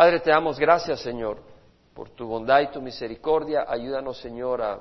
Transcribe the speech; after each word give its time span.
Padre, 0.00 0.20
te 0.20 0.30
damos 0.30 0.58
gracias, 0.58 1.00
Señor, 1.00 1.36
por 1.92 2.08
tu 2.08 2.26
bondad 2.26 2.60
y 2.62 2.68
tu 2.68 2.80
misericordia. 2.80 3.66
Ayúdanos, 3.68 4.16
Señor, 4.16 4.62
a 4.62 4.80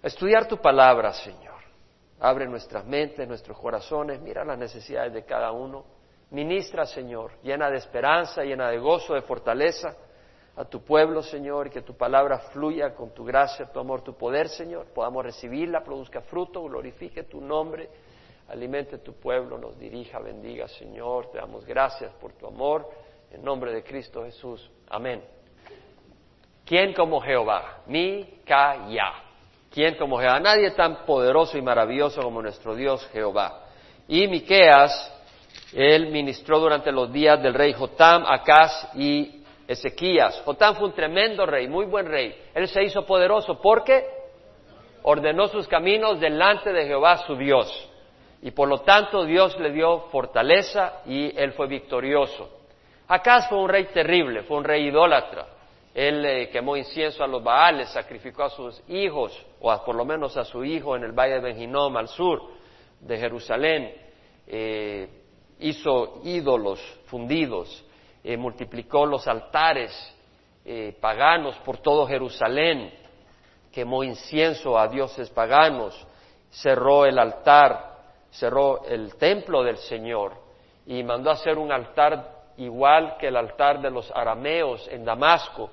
estudiar 0.00 0.46
tu 0.46 0.58
palabra, 0.58 1.12
Señor. 1.12 1.56
Abre 2.20 2.46
nuestras 2.46 2.84
mentes, 2.84 3.26
nuestros 3.26 3.58
corazones, 3.58 4.20
mira 4.20 4.44
las 4.44 4.56
necesidades 4.56 5.12
de 5.12 5.24
cada 5.24 5.50
uno. 5.50 5.84
Ministra, 6.30 6.86
Señor, 6.86 7.32
llena 7.42 7.68
de 7.70 7.78
esperanza, 7.78 8.44
llena 8.44 8.70
de 8.70 8.78
gozo, 8.78 9.14
de 9.14 9.22
fortaleza 9.22 9.96
a 10.54 10.64
tu 10.64 10.84
pueblo, 10.84 11.20
Señor, 11.20 11.66
y 11.66 11.70
que 11.70 11.82
tu 11.82 11.96
palabra 11.96 12.38
fluya 12.52 12.94
con 12.94 13.10
tu 13.10 13.24
gracia, 13.24 13.66
tu 13.66 13.80
amor, 13.80 14.02
tu 14.02 14.14
poder, 14.14 14.48
Señor. 14.48 14.86
Podamos 14.94 15.24
recibirla, 15.24 15.82
produzca 15.82 16.20
fruto, 16.20 16.62
glorifique 16.62 17.24
tu 17.24 17.40
nombre, 17.40 17.90
alimente 18.46 18.98
tu 18.98 19.14
pueblo, 19.14 19.58
nos 19.58 19.76
dirija, 19.76 20.20
bendiga, 20.20 20.68
Señor. 20.68 21.32
Te 21.32 21.38
damos 21.38 21.66
gracias 21.66 22.12
por 22.20 22.32
tu 22.34 22.46
amor. 22.46 23.07
En 23.30 23.42
nombre 23.42 23.72
de 23.72 23.82
Cristo 23.82 24.24
Jesús. 24.24 24.70
Amén. 24.88 25.22
¿Quién 26.64 26.92
como 26.92 27.20
Jehová? 27.20 27.82
Mi, 27.86 28.40
ya. 28.46 29.22
¿Quién 29.70 29.96
como 29.96 30.18
Jehová? 30.18 30.40
Nadie 30.40 30.70
tan 30.72 31.04
poderoso 31.04 31.56
y 31.58 31.62
maravilloso 31.62 32.22
como 32.22 32.42
nuestro 32.42 32.74
Dios 32.74 33.06
Jehová. 33.12 33.64
Y 34.06 34.26
Miqueas, 34.28 35.14
él 35.74 36.08
ministró 36.08 36.58
durante 36.58 36.90
los 36.90 37.12
días 37.12 37.42
del 37.42 37.54
rey 37.54 37.74
Jotam, 37.74 38.24
Acaz 38.26 38.88
y 38.94 39.44
Ezequías. 39.66 40.42
Jotam 40.44 40.76
fue 40.76 40.88
un 40.88 40.94
tremendo 40.94 41.44
rey, 41.44 41.68
muy 41.68 41.84
buen 41.84 42.06
rey. 42.06 42.34
Él 42.54 42.66
se 42.68 42.82
hizo 42.82 43.04
poderoso 43.04 43.60
porque 43.60 44.06
ordenó 45.02 45.48
sus 45.48 45.68
caminos 45.68 46.20
delante 46.20 46.72
de 46.72 46.86
Jehová 46.86 47.18
su 47.26 47.36
Dios. 47.36 47.90
Y 48.40 48.50
por 48.52 48.68
lo 48.68 48.80
tanto 48.80 49.24
Dios 49.24 49.58
le 49.58 49.70
dio 49.70 50.00
fortaleza 50.10 51.02
y 51.04 51.36
él 51.38 51.52
fue 51.52 51.66
victorioso. 51.66 52.57
Acaz 53.08 53.48
fue 53.48 53.58
un 53.58 53.70
rey 53.70 53.86
terrible, 53.86 54.42
fue 54.42 54.58
un 54.58 54.64
rey 54.64 54.86
idólatra. 54.86 55.46
Él 55.94 56.24
eh, 56.26 56.50
quemó 56.50 56.76
incienso 56.76 57.24
a 57.24 57.26
los 57.26 57.42
Baales, 57.42 57.88
sacrificó 57.88 58.44
a 58.44 58.50
sus 58.50 58.82
hijos, 58.86 59.32
o 59.60 59.84
por 59.84 59.96
lo 59.96 60.04
menos 60.04 60.36
a 60.36 60.44
su 60.44 60.62
hijo 60.62 60.94
en 60.94 61.04
el 61.04 61.12
valle 61.12 61.34
de 61.34 61.40
Benjinom, 61.40 61.96
al 61.96 62.08
sur 62.08 62.42
de 63.00 63.16
Jerusalén. 63.16 63.94
Eh, 64.46 65.08
hizo 65.60 66.20
ídolos 66.22 66.80
fundidos, 67.06 67.82
eh, 68.22 68.36
multiplicó 68.36 69.06
los 69.06 69.26
altares 69.26 70.14
paganos 71.00 71.56
por 71.60 71.78
todo 71.78 72.06
Jerusalén, 72.06 72.92
quemó 73.72 74.04
incienso 74.04 74.78
a 74.78 74.86
dioses 74.86 75.30
paganos, 75.30 76.06
cerró 76.50 77.06
el 77.06 77.18
altar, 77.18 77.96
cerró 78.30 78.84
el 78.84 79.14
templo 79.16 79.62
del 79.62 79.78
Señor 79.78 80.34
y 80.84 81.02
mandó 81.02 81.30
hacer 81.30 81.56
un 81.56 81.72
altar 81.72 82.37
igual 82.58 83.16
que 83.18 83.28
el 83.28 83.36
altar 83.36 83.80
de 83.80 83.90
los 83.90 84.10
arameos 84.10 84.86
en 84.88 85.04
Damasco, 85.04 85.70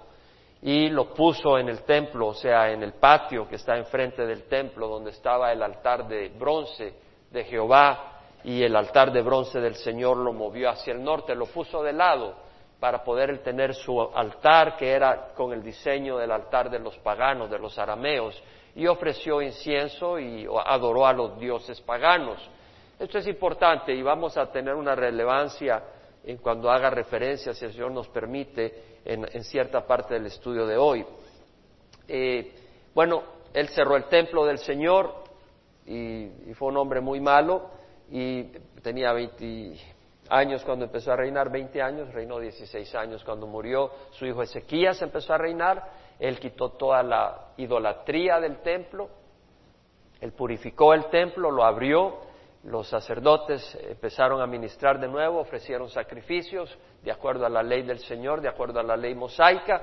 y 0.61 0.89
lo 0.89 1.13
puso 1.13 1.59
en 1.59 1.69
el 1.69 1.83
templo, 1.83 2.27
o 2.27 2.33
sea, 2.33 2.71
en 2.71 2.81
el 2.81 2.93
patio 2.93 3.47
que 3.47 3.55
está 3.55 3.77
enfrente 3.77 4.25
del 4.25 4.43
templo, 4.47 4.87
donde 4.87 5.11
estaba 5.11 5.51
el 5.51 5.61
altar 5.61 6.07
de 6.07 6.29
bronce 6.29 6.93
de 7.29 7.43
Jehová, 7.43 8.13
y 8.43 8.63
el 8.63 8.75
altar 8.75 9.11
de 9.11 9.21
bronce 9.21 9.59
del 9.59 9.75
Señor 9.75 10.17
lo 10.17 10.31
movió 10.31 10.69
hacia 10.69 10.93
el 10.93 11.03
norte, 11.03 11.35
lo 11.35 11.47
puso 11.47 11.83
de 11.83 11.93
lado 11.93 12.35
para 12.79 13.03
poder 13.03 13.39
tener 13.43 13.73
su 13.73 13.99
altar, 14.01 14.77
que 14.77 14.91
era 14.91 15.33
con 15.35 15.51
el 15.53 15.63
diseño 15.63 16.17
del 16.17 16.31
altar 16.31 16.69
de 16.69 16.79
los 16.79 16.97
paganos, 16.99 17.49
de 17.49 17.57
los 17.57 17.77
arameos, 17.79 18.41
y 18.75 18.85
ofreció 18.87 19.41
incienso 19.41 20.19
y 20.19 20.47
adoró 20.65 21.07
a 21.07 21.13
los 21.13 21.39
dioses 21.39 21.81
paganos. 21.81 22.37
Esto 22.99 23.17
es 23.17 23.27
importante 23.27 23.93
y 23.93 24.01
vamos 24.01 24.37
a 24.37 24.51
tener 24.51 24.75
una 24.75 24.95
relevancia 24.95 25.81
cuando 26.41 26.71
haga 26.71 26.89
referencia, 26.89 27.53
si 27.53 27.65
el 27.65 27.73
Señor 27.73 27.91
nos 27.91 28.07
permite, 28.09 28.99
en, 29.05 29.43
cierta 29.43 29.85
parte 29.85 30.15
del 30.15 30.25
estudio 30.25 30.65
de 30.65 30.77
hoy. 30.77 31.05
Eh, 32.07 32.51
bueno, 32.93 33.23
él 33.53 33.69
cerró 33.69 33.95
el 33.95 34.05
templo 34.05 34.45
del 34.45 34.57
Señor 34.57 35.23
y, 35.85 36.27
fue 36.55 36.69
un 36.69 36.77
hombre 36.77 36.99
muy 37.01 37.19
malo 37.19 37.69
y 38.09 38.43
tenía 38.81 39.13
20 39.13 39.75
años 40.29 40.63
cuando 40.63 40.85
empezó 40.85 41.11
a 41.11 41.15
reinar, 41.15 41.51
20 41.51 41.81
años, 41.81 42.13
reinó 42.13 42.39
16 42.39 42.95
años 42.95 43.23
cuando 43.23 43.45
murió. 43.45 43.91
Su 44.11 44.25
hijo 44.25 44.41
Ezequías 44.41 45.01
empezó 45.01 45.33
a 45.33 45.37
reinar, 45.37 45.91
él 46.19 46.39
quitó 46.39 46.69
toda 46.71 47.03
la 47.03 47.49
idolatría 47.57 48.39
del 48.39 48.57
templo, 48.57 49.09
él 50.19 50.31
purificó 50.31 50.93
el 50.93 51.05
templo, 51.05 51.51
lo 51.51 51.63
abrió 51.63 52.17
los 52.65 52.87
sacerdotes 52.87 53.77
empezaron 53.87 54.41
a 54.41 54.47
ministrar 54.47 54.99
de 54.99 55.07
nuevo, 55.07 55.39
ofrecieron 55.39 55.89
sacrificios 55.89 56.75
de 57.03 57.11
acuerdo 57.11 57.45
a 57.45 57.49
la 57.49 57.61
ley 57.61 57.83
del 57.83 57.99
Señor, 57.99 58.41
de 58.41 58.49
acuerdo 58.49 58.79
a 58.79 58.83
la 58.83 58.97
ley 58.97 59.13
mosaica, 59.13 59.81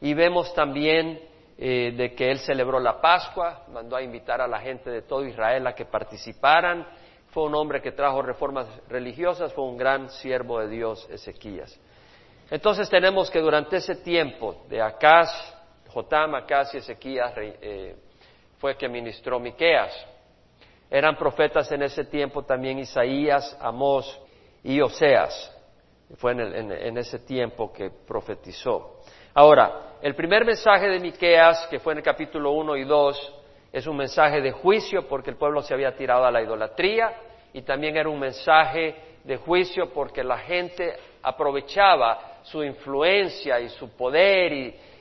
y 0.00 0.12
vemos 0.12 0.52
también 0.52 1.20
eh, 1.56 1.94
de 1.96 2.14
que 2.14 2.30
él 2.30 2.38
celebró 2.40 2.80
la 2.80 3.00
Pascua, 3.00 3.64
mandó 3.72 3.96
a 3.96 4.02
invitar 4.02 4.40
a 4.40 4.48
la 4.48 4.58
gente 4.58 4.90
de 4.90 5.02
todo 5.02 5.24
Israel 5.24 5.66
a 5.66 5.74
que 5.74 5.84
participaran, 5.84 6.86
fue 7.28 7.44
un 7.44 7.54
hombre 7.54 7.80
que 7.80 7.92
trajo 7.92 8.22
reformas 8.22 8.66
religiosas, 8.88 9.52
fue 9.52 9.64
un 9.64 9.76
gran 9.76 10.10
siervo 10.10 10.58
de 10.60 10.68
Dios, 10.68 11.08
Ezequías. 11.10 11.78
Entonces 12.50 12.88
tenemos 12.88 13.30
que 13.30 13.40
durante 13.40 13.76
ese 13.76 13.96
tiempo 13.96 14.64
de 14.68 14.80
Acaz, 14.80 15.30
Jotam, 15.88 16.34
Acaz 16.34 16.74
y 16.74 16.78
Ezequías 16.78 17.32
eh, 17.36 17.96
fue 18.58 18.76
que 18.76 18.88
ministró 18.88 19.38
Miqueas. 19.38 19.92
Eran 20.90 21.16
profetas 21.16 21.70
en 21.72 21.82
ese 21.82 22.04
tiempo 22.04 22.44
también 22.44 22.78
Isaías, 22.78 23.56
Amós 23.60 24.20
y 24.62 24.80
Oseas. 24.80 25.52
Fue 26.16 26.32
en, 26.32 26.96
ese 26.98 27.18
tiempo 27.18 27.72
que 27.72 27.90
profetizó. 27.90 29.00
Ahora, 29.34 29.96
el 30.00 30.14
primer 30.14 30.44
mensaje 30.44 30.88
de 30.88 31.00
Miqueas, 31.00 31.66
que 31.68 31.80
fue 31.80 31.94
en 31.94 31.98
el 31.98 32.04
capítulo 32.04 32.52
1 32.52 32.76
y 32.76 32.84
2, 32.84 33.34
es 33.72 33.86
un 33.88 33.96
mensaje 33.96 34.40
de 34.40 34.52
juicio 34.52 35.08
porque 35.08 35.30
el 35.30 35.36
pueblo 35.36 35.62
se 35.62 35.74
había 35.74 35.96
tirado 35.96 36.24
a 36.24 36.30
la 36.30 36.40
idolatría 36.40 37.12
y 37.52 37.62
también 37.62 37.96
era 37.96 38.08
un 38.08 38.20
mensaje 38.20 38.94
de 39.24 39.36
juicio 39.36 39.92
porque 39.92 40.22
la 40.22 40.38
gente 40.38 40.94
aprovechaba 41.22 42.38
su 42.42 42.62
influencia 42.62 43.58
y 43.58 43.68
su 43.70 43.90
poder 43.96 44.52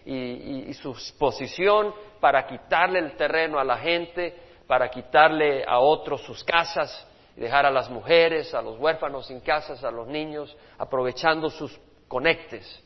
y 0.03 0.74
su 0.74 0.95
posición 1.19 1.94
para 2.19 2.47
quitarle 2.47 3.00
el 3.00 3.16
terreno 3.16 3.59
a 3.59 3.63
la 3.63 3.78
gente 3.78 4.44
para 4.67 4.89
quitarle 4.89 5.63
a 5.67 5.79
otros 5.79 6.21
sus 6.21 6.43
casas 6.43 7.07
y 7.35 7.41
dejar 7.41 7.65
a 7.65 7.71
las 7.71 7.89
mujeres, 7.89 8.53
a 8.53 8.61
los 8.61 8.79
huérfanos 8.79 9.27
sin 9.27 9.41
casas, 9.41 9.83
a 9.83 9.91
los 9.91 10.07
niños, 10.07 10.55
aprovechando 10.77 11.49
sus 11.49 11.77
conectes. 12.07 12.83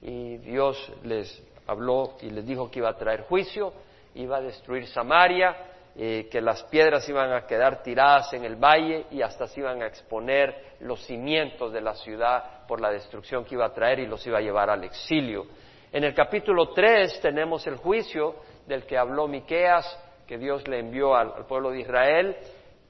Y 0.00 0.38
Dios 0.38 0.92
les 1.04 1.42
habló 1.66 2.16
y 2.20 2.30
les 2.30 2.46
dijo 2.46 2.70
que 2.70 2.80
iba 2.80 2.88
a 2.88 2.96
traer 2.96 3.22
juicio, 3.22 3.72
iba 4.14 4.38
a 4.38 4.40
destruir 4.40 4.86
Samaria, 4.88 5.56
eh, 5.94 6.28
que 6.30 6.40
las 6.40 6.62
piedras 6.64 7.06
iban 7.08 7.32
a 7.32 7.46
quedar 7.46 7.82
tiradas 7.82 8.32
en 8.32 8.44
el 8.44 8.56
valle 8.56 9.06
y 9.10 9.20
hasta 9.20 9.46
se 9.46 9.60
iban 9.60 9.82
a 9.82 9.86
exponer 9.86 10.76
los 10.80 11.04
cimientos 11.04 11.70
de 11.70 11.82
la 11.82 11.94
ciudad 11.94 12.66
por 12.66 12.80
la 12.80 12.90
destrucción 12.90 13.44
que 13.44 13.54
iba 13.54 13.66
a 13.66 13.74
traer 13.74 13.98
y 13.98 14.06
los 14.06 14.26
iba 14.26 14.38
a 14.38 14.40
llevar 14.40 14.70
al 14.70 14.84
exilio. 14.84 15.46
En 15.92 16.04
el 16.04 16.14
capítulo 16.14 16.70
3 16.70 17.20
tenemos 17.20 17.66
el 17.66 17.76
juicio 17.76 18.36
del 18.66 18.86
que 18.86 18.96
habló 18.96 19.28
Miqueas, 19.28 19.84
que 20.26 20.38
Dios 20.38 20.66
le 20.68 20.78
envió 20.78 21.14
al, 21.14 21.46
pueblo 21.46 21.70
de 21.70 21.80
Israel 21.80 22.36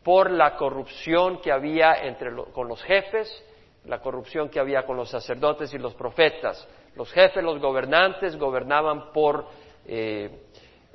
por 0.02 0.30
la 0.30 0.56
corrupción 0.56 1.40
que 1.40 1.52
había 1.52 1.94
entre 1.94 2.30
con 2.52 2.68
los 2.68 2.82
jefes, 2.82 3.44
la 3.84 4.00
corrupción 4.00 4.48
que 4.48 4.60
había 4.60 4.84
con 4.84 4.96
los 4.96 5.10
sacerdotes 5.10 5.72
y 5.74 5.78
los 5.78 5.94
profetas. 5.94 6.68
Los 6.94 7.10
jefes, 7.12 7.42
los 7.42 7.60
gobernantes, 7.60 8.36
gobernaban 8.36 9.12
por 9.12 9.46
eh, 9.86 10.46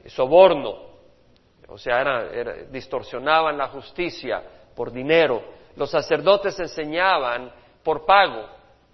soborno, 0.06 0.88
o 1.68 1.78
sea, 1.78 2.24
distorsionaban 2.70 3.58
la 3.58 3.70
justicia 3.70 4.44
por 4.76 4.92
dinero. 4.92 5.44
Los 5.76 5.92
sacerdotes 5.92 6.58
enseñaban 6.60 7.52
por 7.84 8.06
pago, 8.06 8.48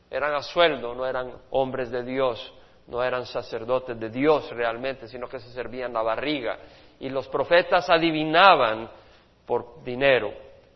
eran 0.09 0.33
a 0.33 0.41
sueldo, 0.41 0.95
no 0.95 1.05
eran 1.05 1.33
hombres 1.51 1.91
de 1.91 2.03
Dios, 2.03 2.53
no 2.87 3.03
eran 3.03 3.25
sacerdotes 3.25 3.99
de 3.99 4.09
Dios 4.09 4.49
realmente, 4.51 5.07
sino 5.07 5.27
que 5.27 5.39
se 5.39 5.49
servían 5.49 5.93
la 5.93 6.01
barriga 6.01 6.57
y 6.99 7.09
los 7.09 7.27
profetas 7.27 7.89
adivinaban 7.89 8.89
por 9.45 9.83
dinero, 9.83 10.31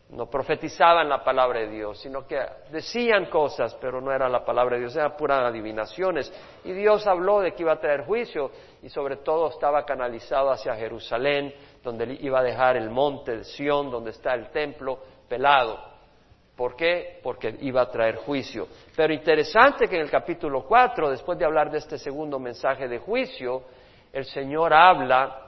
no 0.09 0.29
profetizaban 0.29 1.09
la 1.09 1.21
palabra 1.21 1.59
de 1.59 1.67
Dios, 1.67 1.99
sino 1.99 2.25
que 2.25 2.39
decían 2.71 3.25
cosas, 3.25 3.75
pero 3.75 3.99
no 3.99 4.11
era 4.13 4.29
la 4.29 4.45
palabra 4.45 4.75
de 4.75 4.83
Dios, 4.83 4.95
eran 4.95 5.17
puras 5.17 5.43
adivinaciones. 5.43 6.31
Y 6.63 6.71
Dios 6.71 7.05
habló 7.07 7.41
de 7.41 7.53
que 7.53 7.63
iba 7.63 7.73
a 7.73 7.79
traer 7.79 8.05
juicio 8.05 8.51
y 8.81 8.89
sobre 8.89 9.17
todo 9.17 9.49
estaba 9.49 9.85
canalizado 9.85 10.49
hacia 10.49 10.75
Jerusalén, 10.75 11.53
donde 11.83 12.17
iba 12.21 12.39
a 12.39 12.43
dejar 12.43 12.77
el 12.77 12.89
monte 12.89 13.37
de 13.37 13.43
Sión, 13.43 13.91
donde 13.91 14.11
está 14.11 14.33
el 14.33 14.49
templo, 14.49 14.97
pelado. 15.27 15.77
¿Por 16.55 16.75
qué? 16.75 17.19
Porque 17.21 17.55
iba 17.61 17.81
a 17.81 17.91
traer 17.91 18.15
juicio. 18.15 18.67
Pero 18.95 19.13
interesante 19.13 19.87
que 19.89 19.95
en 19.97 20.03
el 20.03 20.09
capítulo 20.09 20.63
4, 20.65 21.09
después 21.09 21.37
de 21.37 21.45
hablar 21.45 21.69
de 21.69 21.79
este 21.79 21.97
segundo 21.97 22.39
mensaje 22.39 22.87
de 22.87 22.97
juicio, 22.97 23.63
el 24.13 24.23
Señor 24.25 24.73
habla 24.73 25.46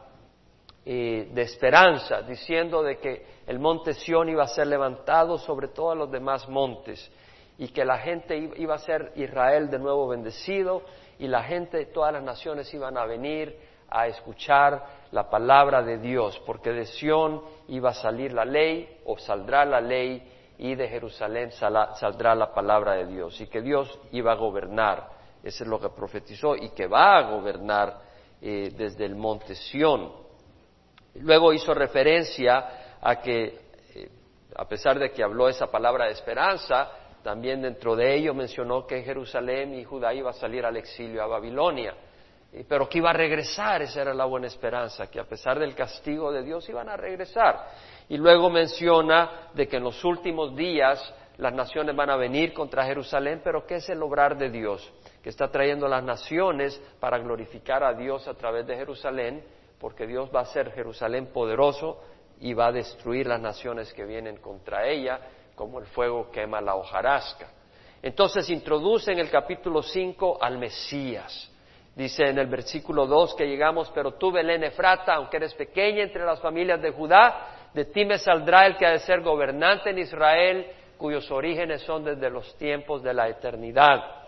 de 0.92 1.42
esperanza, 1.44 2.24
diciendo 2.24 2.82
de 2.82 2.98
que 2.98 3.24
el 3.46 3.60
monte 3.60 3.94
Sión 3.94 4.28
iba 4.28 4.44
a 4.44 4.48
ser 4.48 4.66
levantado 4.66 5.38
sobre 5.38 5.68
todos 5.68 5.96
los 5.96 6.10
demás 6.10 6.50
montes 6.50 7.12
y 7.60 7.68
que 7.68 7.86
la 7.86 8.00
gente 8.00 8.52
iba 8.58 8.74
a 8.74 8.80
ser 8.80 9.12
Israel 9.16 9.70
de 9.70 9.78
nuevo 9.78 10.08
bendecido 10.08 10.82
y 11.20 11.28
la 11.28 11.44
gente, 11.44 11.86
todas 11.88 12.14
las 12.14 12.24
naciones 12.24 12.74
iban 12.74 12.98
a 12.98 13.06
venir 13.06 13.56
a 13.88 14.08
escuchar 14.08 14.84
la 15.12 15.30
palabra 15.30 15.84
de 15.84 16.00
Dios, 16.00 16.42
porque 16.46 16.72
de 16.72 16.86
Sión 16.86 17.44
iba 17.68 17.90
a 17.90 17.94
salir 17.94 18.34
la 18.34 18.46
ley 18.46 19.02
o 19.06 19.18
saldrá 19.20 19.66
la 19.66 19.82
ley 19.82 20.28
y 20.58 20.74
de 20.74 20.88
Jerusalén 20.88 21.52
saldrá 21.52 22.34
la 22.34 22.52
palabra 22.52 22.94
de 22.94 23.06
Dios 23.06 23.40
y 23.42 23.48
que 23.48 23.62
Dios 23.62 24.00
iba 24.12 24.32
a 24.32 24.36
gobernar. 24.36 25.08
Eso 25.44 25.64
es 25.64 25.70
lo 25.70 25.80
que 25.80 25.90
profetizó 25.90 26.56
y 26.56 26.70
que 26.70 26.88
va 26.88 27.18
a 27.18 27.30
gobernar 27.30 28.02
eh, 28.42 28.72
desde 28.76 29.06
el 29.06 29.16
monte 29.16 29.54
Sión. 29.54 30.29
Luego 31.20 31.54
hizo 31.54 31.74
referencia 31.74 32.98
a 33.02 33.20
que, 33.20 33.60
eh, 33.96 34.10
a 34.56 34.66
pesar 34.66 34.98
de 35.00 35.12
que 35.12 35.24
habló 35.24 35.50
esa 35.50 35.68
palabra 35.68 36.06
de 36.06 36.12
esperanza, 36.12 36.92
también 37.24 37.62
dentro 37.62 37.96
de 37.96 38.16
ello 38.16 38.34
mencionó 38.34 38.88
que 38.88 39.04
Jerusalén 39.04 39.74
y 39.74 39.84
Judá 39.84 40.14
iba 40.14 40.30
a 40.30 40.34
salir 40.34 40.66
al 40.66 40.78
exilio 40.78 41.22
a 41.22 41.28
Babilonia, 41.28 41.94
pero 42.68 42.90
que 42.90 42.98
iba 42.98 43.12
a 43.12 43.14
regresar, 43.14 43.82
esa 43.82 44.02
era 44.02 44.14
la 44.14 44.26
buena 44.26 44.48
esperanza, 44.48 45.08
que 45.08 45.20
a 45.20 45.26
pesar 45.26 45.60
del 45.60 45.76
castigo 45.76 46.32
de 46.32 46.42
Dios 46.42 46.68
iban 46.70 46.90
a 46.90 46.98
regresar. 46.98 47.68
Y 48.08 48.18
luego 48.18 48.50
menciona 48.50 49.50
de 49.54 49.68
que 49.68 49.78
en 49.78 49.84
los 49.84 50.04
últimos 50.04 50.56
días 50.56 51.14
las 51.38 51.54
naciones 51.54 51.96
van 51.96 52.10
a 52.10 52.16
venir 52.16 52.54
contra 52.54 52.86
Jerusalén, 52.86 53.42
pero 53.44 53.66
que 53.66 53.76
es 53.76 53.90
el 53.90 54.02
obrar 54.02 54.38
de 54.38 54.50
Dios, 54.50 54.92
que 55.22 55.30
está 55.30 55.50
trayendo 55.50 55.88
las 55.88 56.04
naciones 56.04 56.82
para 57.00 57.20
glorificar 57.20 57.84
a 57.84 57.94
Dios 57.94 58.28
a 58.28 58.34
través 58.34 58.66
de 58.66 58.76
Jerusalén, 58.76 59.44
porque 59.80 60.06
Dios 60.06 60.30
va 60.34 60.40
a 60.40 60.44
hacer 60.44 60.72
Jerusalén 60.72 61.28
poderoso 61.28 62.02
y 62.40 62.54
va 62.54 62.68
a 62.68 62.72
destruir 62.72 63.28
las 63.28 63.40
naciones 63.40 63.94
que 63.94 64.06
vienen 64.06 64.38
contra 64.38 64.88
ella 64.88 65.20
como 65.56 65.80
el 65.80 65.86
fuego 65.88 66.30
quema 66.32 66.62
la 66.62 66.76
hojarasca. 66.76 67.50
Entonces 68.02 68.50
introduce 68.50 69.12
en 69.12 69.20
el 69.20 69.30
capítulo 69.30 69.82
5 69.82 70.38
al 70.42 70.58
Mesías. 70.58 71.52
Dice 71.96 72.30
en 72.30 72.40
el 72.40 72.48
versículo 72.48 73.06
2 73.06 73.36
que 73.36 73.46
llegamos, 73.46 73.92
pero 73.94 74.14
tú, 74.14 74.32
Belén 74.32 74.64
Efrata, 74.64 75.16
aunque 75.16 75.36
eres 75.38 75.54
pequeña 75.54 76.04
entre 76.04 76.24
las 76.24 76.40
familias 76.40 76.82
de 76.82 76.92
Judá, 76.92 77.70
de 77.74 77.86
ti 77.86 78.06
me 78.06 78.18
saldrá 78.18 78.66
el 78.68 78.78
que 78.78 78.86
ha 78.86 78.92
de 78.92 79.00
ser 79.00 79.22
gobernante 79.22 79.90
en 79.90 80.00
Israel, 80.00 80.68
cuyos 80.98 81.30
orígenes 81.30 81.82
son 81.82 82.06
desde 82.06 82.30
los 82.30 82.58
tiempos 82.58 83.04
de 83.04 83.14
la 83.14 83.28
eternidad. 83.28 84.20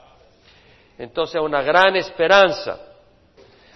Entonces, 0.97 1.42
una 1.42 1.62
gran 1.62 1.95
esperanza. 1.95 2.90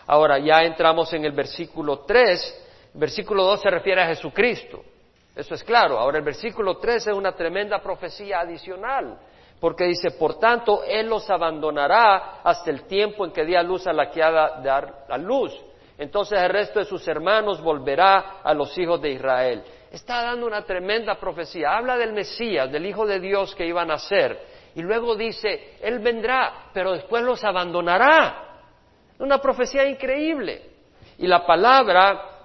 Ahora, 0.07 0.39
ya 0.39 0.63
entramos 0.63 1.11
en 1.13 1.25
el 1.25 1.31
versículo 1.31 1.99
3. 1.99 2.63
El 2.93 2.99
versículo 2.99 3.43
2 3.43 3.61
se 3.61 3.69
refiere 3.69 4.01
a 4.01 4.07
Jesucristo. 4.07 4.83
Eso 5.35 5.53
es 5.53 5.63
claro. 5.63 5.99
Ahora 5.99 6.19
el 6.19 6.23
versículo 6.23 6.77
13 6.77 7.11
es 7.11 7.15
una 7.15 7.33
tremenda 7.33 7.79
profecía 7.81 8.39
adicional, 8.39 9.17
porque 9.59 9.85
dice, 9.85 10.11
por 10.11 10.39
tanto, 10.39 10.83
Él 10.83 11.09
los 11.09 11.29
abandonará 11.29 12.41
hasta 12.43 12.69
el 12.69 12.83
tiempo 12.83 13.25
en 13.25 13.31
que 13.31 13.43
dé 13.43 13.57
a 13.57 13.63
luz 13.63 13.85
a 13.87 13.93
la 13.93 14.09
que 14.09 14.23
ha 14.23 14.31
de 14.31 14.67
dar 14.67 15.05
a 15.09 15.17
luz. 15.17 15.53
Entonces 15.97 16.39
el 16.39 16.49
resto 16.49 16.79
de 16.79 16.85
sus 16.85 17.07
hermanos 17.07 17.61
volverá 17.61 18.41
a 18.43 18.53
los 18.53 18.77
hijos 18.77 19.01
de 19.01 19.11
Israel. 19.11 19.63
Está 19.91 20.23
dando 20.23 20.45
una 20.45 20.63
tremenda 20.63 21.15
profecía. 21.15 21.77
Habla 21.77 21.97
del 21.97 22.11
Mesías, 22.11 22.69
del 22.71 22.85
Hijo 22.85 23.05
de 23.05 23.19
Dios 23.19 23.55
que 23.55 23.65
iba 23.65 23.81
a 23.81 23.85
nacer. 23.85 24.37
Y 24.75 24.81
luego 24.81 25.15
dice, 25.15 25.77
Él 25.81 25.99
vendrá, 25.99 26.69
pero 26.73 26.91
después 26.91 27.23
los 27.23 27.43
abandonará. 27.45 28.54
Una 29.19 29.39
profecía 29.39 29.85
increíble. 29.87 30.61
Y 31.17 31.27
la 31.27 31.45
palabra 31.45 32.35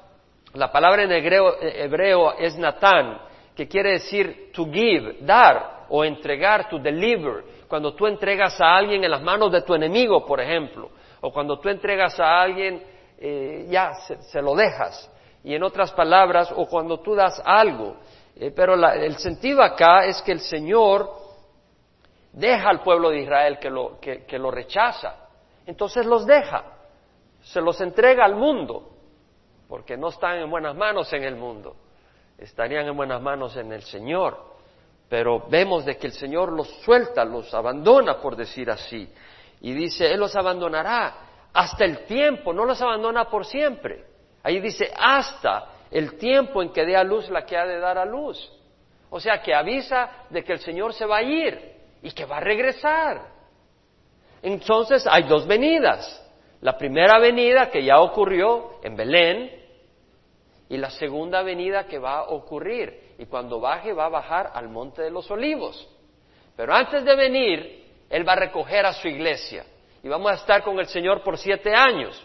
la 0.54 0.72
palabra 0.72 1.04
en 1.04 1.12
hebreo, 1.12 2.32
es 2.36 2.56
Natán, 2.58 3.20
que 3.54 3.68
quiere 3.68 3.92
decir 3.92 4.50
to 4.52 4.66
give, 4.66 5.18
dar 5.20 5.86
o 5.88 6.04
entregar, 6.04 6.68
to 6.68 6.78
deliver. 6.78 7.44
Cuando 7.68 7.94
tú 7.94 8.06
entregas 8.06 8.60
a 8.60 8.74
alguien 8.74 9.04
en 9.04 9.10
las 9.10 9.22
manos 9.22 9.52
de 9.52 9.62
tu 9.62 9.74
enemigo, 9.74 10.26
por 10.26 10.40
ejemplo, 10.40 10.90
o 11.20 11.32
cuando 11.32 11.60
tú 11.60 11.68
entregas 11.68 12.18
a 12.18 12.40
alguien, 12.40 12.82
eh, 13.18 13.66
ya 13.68 13.92
se, 13.94 14.42
lo 14.42 14.56
dejas. 14.56 15.08
Y 15.44 15.54
en 15.54 15.62
otras 15.62 15.92
palabras, 15.92 16.52
o 16.54 16.66
cuando 16.66 16.98
tú 16.98 17.14
das 17.14 17.40
algo. 17.44 17.96
Eh, 18.34 18.50
pero 18.50 18.74
el 18.74 19.16
sentido 19.18 19.62
acá 19.62 20.04
es 20.04 20.20
que 20.22 20.32
el 20.32 20.40
Señor 20.40 21.10
deja 22.32 22.70
al 22.70 22.82
pueblo 22.82 23.10
de 23.10 23.20
Israel 23.20 23.58
que 23.60 23.70
lo, 23.70 24.00
que 24.00 24.38
lo 24.38 24.50
rechaza. 24.50 25.19
Entonces 25.70 26.04
los 26.04 26.26
deja, 26.26 26.64
se 27.42 27.60
los 27.60 27.80
entrega 27.80 28.24
al 28.24 28.34
mundo 28.34 28.90
porque 29.68 29.96
no 29.96 30.08
están 30.08 30.38
en 30.38 30.50
buenas 30.50 30.74
manos 30.74 31.12
en 31.12 31.22
el 31.22 31.36
mundo, 31.36 31.76
estarían 32.36 32.88
en 32.88 32.96
buenas 32.96 33.22
manos 33.22 33.56
en 33.56 33.72
el 33.72 33.82
Señor. 33.82 34.50
Pero 35.08 35.46
vemos 35.48 35.84
de 35.84 35.96
que 35.96 36.08
el 36.08 36.12
Señor 36.12 36.50
los 36.50 36.68
suelta, 36.80 37.24
los 37.24 37.54
abandona, 37.54 38.20
por 38.20 38.34
decir 38.34 38.68
así. 38.68 39.08
Y 39.60 39.72
dice, 39.72 40.12
Él 40.12 40.18
los 40.18 40.34
abandonará 40.34 41.14
hasta 41.52 41.84
el 41.84 42.04
tiempo, 42.04 42.52
no 42.52 42.64
los 42.64 42.82
abandona 42.82 43.30
por 43.30 43.46
siempre. 43.46 44.06
Ahí 44.42 44.58
dice, 44.58 44.92
hasta 44.98 45.68
el 45.88 46.18
tiempo 46.18 46.62
en 46.62 46.72
que 46.72 46.84
dé 46.84 46.96
a 46.96 47.04
luz 47.04 47.30
la 47.30 47.46
que 47.46 47.56
ha 47.56 47.64
de 47.64 47.78
dar 47.78 47.96
a 47.96 48.04
luz. 48.04 48.38
O 49.08 49.20
sea, 49.20 49.40
que 49.40 49.54
avisa 49.54 50.26
de 50.30 50.42
que 50.42 50.52
el 50.52 50.58
Señor 50.58 50.94
se 50.94 51.06
va 51.06 51.18
a 51.18 51.22
ir 51.22 51.76
y 52.02 52.10
que 52.10 52.24
va 52.24 52.38
a 52.38 52.40
regresar. 52.40 53.38
Entonces 54.42 55.06
hay 55.06 55.24
dos 55.24 55.46
venidas. 55.46 56.16
La 56.60 56.76
primera 56.76 57.18
venida 57.18 57.70
que 57.70 57.84
ya 57.84 58.00
ocurrió 58.00 58.80
en 58.82 58.96
Belén, 58.96 59.60
y 60.70 60.76
la 60.76 60.88
segunda 60.88 61.42
venida 61.42 61.84
que 61.86 61.98
va 61.98 62.18
a 62.18 62.22
ocurrir. 62.30 63.14
Y 63.18 63.26
cuando 63.26 63.60
baje 63.60 63.92
va 63.92 64.06
a 64.06 64.08
bajar 64.08 64.52
al 64.54 64.68
monte 64.68 65.02
de 65.02 65.10
los 65.10 65.28
olivos. 65.30 65.86
Pero 66.56 66.72
antes 66.72 67.04
de 67.04 67.16
venir, 67.16 67.84
Él 68.08 68.26
va 68.26 68.34
a 68.34 68.36
recoger 68.36 68.86
a 68.86 68.92
su 68.92 69.08
iglesia. 69.08 69.64
Y 70.02 70.08
vamos 70.08 70.30
a 70.30 70.36
estar 70.36 70.62
con 70.62 70.78
el 70.78 70.86
Señor 70.86 71.22
por 71.22 71.36
siete 71.36 71.74
años, 71.74 72.24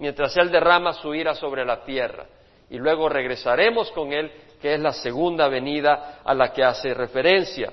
mientras 0.00 0.36
Él 0.36 0.50
derrama 0.50 0.92
su 0.94 1.14
ira 1.14 1.34
sobre 1.34 1.64
la 1.64 1.84
tierra. 1.84 2.26
Y 2.68 2.76
luego 2.76 3.08
regresaremos 3.08 3.92
con 3.92 4.12
Él, 4.12 4.32
que 4.60 4.74
es 4.74 4.80
la 4.80 4.92
segunda 4.92 5.46
venida 5.46 6.20
a 6.24 6.34
la 6.34 6.52
que 6.52 6.64
hace 6.64 6.92
referencia. 6.92 7.72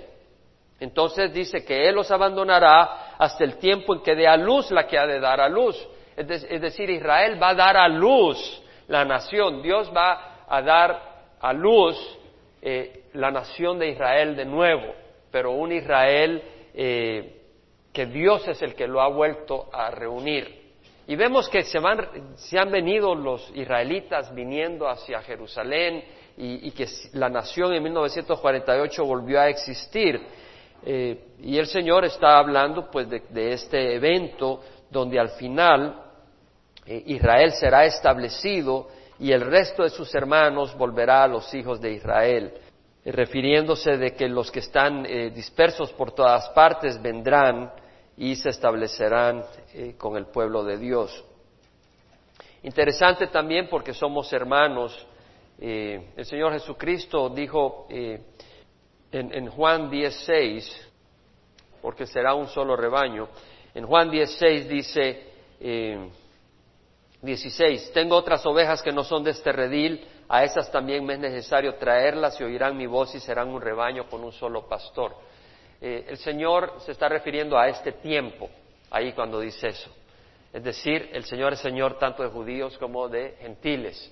Entonces 0.79 1.33
dice 1.33 1.63
que 1.63 1.87
Él 1.87 1.95
los 1.95 2.11
abandonará 2.11 3.15
hasta 3.17 3.43
el 3.43 3.57
tiempo 3.57 3.95
en 3.95 4.01
que 4.01 4.15
dé 4.15 4.27
a 4.27 4.35
luz 4.37 4.69
la 4.71 4.87
que 4.87 4.97
ha 4.97 5.07
de 5.07 5.19
dar 5.19 5.39
a 5.39 5.47
luz. 5.47 5.75
Es, 6.15 6.27
decir, 6.61 6.89
Israel 6.89 7.41
va 7.41 7.49
a 7.49 7.55
dar 7.55 7.77
a 7.77 7.87
luz 7.87 8.37
la 8.87 9.05
nación. 9.05 9.61
Dios 9.61 9.91
va 9.95 10.45
a 10.47 10.61
dar 10.61 11.13
a 11.39 11.53
luz 11.53 11.97
eh, 12.61 13.05
la 13.13 13.31
nación 13.31 13.79
de 13.79 13.89
Israel 13.89 14.35
de 14.35 14.45
nuevo, 14.45 14.93
pero 15.31 15.51
un 15.51 15.71
Israel 15.71 16.43
eh, 16.73 17.41
que 17.91 18.05
Dios 18.07 18.47
es 18.47 18.61
el 18.61 18.75
que 18.75 18.87
lo 18.87 19.01
ha 19.01 19.07
vuelto 19.07 19.69
a 19.71 19.91
reunir. 19.91 20.63
Y 21.05 21.15
vemos 21.15 21.49
que 21.49 21.63
se, 21.63 21.79
van, 21.79 22.35
se 22.35 22.57
han 22.57 22.71
venido 22.71 23.13
los 23.13 23.51
israelitas 23.55 24.33
viniendo 24.33 24.87
hacia 24.87 25.21
Jerusalén 25.21 26.03
y, 26.37 26.71
que 26.71 26.87
la 27.13 27.29
nación 27.29 27.73
en 27.73 27.83
1948 27.83 29.05
volvió 29.05 29.39
a 29.39 29.49
existir. 29.49 30.19
Eh, 30.85 31.35
y 31.39 31.57
el 31.57 31.67
Señor 31.67 32.03
está 32.03 32.37
hablando 32.37 32.91
pues 32.91 33.07
de 33.09 33.53
este 33.53 33.95
evento 33.95 34.61
donde 34.89 35.17
al 35.17 35.29
final 35.29 36.03
eh, 36.85 37.03
Israel 37.05 37.53
será 37.53 37.85
establecido 37.85 38.89
y 39.17 39.31
el 39.31 39.41
resto 39.41 39.83
de 39.83 39.89
sus 39.89 40.13
hermanos 40.13 40.75
volverá 40.77 41.23
a 41.23 41.27
los 41.27 41.53
hijos 41.53 41.79
de 41.79 41.93
Israel, 41.93 42.53
eh, 43.05 43.11
refiriéndose 43.13 43.97
de 43.97 44.13
que 44.13 44.27
los 44.27 44.51
que 44.51 44.59
están 44.59 45.03
dispersos 45.33 45.93
por 45.93 46.11
todas 46.11 46.49
partes 46.49 47.01
vendrán 47.01 47.71
y 48.17 48.35
se 48.35 48.49
establecerán 48.49 49.43
con 49.97 50.17
el 50.17 50.25
pueblo 50.27 50.63
de 50.63 50.77
Dios. 50.77 51.23
Interesante 52.61 53.27
también 53.27 53.67
porque 53.69 53.93
somos 53.93 54.31
hermanos. 54.33 55.07
el 55.59 56.25
Señor 56.25 56.53
Jesucristo 56.53 57.29
dijo 57.29 57.87
en, 59.13 59.47
Juan 59.47 59.89
16, 59.89 60.91
porque 61.81 62.05
será 62.05 62.33
un 62.33 62.47
solo 62.47 62.75
rebaño, 62.75 63.27
en 63.73 63.85
Juan 63.85 64.09
16 64.11 64.69
dice, 64.69 65.33
16. 67.23 67.93
Tengo 67.93 68.17
otras 68.17 68.45
ovejas 68.45 68.81
que 68.81 68.91
no 68.91 69.03
son 69.03 69.23
de 69.23 69.31
este 69.31 69.51
redil, 69.51 70.05
a 70.27 70.43
esas 70.43 70.71
también 70.71 71.05
me 71.05 71.13
es 71.13 71.19
necesario 71.19 71.75
traerlas 71.75 72.39
y 72.39 72.43
oirán 72.43 72.75
mi 72.75 72.85
voz 72.85 73.15
y 73.15 73.19
serán 73.19 73.49
un 73.49 73.61
rebaño 73.61 74.09
con 74.09 74.23
un 74.23 74.31
solo 74.33 74.67
pastor. 74.67 75.15
Eh, 75.79 76.05
el 76.09 76.17
Señor 76.17 76.75
se 76.79 76.91
está 76.91 77.07
refiriendo 77.07 77.57
a 77.57 77.67
este 77.69 77.93
tiempo, 77.93 78.49
ahí 78.89 79.13
cuando 79.13 79.39
dice 79.39 79.67
eso. 79.67 79.89
Es 80.51 80.63
decir, 80.63 81.09
el 81.13 81.23
Señor 81.23 81.53
es 81.53 81.59
Señor 81.59 81.97
tanto 81.97 82.23
de 82.23 82.29
judíos 82.29 82.77
como 82.77 83.07
de 83.07 83.37
gentiles. 83.39 84.11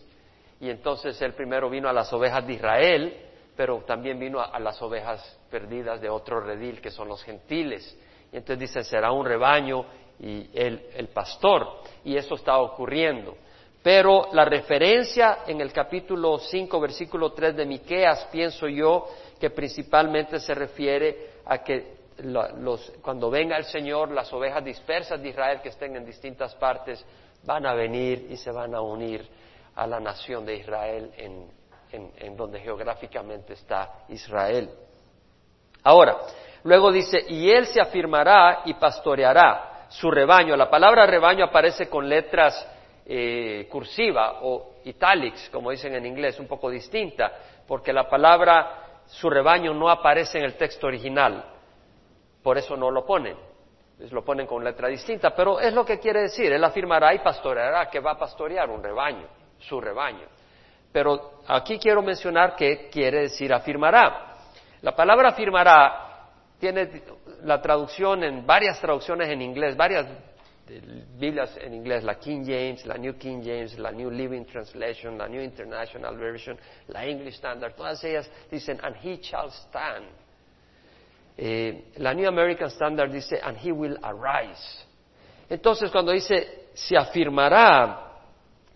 Y 0.59 0.69
entonces 0.69 1.21
Él 1.21 1.33
primero 1.33 1.69
vino 1.69 1.89
a 1.89 1.93
las 1.93 2.11
ovejas 2.13 2.45
de 2.47 2.53
Israel, 2.53 3.17
pero 3.61 3.83
también 3.85 4.17
vino 4.17 4.41
a, 4.41 4.57
las 4.57 4.81
ovejas 4.81 5.37
perdidas 5.51 6.01
de 6.01 6.09
otro 6.09 6.41
redil, 6.41 6.81
que 6.81 6.89
son 6.89 7.07
los 7.07 7.23
gentiles. 7.23 7.95
Y 8.33 8.37
entonces 8.37 8.57
dice, 8.57 8.83
será 8.83 9.11
un 9.11 9.23
rebaño 9.23 9.85
y 10.19 10.49
el, 10.51 10.87
el 10.95 11.09
pastor 11.09 11.67
y 12.03 12.17
eso 12.17 12.33
está 12.33 12.57
ocurriendo. 12.57 13.37
Pero 13.83 14.29
la 14.33 14.45
referencia 14.45 15.41
en 15.45 15.61
el 15.61 15.71
capítulo 15.71 16.39
5, 16.39 16.79
versículo 16.79 17.33
3 17.33 17.55
de 17.55 17.65
Miqueas, 17.67 18.29
pienso 18.31 18.67
yo 18.67 19.05
que 19.39 19.51
principalmente 19.51 20.39
se 20.39 20.55
refiere 20.55 21.33
a 21.45 21.59
que 21.59 21.97
cuando 23.03 23.29
venga 23.29 23.57
el 23.57 23.65
Señor, 23.65 24.09
las 24.09 24.33
ovejas 24.33 24.65
dispersas 24.65 25.21
de 25.21 25.29
Israel 25.29 25.61
que 25.61 25.69
estén 25.69 25.95
en 25.95 26.03
distintas 26.03 26.55
partes 26.55 27.05
van 27.43 27.67
a 27.67 27.75
venir 27.75 28.25
y 28.27 28.37
se 28.37 28.49
van 28.49 28.73
a 28.73 28.81
unir 28.81 29.23
a 29.75 29.85
la 29.85 29.99
nación 29.99 30.47
de 30.47 30.55
Israel 30.55 31.11
en 31.15 31.60
donde 32.35 32.59
geográficamente 32.59 33.53
está 33.53 34.03
Israel. 34.09 34.69
Ahora, 35.83 36.17
luego 36.63 36.91
dice, 36.91 37.23
y 37.27 37.49
él 37.49 37.65
se 37.65 37.81
afirmará 37.81 38.61
y 38.65 38.73
pastoreará 38.75 39.87
su 39.89 40.09
rebaño. 40.09 40.55
La 40.55 40.69
palabra 40.69 41.05
rebaño 41.05 41.45
aparece 41.45 41.89
con 41.89 42.07
letras 42.07 42.67
eh, 43.05 43.67
cursiva 43.69 44.39
o 44.41 44.75
italics, 44.85 45.49
como 45.49 45.71
dicen 45.71 45.95
en 45.95 46.05
inglés, 46.05 46.39
un 46.39 46.47
poco 46.47 46.69
distinta, 46.69 47.31
porque 47.67 47.91
la 47.91 48.07
palabra 48.07 49.01
su 49.05 49.29
rebaño 49.29 49.73
no 49.73 49.89
aparece 49.89 50.37
en 50.37 50.45
el 50.45 50.55
texto 50.55 50.87
original. 50.87 51.43
Por 52.41 52.57
eso 52.57 52.77
no 52.77 52.89
lo 52.89 53.05
ponen. 53.05 53.37
lo 54.11 54.23
ponen 54.23 54.47
con 54.47 54.63
letra 54.63 54.87
distinta, 54.87 55.35
pero 55.35 55.59
es 55.59 55.73
lo 55.73 55.85
que 55.85 55.99
quiere 55.99 56.21
decir. 56.21 56.51
Él 56.51 56.63
afirmará 56.63 57.13
y 57.13 57.19
pastoreará 57.19 57.89
que 57.89 57.99
va 57.99 58.11
a 58.11 58.17
pastorear 58.17 58.69
un 58.69 58.81
rebaño, 58.81 59.27
su 59.59 59.79
rebaño. 59.79 60.27
Pero 60.91 61.41
aquí 61.47 61.77
quiero 61.77 62.01
mencionar 62.01 62.55
que 62.55 62.89
quiere 62.89 63.21
decir 63.21 63.53
afirmará. 63.53 64.35
La 64.81 64.95
palabra 64.95 65.29
afirmará 65.29 66.11
tiene 66.59 67.01
la 67.43 67.59
traducción 67.61 68.23
en 68.23 68.45
varias 68.45 68.79
traducciones 68.79 69.29
en 69.29 69.41
inglés, 69.41 69.75
varias 69.75 70.05
Biblias 71.17 71.57
en 71.57 71.73
inglés, 71.73 72.03
la 72.03 72.15
King 72.15 72.43
James, 72.45 72.85
la 72.85 72.97
New 72.97 73.17
King 73.17 73.41
James, 73.43 73.77
la 73.77 73.91
New 73.91 74.09
Living 74.09 74.45
Translation, 74.45 75.17
la 75.17 75.27
New 75.27 75.41
International 75.41 76.15
Version, 76.15 76.57
la 76.87 77.05
English 77.05 77.35
Standard, 77.35 77.75
todas 77.75 78.01
ellas 78.03 78.29
dicen, 78.49 78.79
and 78.81 78.95
he 78.97 79.19
shall 79.21 79.51
stand. 79.51 80.05
Eh, 81.37 81.91
la 81.97 82.13
New 82.13 82.27
American 82.27 82.69
Standard 82.69 83.11
dice, 83.11 83.39
and 83.43 83.57
he 83.57 83.71
will 83.71 83.97
arise. 84.03 84.85
Entonces, 85.49 85.91
cuando 85.91 86.11
dice, 86.11 86.69
se 86.73 86.95
afirmará, 86.95 88.10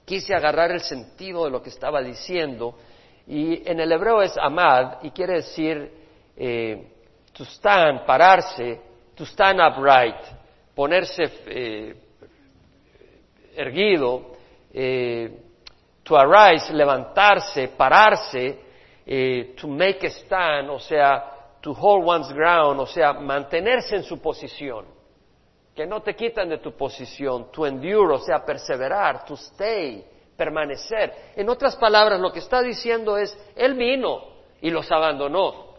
quise 0.05 0.33
agarrar 0.33 0.71
el 0.71 0.81
sentido 0.81 1.45
de 1.45 1.51
lo 1.51 1.62
que 1.62 1.69
estaba 1.69 2.01
diciendo 2.01 2.75
y 3.27 3.69
en 3.69 3.79
el 3.79 3.91
hebreo 3.91 4.21
es 4.21 4.38
amad 4.38 5.03
y 5.03 5.12
quiere 5.12 5.35
decir 5.35 5.91
eh, 6.38 6.91
to 7.33 7.43
stand, 7.43 8.05
pararse, 8.05 8.79
to 9.15 9.25
stand 9.25 9.59
upright, 9.59 10.15
ponerse 10.75 11.24
eh, 11.47 11.95
erguido, 13.55 14.35
eh, 14.74 15.31
to 16.03 16.15
arise, 16.15 16.71
levantarse, 16.71 17.69
pararse, 17.69 18.59
eh, 19.05 19.53
to 19.59 19.67
make 19.67 20.05
a 20.05 20.09
stand, 20.09 20.69
o 20.69 20.79
sea, 20.79 21.24
to 21.62 21.74
hold 21.74 22.05
one's 22.05 22.31
ground, 22.31 22.79
o 22.79 22.85
sea, 22.85 23.13
mantenerse 23.13 23.95
en 23.95 24.03
su 24.03 24.21
posición, 24.21 24.85
que 25.75 25.86
no 25.86 26.01
te 26.01 26.15
quitan 26.15 26.48
de 26.48 26.60
tu 26.60 26.72
posición, 26.72 27.51
to 27.51 27.67
endure, 27.67 28.15
o 28.15 28.20
sea, 28.20 28.46
perseverar, 28.46 29.25
to 29.25 29.34
stay, 29.34 30.05
permanecer. 30.38 31.34
En 31.36 31.50
otras 31.50 31.75
palabras, 31.75 32.20
lo 32.20 32.32
que 32.32 32.39
está 32.39 32.62
diciendo 32.62 33.17
es, 33.17 33.38
Él 33.55 33.74
vino 33.74 34.22
y 34.62 34.70
los 34.70 34.89
abandonó, 34.89 35.74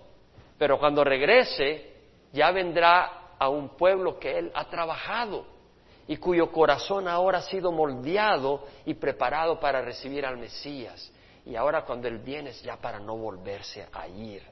pero 0.59 0.79
cuando 0.79 1.03
regrese 1.03 1.95
ya 2.33 2.51
vendrá 2.51 3.35
a 3.39 3.49
un 3.49 3.71
pueblo 3.71 4.19
que 4.19 4.39
Él 4.39 4.53
ha 4.55 4.69
trabajado 4.69 5.47
y 6.07 6.19
cuyo 6.19 6.53
corazón 6.53 7.09
ahora 7.09 7.39
ha 7.39 7.43
sido 7.43 7.73
moldeado 7.73 8.65
y 8.85 8.95
preparado 8.95 9.59
para 9.59 9.81
recibir 9.81 10.27
al 10.27 10.37
Mesías. 10.37 11.11
Y 11.47 11.57
ahora 11.57 11.85
cuando 11.85 12.07
Él 12.07 12.19
viene 12.19 12.51
es 12.51 12.63
ya 12.63 12.77
para 12.77 12.99
no 12.99 13.17
volverse 13.17 13.87
a 13.93 14.07
ir, 14.09 14.43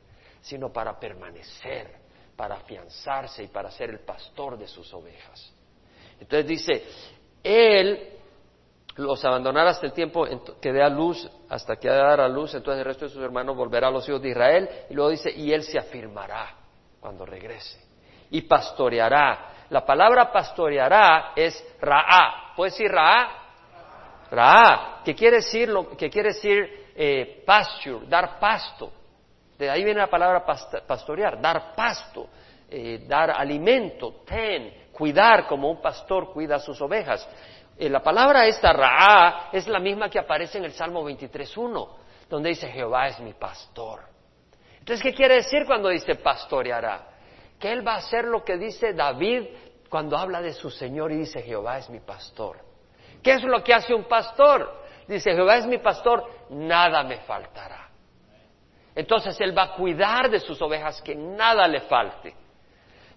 sino 0.41 0.73
para 0.73 0.99
permanecer, 0.99 2.04
para 2.37 2.57
afianzarse 2.57 3.45
y 3.45 3.49
para 3.49 3.71
ser 3.71 3.91
el 3.91 4.01
pastor 4.01 4.59
de 4.59 4.67
sus 4.67 4.93
ovejas. 4.93 5.53
Entonces 6.21 6.47
dice, 6.47 6.85
Él 7.43 8.15
los 8.97 9.25
abandonará 9.25 9.71
hasta 9.71 9.87
el 9.87 9.93
tiempo 9.93 10.27
que 10.61 10.73
dé 10.73 10.83
a 10.83 10.89
luz, 10.89 11.29
hasta 11.49 11.77
que 11.77 11.89
dar 11.89 12.21
a 12.21 12.29
luz, 12.29 12.55
entonces 12.55 12.81
el 12.81 12.85
resto 12.85 13.07
de 13.07 13.11
sus 13.11 13.23
hermanos 13.23 13.57
volverá 13.57 13.89
a 13.89 13.91
los 13.91 14.09
hijos 14.09 14.23
de 14.23 14.31
Israel, 14.31 14.69
y 14.89 14.95
luego 14.95 15.11
dice, 15.11 15.31
y 15.31 15.53
él 15.53 15.63
se 15.63 15.79
afirmará 15.79 16.55
cuando 17.01 17.27
regrese, 17.27 17.81
y 18.31 18.43
pastoreará. 18.43 19.51
La 19.71 19.85
palabra 19.85 20.31
pastoreará 20.31 21.33
es 21.35 21.65
raá. 21.81 22.53
¿Puede 22.55 22.71
decir 22.71 22.91
raá? 22.91 23.41
Raá, 24.31 25.01
que 25.05 25.15
quiere 25.15 25.37
decir, 25.37 25.69
lo, 25.69 25.97
que 25.97 26.11
quiere 26.11 26.29
decir 26.31 26.91
eh, 26.95 27.43
pasture, 27.45 28.07
dar 28.07 28.39
pasto. 28.39 28.93
De 29.59 29.71
ahí 29.71 29.85
viene 29.85 30.01
la 30.01 30.11
palabra 30.11 30.45
pastorear, 30.45 31.41
dar 31.41 31.75
pasto, 31.75 32.29
eh, 32.69 33.05
dar 33.07 33.31
alimento, 33.31 34.23
ten, 34.25 34.89
cuidar 34.93 35.47
como 35.47 35.71
un 35.71 35.81
pastor 35.81 36.33
cuida 36.33 36.57
a 36.57 36.61
sus 36.61 36.81
ovejas. 36.81 37.29
Eh, 37.77 37.89
la 37.89 38.03
palabra 38.03 38.47
esta, 38.47 38.73
Raá, 38.73 39.51
es 39.53 39.67
la 39.69 39.79
misma 39.79 40.09
que 40.09 40.19
aparece 40.19 40.59
en 40.59 40.65
el 40.65 40.73
Salmo 40.73 41.09
23.1, 41.09 41.89
donde 42.29 42.51
dice, 42.51 42.69
Jehová 42.71 43.09
es 43.09 43.21
mi 43.21 43.33
pastor. 43.35 44.01
Entonces, 44.79 45.03
¿qué 45.03 45.15
quiere 45.15 45.37
decir 45.37 45.65
cuando 45.67 45.89
dice 45.89 46.17
pastoreará? 46.17 47.07
Que 47.59 47.73
Él 47.73 47.87
va 47.87 47.95
a 47.95 47.99
hacer 47.99 48.25
lo 48.25 48.45
que 48.45 48.57
dice 48.57 48.93
David 48.93 49.47
cuando 49.89 50.17
habla 50.17 50.43
de 50.43 50.53
su 50.53 50.71
Señor 50.71 51.13
y 51.13 51.17
dice, 51.17 51.43
Jehová 51.43 51.79
es 51.79 51.89
mi 51.89 52.01
pastor. 52.01 52.59
¿Qué 53.23 53.33
es 53.33 53.43
lo 53.43 53.63
que 53.63 53.73
hace 53.73 53.95
un 53.95 54.05
pastor? 54.05 54.83
Dice, 55.09 55.33
Jehová 55.33 55.57
es 55.57 55.67
mi 55.67 55.79
pastor, 55.79 56.25
nada 56.51 57.03
me 57.05 57.19
faltará. 57.19 57.84
Entonces 58.95 59.41
Él 59.41 59.57
va 59.57 59.63
a 59.65 59.73
cuidar 59.75 60.31
de 60.31 60.41
sus 60.41 60.61
ovejas, 60.63 61.03
que 61.03 61.15
nada 61.15 61.67
le 61.67 61.81
falte. 61.81 62.35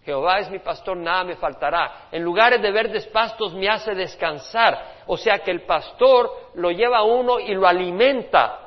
Jehová 0.03 0.39
es 0.39 0.49
mi 0.49 0.59
pastor, 0.59 0.95
nada 0.95 1.25
me 1.25 1.35
faltará. 1.35 2.07
En 2.11 2.23
lugares 2.23 2.61
de 2.61 2.71
verdes 2.71 3.05
pastos 3.07 3.53
me 3.53 3.67
hace 3.67 3.93
descansar. 3.93 5.03
O 5.05 5.17
sea 5.17 5.39
que 5.39 5.51
el 5.51 5.63
pastor 5.63 6.31
lo 6.55 6.71
lleva 6.71 6.99
a 6.99 7.03
uno 7.03 7.41
y 7.41 7.53
lo 7.53 7.67
alimenta. 7.67 8.57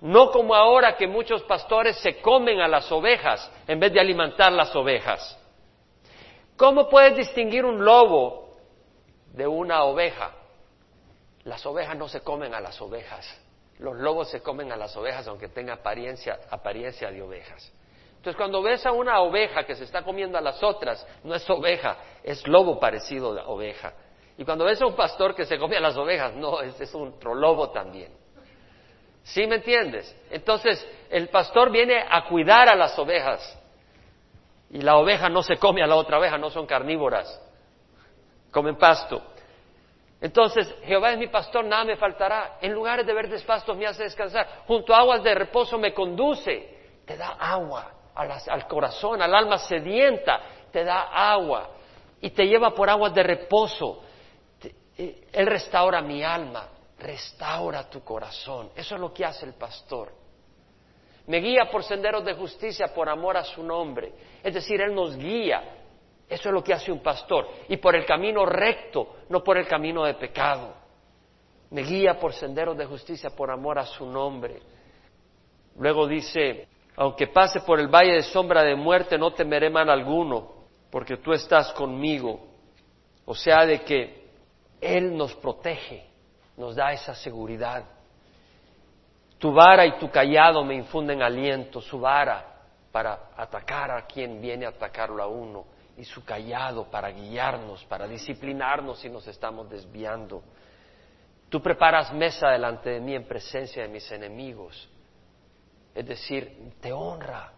No 0.00 0.32
como 0.32 0.56
ahora 0.56 0.96
que 0.96 1.06
muchos 1.06 1.42
pastores 1.44 1.96
se 1.98 2.20
comen 2.20 2.60
a 2.60 2.66
las 2.66 2.90
ovejas 2.90 3.48
en 3.68 3.78
vez 3.78 3.92
de 3.92 4.00
alimentar 4.00 4.52
las 4.52 4.74
ovejas. 4.74 5.38
¿Cómo 6.56 6.88
puedes 6.88 7.16
distinguir 7.16 7.64
un 7.64 7.84
lobo 7.84 8.56
de 9.34 9.46
una 9.46 9.84
oveja? 9.84 10.32
Las 11.44 11.64
ovejas 11.64 11.96
no 11.96 12.08
se 12.08 12.22
comen 12.22 12.54
a 12.54 12.60
las 12.60 12.80
ovejas. 12.80 13.40
Los 13.78 13.96
lobos 13.96 14.30
se 14.30 14.40
comen 14.42 14.72
a 14.72 14.76
las 14.76 14.96
ovejas 14.96 15.26
aunque 15.28 15.48
tenga 15.48 15.74
apariencia, 15.74 16.38
apariencia 16.50 17.10
de 17.10 17.22
ovejas. 17.22 17.72
Entonces, 18.16 18.36
cuando 18.36 18.60
ves 18.62 18.84
a 18.84 18.92
una 18.92 19.20
oveja 19.20 19.64
que 19.64 19.76
se 19.76 19.84
está 19.84 20.02
comiendo 20.02 20.36
a 20.36 20.40
las 20.40 20.62
otras, 20.62 21.06
no 21.22 21.34
es 21.34 21.48
oveja, 21.48 21.96
es 22.24 22.46
lobo 22.48 22.80
parecido 22.80 23.38
a 23.38 23.46
oveja. 23.46 23.92
Y 24.36 24.44
cuando 24.44 24.64
ves 24.64 24.82
a 24.82 24.86
un 24.86 24.96
pastor 24.96 25.34
que 25.34 25.44
se 25.44 25.58
come 25.58 25.76
a 25.76 25.80
las 25.80 25.96
ovejas, 25.96 26.34
no, 26.34 26.60
es, 26.60 26.80
es 26.80 26.92
un 26.94 27.14
lobo 27.22 27.70
también. 27.70 28.12
¿Sí 29.22 29.46
me 29.46 29.56
entiendes? 29.56 30.14
Entonces, 30.30 30.84
el 31.10 31.28
pastor 31.28 31.70
viene 31.70 32.02
a 32.08 32.24
cuidar 32.24 32.68
a 32.68 32.74
las 32.74 32.98
ovejas. 32.98 33.58
Y 34.70 34.80
la 34.80 34.96
oveja 34.96 35.28
no 35.28 35.42
se 35.42 35.56
come 35.56 35.82
a 35.82 35.86
la 35.86 35.96
otra 35.96 36.18
oveja, 36.18 36.38
no 36.38 36.50
son 36.50 36.66
carnívoras. 36.66 37.40
Comen 38.50 38.76
pasto. 38.76 39.22
Entonces, 40.20 40.74
Jehová 40.84 41.12
es 41.12 41.18
mi 41.18 41.28
pastor, 41.28 41.64
nada 41.64 41.84
me 41.84 41.96
faltará. 41.96 42.58
En 42.60 42.72
lugares 42.72 43.06
de 43.06 43.14
verdes 43.14 43.42
pastos 43.44 43.76
me 43.76 43.86
hace 43.86 44.02
descansar. 44.02 44.64
Junto 44.66 44.94
a 44.94 44.98
aguas 44.98 45.22
de 45.22 45.34
reposo 45.34 45.78
me 45.78 45.94
conduce. 45.94 46.76
Te 47.04 47.16
da 47.16 47.36
agua 47.38 47.92
al 48.14 48.66
corazón, 48.66 49.22
al 49.22 49.32
alma 49.32 49.58
sedienta, 49.58 50.40
te 50.72 50.82
da 50.82 51.32
agua 51.32 51.70
y 52.20 52.30
te 52.30 52.46
lleva 52.46 52.74
por 52.74 52.90
aguas 52.90 53.14
de 53.14 53.22
reposo. 53.22 54.02
Eh, 54.96 55.28
él 55.32 55.46
restaura 55.46 56.02
mi 56.02 56.24
alma, 56.24 56.66
restaura 56.98 57.88
tu 57.88 58.02
corazón. 58.02 58.70
Eso 58.74 58.96
es 58.96 59.00
lo 59.00 59.14
que 59.14 59.24
hace 59.24 59.46
el 59.46 59.54
pastor. 59.54 60.12
Me 61.28 61.38
guía 61.38 61.70
por 61.70 61.84
senderos 61.84 62.24
de 62.24 62.34
justicia 62.34 62.88
por 62.88 63.08
amor 63.08 63.36
a 63.36 63.44
su 63.44 63.62
nombre. 63.62 64.12
Es 64.42 64.54
decir, 64.54 64.80
Él 64.80 64.94
nos 64.94 65.16
guía. 65.16 65.77
Eso 66.28 66.48
es 66.48 66.54
lo 66.54 66.62
que 66.62 66.74
hace 66.74 66.92
un 66.92 67.00
pastor. 67.00 67.48
Y 67.68 67.78
por 67.78 67.96
el 67.96 68.04
camino 68.04 68.44
recto, 68.44 69.16
no 69.30 69.42
por 69.42 69.56
el 69.56 69.66
camino 69.66 70.04
de 70.04 70.14
pecado. 70.14 70.74
Me 71.70 71.82
guía 71.82 72.18
por 72.18 72.32
senderos 72.32 72.76
de 72.76 72.86
justicia 72.86 73.30
por 73.30 73.50
amor 73.50 73.78
a 73.78 73.86
su 73.86 74.06
nombre. 74.06 74.60
Luego 75.78 76.06
dice, 76.06 76.68
aunque 76.96 77.28
pase 77.28 77.60
por 77.60 77.78
el 77.80 77.88
valle 77.88 78.14
de 78.14 78.22
sombra 78.22 78.62
de 78.62 78.74
muerte, 78.74 79.16
no 79.16 79.32
temeré 79.32 79.70
mal 79.70 79.88
alguno, 79.88 80.66
porque 80.90 81.18
tú 81.18 81.32
estás 81.32 81.72
conmigo. 81.72 82.40
O 83.24 83.34
sea, 83.34 83.64
de 83.64 83.80
que 83.82 84.28
Él 84.80 85.16
nos 85.16 85.34
protege, 85.34 86.08
nos 86.56 86.74
da 86.74 86.92
esa 86.92 87.14
seguridad. 87.14 87.84
Tu 89.38 89.52
vara 89.52 89.86
y 89.86 89.98
tu 89.98 90.10
callado 90.10 90.64
me 90.64 90.74
infunden 90.74 91.22
aliento, 91.22 91.80
su 91.80 92.00
vara 92.00 92.44
para 92.90 93.30
atacar 93.36 93.92
a 93.92 94.06
quien 94.06 94.40
viene 94.40 94.66
a 94.66 94.70
atacarlo 94.70 95.22
a 95.22 95.28
uno, 95.28 95.64
y 95.98 96.04
su 96.04 96.24
callado 96.24 96.88
para 96.88 97.10
guiarnos, 97.10 97.84
para 97.86 98.06
disciplinarnos 98.06 99.00
si 99.00 99.10
nos 99.10 99.26
estamos 99.26 99.68
desviando. 99.68 100.42
Tú 101.48 101.60
preparas 101.60 102.12
mesa 102.12 102.50
delante 102.50 102.90
de 102.90 103.00
mí 103.00 103.16
en 103.16 103.26
presencia 103.26 103.82
de 103.82 103.88
mis 103.88 104.10
enemigos. 104.12 104.88
Es 105.92 106.06
decir, 106.06 106.72
te 106.80 106.92
honra. 106.92 107.52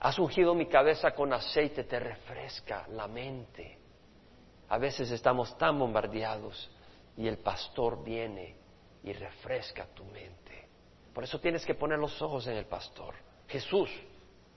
Has 0.00 0.18
ungido 0.18 0.52
mi 0.54 0.66
cabeza 0.66 1.12
con 1.12 1.32
aceite, 1.32 1.84
te 1.84 2.00
refresca 2.00 2.88
la 2.88 3.06
mente. 3.06 3.78
A 4.68 4.78
veces 4.78 5.12
estamos 5.12 5.56
tan 5.58 5.78
bombardeados 5.78 6.70
y 7.16 7.28
el 7.28 7.38
pastor 7.38 8.02
viene 8.02 8.56
y 9.04 9.12
refresca 9.12 9.86
tu 9.94 10.04
mente. 10.06 10.68
Por 11.14 11.22
eso 11.22 11.38
tienes 11.38 11.64
que 11.64 11.74
poner 11.74 11.98
los 11.98 12.20
ojos 12.20 12.48
en 12.48 12.56
el 12.56 12.66
pastor. 12.66 13.14
Jesús, 13.46 13.90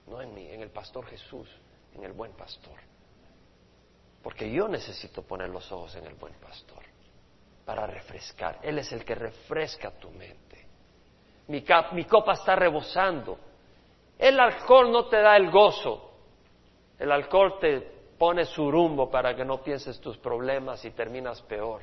no 0.07 0.21
en 0.21 0.33
mí, 0.33 0.47
en 0.47 0.61
el 0.61 0.69
pastor 0.69 1.05
Jesús, 1.05 1.49
en 1.93 2.03
el 2.03 2.13
buen 2.13 2.33
pastor. 2.33 2.79
Porque 4.21 4.49
yo 4.51 4.67
necesito 4.67 5.21
poner 5.21 5.49
los 5.49 5.71
ojos 5.71 5.95
en 5.95 6.05
el 6.05 6.15
buen 6.15 6.33
pastor 6.35 6.83
para 7.65 7.87
refrescar. 7.87 8.59
Él 8.61 8.79
es 8.79 8.91
el 8.91 9.03
que 9.03 9.15
refresca 9.15 9.91
tu 9.91 10.09
mente. 10.11 10.65
Mi, 11.47 12.05
copa 12.05 12.33
está 12.33 12.55
rebosando. 12.55 13.37
El 14.17 14.39
alcohol 14.39 14.91
no 14.91 15.07
te 15.07 15.21
da 15.21 15.35
el 15.35 15.51
gozo. 15.51 16.11
El 16.97 17.11
alcohol 17.11 17.57
te 17.59 17.81
pone 18.17 18.45
su 18.45 18.71
rumbo 18.71 19.09
para 19.09 19.35
que 19.35 19.43
no 19.43 19.61
pienses 19.61 19.99
tus 19.99 20.17
problemas 20.17 20.83
y 20.85 20.91
terminas 20.91 21.41
peor. 21.41 21.81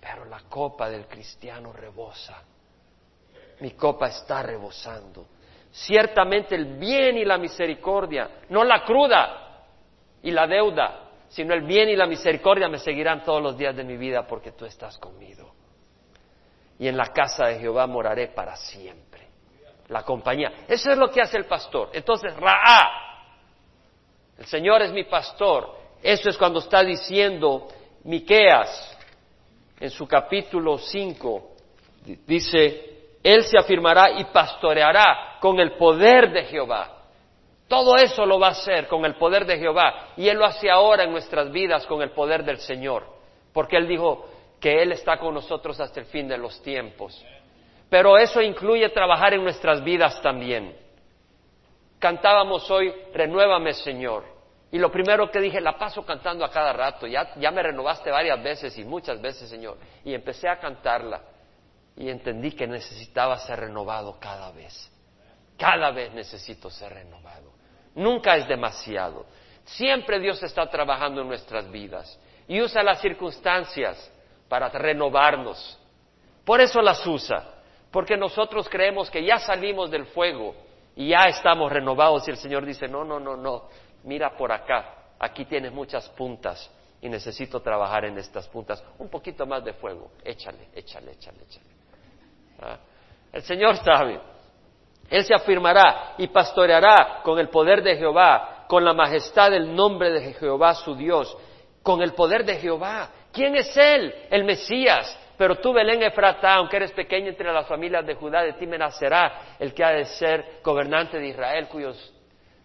Pero 0.00 0.24
la 0.24 0.40
copa 0.48 0.88
del 0.88 1.06
cristiano 1.06 1.72
rebosa. 1.72 2.42
Mi 3.60 3.72
copa 3.72 4.08
está 4.08 4.42
rebosando. 4.42 5.26
Ciertamente 5.72 6.54
el 6.54 6.76
bien 6.76 7.16
y 7.16 7.24
la 7.24 7.38
misericordia, 7.38 8.42
no 8.50 8.62
la 8.62 8.84
cruda 8.84 9.64
y 10.22 10.30
la 10.30 10.46
deuda, 10.46 11.08
sino 11.28 11.54
el 11.54 11.62
bien 11.62 11.88
y 11.88 11.96
la 11.96 12.06
misericordia 12.06 12.68
me 12.68 12.78
seguirán 12.78 13.24
todos 13.24 13.42
los 13.42 13.56
días 13.56 13.74
de 13.74 13.82
mi 13.82 13.96
vida 13.96 14.26
porque 14.26 14.52
tú 14.52 14.66
estás 14.66 14.98
conmigo. 14.98 15.54
Y 16.78 16.88
en 16.88 16.96
la 16.96 17.06
casa 17.06 17.46
de 17.46 17.58
Jehová 17.58 17.86
moraré 17.86 18.28
para 18.28 18.54
siempre. 18.54 19.28
La 19.88 20.02
compañía. 20.02 20.64
Eso 20.68 20.90
es 20.90 20.98
lo 20.98 21.10
que 21.10 21.22
hace 21.22 21.38
el 21.38 21.46
pastor. 21.46 21.90
Entonces, 21.92 22.34
Ra'a, 22.36 23.02
el 24.38 24.46
Señor 24.46 24.82
es 24.82 24.92
mi 24.92 25.04
pastor. 25.04 25.74
Eso 26.02 26.28
es 26.28 26.36
cuando 26.36 26.58
está 26.58 26.82
diciendo 26.82 27.68
Miqueas 28.04 28.98
en 29.80 29.90
su 29.90 30.06
capítulo 30.06 30.76
5. 30.76 31.50
Dice, 32.26 32.91
Él 33.22 33.44
se 33.44 33.58
afirmará 33.58 34.18
y 34.18 34.24
pastoreará 34.24 35.36
con 35.40 35.60
el 35.60 35.72
poder 35.72 36.32
de 36.32 36.44
Jehová. 36.44 36.98
Todo 37.68 37.96
eso 37.96 38.26
lo 38.26 38.38
va 38.38 38.48
a 38.48 38.50
hacer 38.50 38.88
con 38.88 39.04
el 39.04 39.14
poder 39.14 39.46
de 39.46 39.58
Jehová 39.58 40.08
y 40.16 40.28
Él 40.28 40.36
lo 40.36 40.44
hace 40.44 40.70
ahora 40.70 41.04
en 41.04 41.12
nuestras 41.12 41.50
vidas 41.50 41.86
con 41.86 42.02
el 42.02 42.10
poder 42.10 42.44
del 42.44 42.58
Señor, 42.58 43.06
porque 43.52 43.76
Él 43.76 43.86
dijo 43.86 44.28
que 44.60 44.82
Él 44.82 44.92
está 44.92 45.16
con 45.18 45.34
nosotros 45.34 45.80
hasta 45.80 46.00
el 46.00 46.06
fin 46.06 46.28
de 46.28 46.36
los 46.36 46.60
tiempos. 46.62 47.24
Pero 47.88 48.18
eso 48.18 48.42
incluye 48.42 48.88
trabajar 48.90 49.34
en 49.34 49.42
nuestras 49.42 49.82
vidas 49.82 50.20
también. 50.20 50.76
Cantábamos 51.98 52.70
hoy, 52.70 52.92
renuévame 53.14 53.72
Señor. 53.72 54.24
Y 54.70 54.78
lo 54.78 54.90
primero 54.90 55.30
que 55.30 55.40
dije, 55.40 55.60
la 55.60 55.78
paso 55.78 56.04
cantando 56.04 56.44
a 56.44 56.50
cada 56.50 56.72
rato, 56.72 57.06
ya, 57.06 57.34
ya 57.36 57.50
me 57.50 57.62
renovaste 57.62 58.10
varias 58.10 58.42
veces 58.42 58.76
y 58.78 58.84
muchas 58.84 59.20
veces 59.20 59.48
Señor. 59.48 59.76
Y 60.04 60.12
empecé 60.12 60.48
a 60.48 60.58
cantarla 60.58 61.20
y 61.96 62.08
entendí 62.08 62.52
que 62.52 62.66
necesitaba 62.66 63.38
ser 63.38 63.60
renovado 63.60 64.18
cada 64.18 64.50
vez. 64.52 64.90
Cada 65.58 65.90
vez 65.90 66.12
necesito 66.12 66.70
ser 66.70 66.92
renovado. 66.94 67.52
Nunca 67.94 68.36
es 68.36 68.48
demasiado. 68.48 69.26
Siempre 69.64 70.18
Dios 70.18 70.42
está 70.42 70.68
trabajando 70.68 71.20
en 71.20 71.28
nuestras 71.28 71.70
vidas 71.70 72.18
y 72.48 72.60
usa 72.60 72.82
las 72.82 73.00
circunstancias 73.00 74.10
para 74.48 74.68
renovarnos. 74.68 75.78
Por 76.44 76.60
eso 76.60 76.82
las 76.82 77.06
usa, 77.06 77.62
porque 77.90 78.16
nosotros 78.16 78.68
creemos 78.68 79.10
que 79.10 79.24
ya 79.24 79.38
salimos 79.38 79.90
del 79.90 80.06
fuego 80.06 80.54
y 80.96 81.10
ya 81.10 81.28
estamos 81.28 81.70
renovados 81.70 82.26
y 82.26 82.32
el 82.32 82.36
Señor 82.36 82.66
dice, 82.66 82.88
no, 82.88 83.04
no, 83.04 83.20
no, 83.20 83.36
no, 83.36 83.68
mira 84.04 84.36
por 84.36 84.50
acá, 84.50 85.14
aquí 85.18 85.44
tienes 85.44 85.72
muchas 85.72 86.08
puntas 86.10 86.70
y 87.00 87.08
necesito 87.08 87.60
trabajar 87.60 88.04
en 88.04 88.18
estas 88.18 88.48
puntas. 88.48 88.82
Un 88.98 89.08
poquito 89.08 89.46
más 89.46 89.64
de 89.64 89.72
fuego, 89.74 90.10
échale, 90.24 90.68
échale, 90.74 91.12
échale, 91.12 91.42
échale. 91.42 91.71
¿Ah? 92.62 92.78
El 93.32 93.42
Señor 93.42 93.76
sabe. 93.78 94.20
Él 95.10 95.24
se 95.24 95.34
afirmará 95.34 96.14
y 96.18 96.28
pastoreará 96.28 97.20
con 97.22 97.38
el 97.38 97.48
poder 97.48 97.82
de 97.82 97.96
Jehová, 97.96 98.64
con 98.68 98.84
la 98.84 98.94
majestad 98.94 99.50
del 99.50 99.74
nombre 99.74 100.10
de 100.10 100.32
Jehová 100.32 100.74
su 100.74 100.94
Dios, 100.94 101.36
con 101.82 102.02
el 102.02 102.14
poder 102.14 102.44
de 102.44 102.56
Jehová. 102.56 103.10
¿Quién 103.32 103.56
es 103.56 103.76
Él? 103.76 104.14
El 104.30 104.44
Mesías. 104.44 105.18
Pero 105.36 105.56
tú, 105.56 105.72
Belén 105.72 106.02
Efrata, 106.02 106.54
aunque 106.54 106.76
eres 106.76 106.92
pequeño 106.92 107.28
entre 107.28 107.52
las 107.52 107.66
familias 107.66 108.06
de 108.06 108.14
Judá, 108.14 108.42
de 108.42 108.52
ti 108.54 108.66
me 108.66 108.78
nacerá 108.78 109.56
el 109.58 109.74
que 109.74 109.84
ha 109.84 109.90
de 109.90 110.04
ser 110.04 110.60
gobernante 110.62 111.18
de 111.18 111.28
Israel, 111.28 111.68
cuyas 111.68 111.96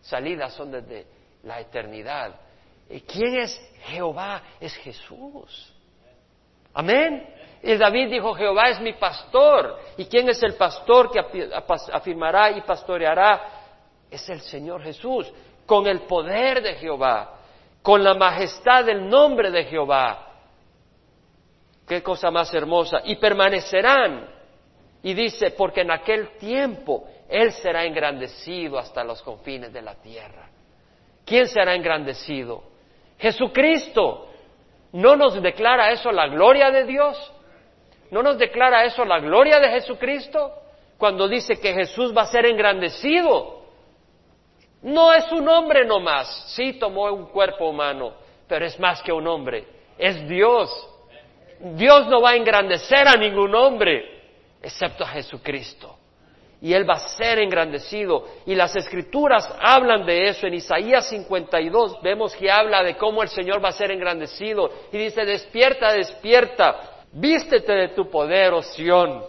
salidas 0.02 0.54
son 0.54 0.72
desde 0.72 1.08
la 1.44 1.60
eternidad. 1.60 2.40
¿Y 2.90 3.02
quién 3.02 3.38
es 3.38 3.60
Jehová? 3.88 4.42
Es 4.60 4.76
Jesús. 4.76 5.74
Amén. 6.74 7.28
Y 7.68 7.76
David 7.76 8.12
dijo, 8.12 8.34
Jehová 8.34 8.70
es 8.70 8.80
mi 8.80 8.94
pastor. 8.94 9.78
¿Y 9.98 10.06
quién 10.06 10.30
es 10.30 10.42
el 10.42 10.54
pastor 10.54 11.12
que 11.12 11.20
afirmará 11.92 12.50
y 12.52 12.62
pastoreará? 12.62 13.42
Es 14.10 14.30
el 14.30 14.40
Señor 14.40 14.82
Jesús, 14.82 15.30
con 15.66 15.86
el 15.86 16.04
poder 16.04 16.62
de 16.62 16.76
Jehová, 16.76 17.40
con 17.82 18.02
la 18.02 18.14
majestad 18.14 18.86
del 18.86 19.10
nombre 19.10 19.52
de 19.52 19.66
Jehová. 19.66 20.28
Qué 21.86 22.02
cosa 22.02 22.32
más 22.32 22.54
hermosa. 22.54 23.02
Y 23.04 23.18
permanecerán. 23.18 24.30
Y 25.04 25.14
dice, 25.14 25.52
porque 25.52 25.82
en 25.82 25.92
aquel 25.92 26.38
tiempo 26.38 27.04
Él 27.28 27.52
será 27.52 27.84
engrandecido 27.84 28.80
hasta 28.80 29.04
los 29.04 29.22
confines 29.22 29.74
de 29.74 29.82
la 29.82 29.96
tierra. 29.96 30.48
¿Quién 31.26 31.50
será 31.50 31.76
engrandecido? 31.76 32.64
Jesucristo. 33.18 34.30
¿No 34.94 35.18
nos 35.18 35.42
declara 35.42 35.92
eso 35.92 36.14
la 36.14 36.28
gloria 36.28 36.72
de 36.72 36.86
Dios? 36.86 37.34
¿No 38.12 38.24
nos 38.24 38.38
declara 38.38 38.86
eso 38.86 39.04
la 39.04 39.20
gloria 39.20 39.60
de 39.60 39.70
Jesucristo? 39.70 40.54
Cuando 40.98 41.28
dice 41.28 41.60
que 41.60 41.74
Jesús 41.74 42.16
va 42.16 42.24
a 42.24 42.28
ser 42.28 42.46
engrandecido. 42.46 43.58
No 44.82 45.14
es 45.14 45.32
un 45.32 45.48
hombre 45.50 45.86
nomás, 45.86 46.54
sí 46.56 46.74
tomó 46.74 47.12
un 47.12 47.26
cuerpo 47.28 47.70
humano, 47.70 48.14
pero 48.48 48.66
es 48.66 48.80
más 48.80 49.02
que 49.02 49.12
un 49.12 49.28
hombre, 49.28 49.66
es 49.98 50.28
Dios. 50.28 50.70
Dios 51.60 52.08
no 52.08 52.22
va 52.22 52.32
a 52.32 52.36
engrandecer 52.36 53.08
a 53.08 53.16
ningún 53.16 53.54
hombre, 53.56 54.06
excepto 54.62 55.04
a 55.04 55.08
Jesucristo. 55.08 55.98
Y 56.62 56.74
Él 56.74 56.90
va 56.90 56.96
a 56.96 57.10
ser 57.10 57.40
engrandecido. 57.40 58.26
Y 58.46 58.56
las 58.56 58.76
escrituras 58.76 59.48
hablan 59.60 60.06
de 60.06 60.30
eso. 60.30 60.48
En 60.48 60.56
Isaías 60.56 61.08
52 61.10 62.02
vemos 62.02 62.36
que 62.36 62.50
habla 62.50 62.82
de 62.84 62.96
cómo 62.98 63.22
el 63.22 63.30
Señor 63.30 63.64
va 63.64 63.70
a 63.70 63.74
ser 63.74 63.92
engrandecido. 63.92 64.72
Y 64.92 64.98
dice, 64.98 65.24
despierta, 65.24 65.94
despierta 65.94 66.97
Vístete 67.12 67.74
de 67.74 67.88
tu 67.90 68.10
poder, 68.10 68.54
oh 68.54 68.62
Sión. 68.62 69.24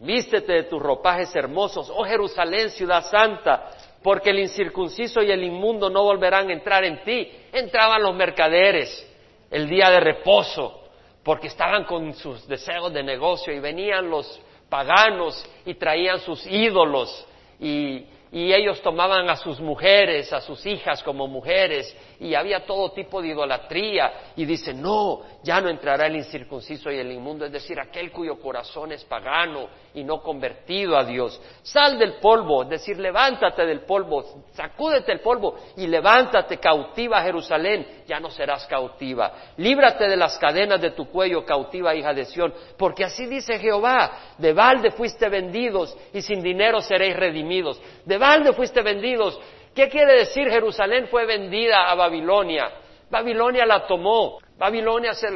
Vístete 0.00 0.52
de 0.52 0.62
tus 0.64 0.82
ropajes 0.82 1.34
hermosos, 1.36 1.88
oh 1.94 2.04
Jerusalén, 2.04 2.70
ciudad 2.70 3.04
santa, 3.04 3.70
porque 4.02 4.30
el 4.30 4.40
incircunciso 4.40 5.22
y 5.22 5.30
el 5.30 5.44
inmundo 5.44 5.88
no 5.88 6.02
volverán 6.02 6.48
a 6.48 6.52
entrar 6.52 6.84
en 6.84 7.04
ti. 7.04 7.30
Entraban 7.52 8.02
los 8.02 8.14
mercaderes 8.14 9.08
el 9.48 9.68
día 9.68 9.90
de 9.90 10.00
reposo, 10.00 10.82
porque 11.22 11.46
estaban 11.46 11.84
con 11.84 12.14
sus 12.14 12.48
deseos 12.48 12.92
de 12.92 13.04
negocio 13.04 13.52
y 13.52 13.60
venían 13.60 14.10
los 14.10 14.40
paganos 14.68 15.48
y 15.64 15.74
traían 15.74 16.18
sus 16.18 16.44
ídolos 16.46 17.24
y 17.60 18.04
y 18.32 18.50
ellos 18.54 18.80
tomaban 18.80 19.28
a 19.28 19.36
sus 19.36 19.60
mujeres, 19.60 20.32
a 20.32 20.40
sus 20.40 20.64
hijas 20.64 21.02
como 21.02 21.28
mujeres, 21.28 21.94
y 22.18 22.34
había 22.34 22.64
todo 22.64 22.92
tipo 22.92 23.20
de 23.20 23.28
idolatría, 23.28 24.10
y 24.36 24.46
dice, 24.46 24.72
no, 24.72 25.20
ya 25.42 25.60
no 25.60 25.68
entrará 25.68 26.06
el 26.06 26.16
incircunciso 26.16 26.90
y 26.90 26.96
el 26.96 27.12
inmundo, 27.12 27.44
es 27.44 27.52
decir, 27.52 27.78
aquel 27.78 28.10
cuyo 28.10 28.40
corazón 28.40 28.92
es 28.92 29.04
pagano 29.04 29.68
y 29.92 30.02
no 30.02 30.22
convertido 30.22 30.96
a 30.96 31.04
Dios. 31.04 31.38
Sal 31.62 31.98
del 31.98 32.14
polvo, 32.14 32.62
es 32.62 32.70
decir, 32.70 32.98
levántate 32.98 33.66
del 33.66 33.80
polvo, 33.80 34.44
sacúdete 34.54 35.12
el 35.12 35.20
polvo 35.20 35.56
y 35.76 35.86
levántate 35.86 36.56
cautiva 36.56 37.20
Jerusalén, 37.20 38.02
ya 38.06 38.18
no 38.18 38.30
serás 38.30 38.66
cautiva. 38.66 39.30
Líbrate 39.58 40.08
de 40.08 40.16
las 40.16 40.38
cadenas 40.38 40.80
de 40.80 40.92
tu 40.92 41.10
cuello, 41.10 41.44
cautiva 41.44 41.94
hija 41.94 42.14
de 42.14 42.24
Sión, 42.24 42.54
porque 42.78 43.04
así 43.04 43.26
dice 43.26 43.58
Jehová, 43.58 44.36
de 44.38 44.54
balde 44.54 44.90
fuiste 44.92 45.28
vendidos 45.28 45.94
y 46.14 46.22
sin 46.22 46.42
dinero 46.42 46.80
seréis 46.80 47.14
redimidos 47.14 47.78
balde 48.22 48.52
fuiste 48.52 48.80
vendidos. 48.82 49.38
¿Qué 49.74 49.88
quiere 49.88 50.18
decir 50.18 50.48
Jerusalén 50.48 51.08
fue 51.08 51.26
vendida 51.26 51.90
a 51.90 51.94
Babilonia? 51.96 52.70
Babilonia 53.10 53.66
la 53.66 53.84
tomó. 53.86 54.38
Babilonia 54.56 55.12
se, 55.12 55.26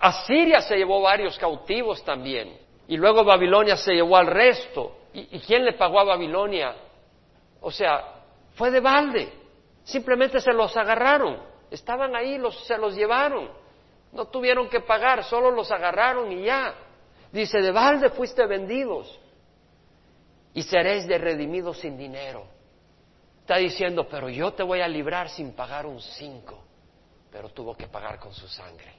Asiria 0.00 0.60
se 0.60 0.76
llevó 0.76 1.02
varios 1.02 1.36
cautivos 1.36 2.04
también. 2.04 2.56
Y 2.86 2.96
luego 2.96 3.24
Babilonia 3.24 3.76
se 3.76 3.92
llevó 3.92 4.16
al 4.16 4.28
resto. 4.28 4.96
¿Y, 5.12 5.40
quién 5.40 5.64
le 5.64 5.72
pagó 5.72 5.98
a 5.98 6.04
Babilonia? 6.04 6.76
O 7.60 7.72
sea, 7.72 8.22
fue 8.54 8.70
de 8.70 8.80
balde. 8.80 9.32
Simplemente 9.82 10.40
se 10.40 10.52
los 10.52 10.76
agarraron. 10.76 11.42
Estaban 11.70 12.14
ahí, 12.14 12.38
los, 12.38 12.64
se 12.66 12.78
los 12.78 12.94
llevaron. 12.94 13.50
No 14.12 14.26
tuvieron 14.26 14.68
que 14.68 14.80
pagar, 14.80 15.24
solo 15.24 15.50
los 15.50 15.70
agarraron 15.72 16.30
y 16.30 16.44
ya. 16.44 16.74
Dice, 17.32 17.60
de 17.60 17.72
balde 17.72 18.10
fuiste 18.10 18.46
vendidos 18.46 19.18
y 20.54 20.62
seréis 20.62 21.06
de 21.06 21.18
redimidos 21.18 21.78
sin 21.78 21.96
dinero. 21.96 22.46
está 23.40 23.56
diciendo, 23.56 24.06
pero 24.08 24.28
yo 24.28 24.52
te 24.52 24.62
voy 24.62 24.80
a 24.80 24.88
librar 24.88 25.28
sin 25.28 25.52
pagar 25.52 25.86
un 25.86 26.00
cinco, 26.00 26.62
pero 27.30 27.48
tuvo 27.50 27.76
que 27.76 27.86
pagar 27.86 28.18
con 28.18 28.34
su 28.34 28.48
sangre. 28.48 28.98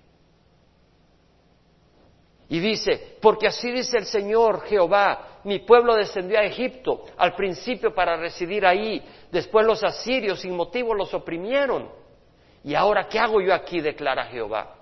Y 2.50 2.60
dice, 2.60 3.18
porque 3.22 3.46
así 3.48 3.72
dice 3.72 3.98
el 3.98 4.06
Señor 4.06 4.64
Jehová, 4.64 5.40
mi 5.44 5.60
pueblo 5.60 5.96
descendió 5.96 6.40
a 6.40 6.44
Egipto 6.44 7.06
al 7.16 7.36
principio 7.36 7.94
para 7.94 8.18
residir 8.18 8.66
ahí, 8.66 9.08
después 9.32 9.66
los 9.66 9.84
asirios 9.84 10.40
sin 10.40 10.56
motivo 10.56 10.96
los 10.96 11.14
oprimieron. 11.14 11.90
Y 12.64 12.74
ahora, 12.74 13.08
¿qué 13.08 13.20
hago 13.20 13.40
yo 13.40 13.54
aquí? 13.54 13.82
declara 13.82 14.26
Jehová. 14.26 14.76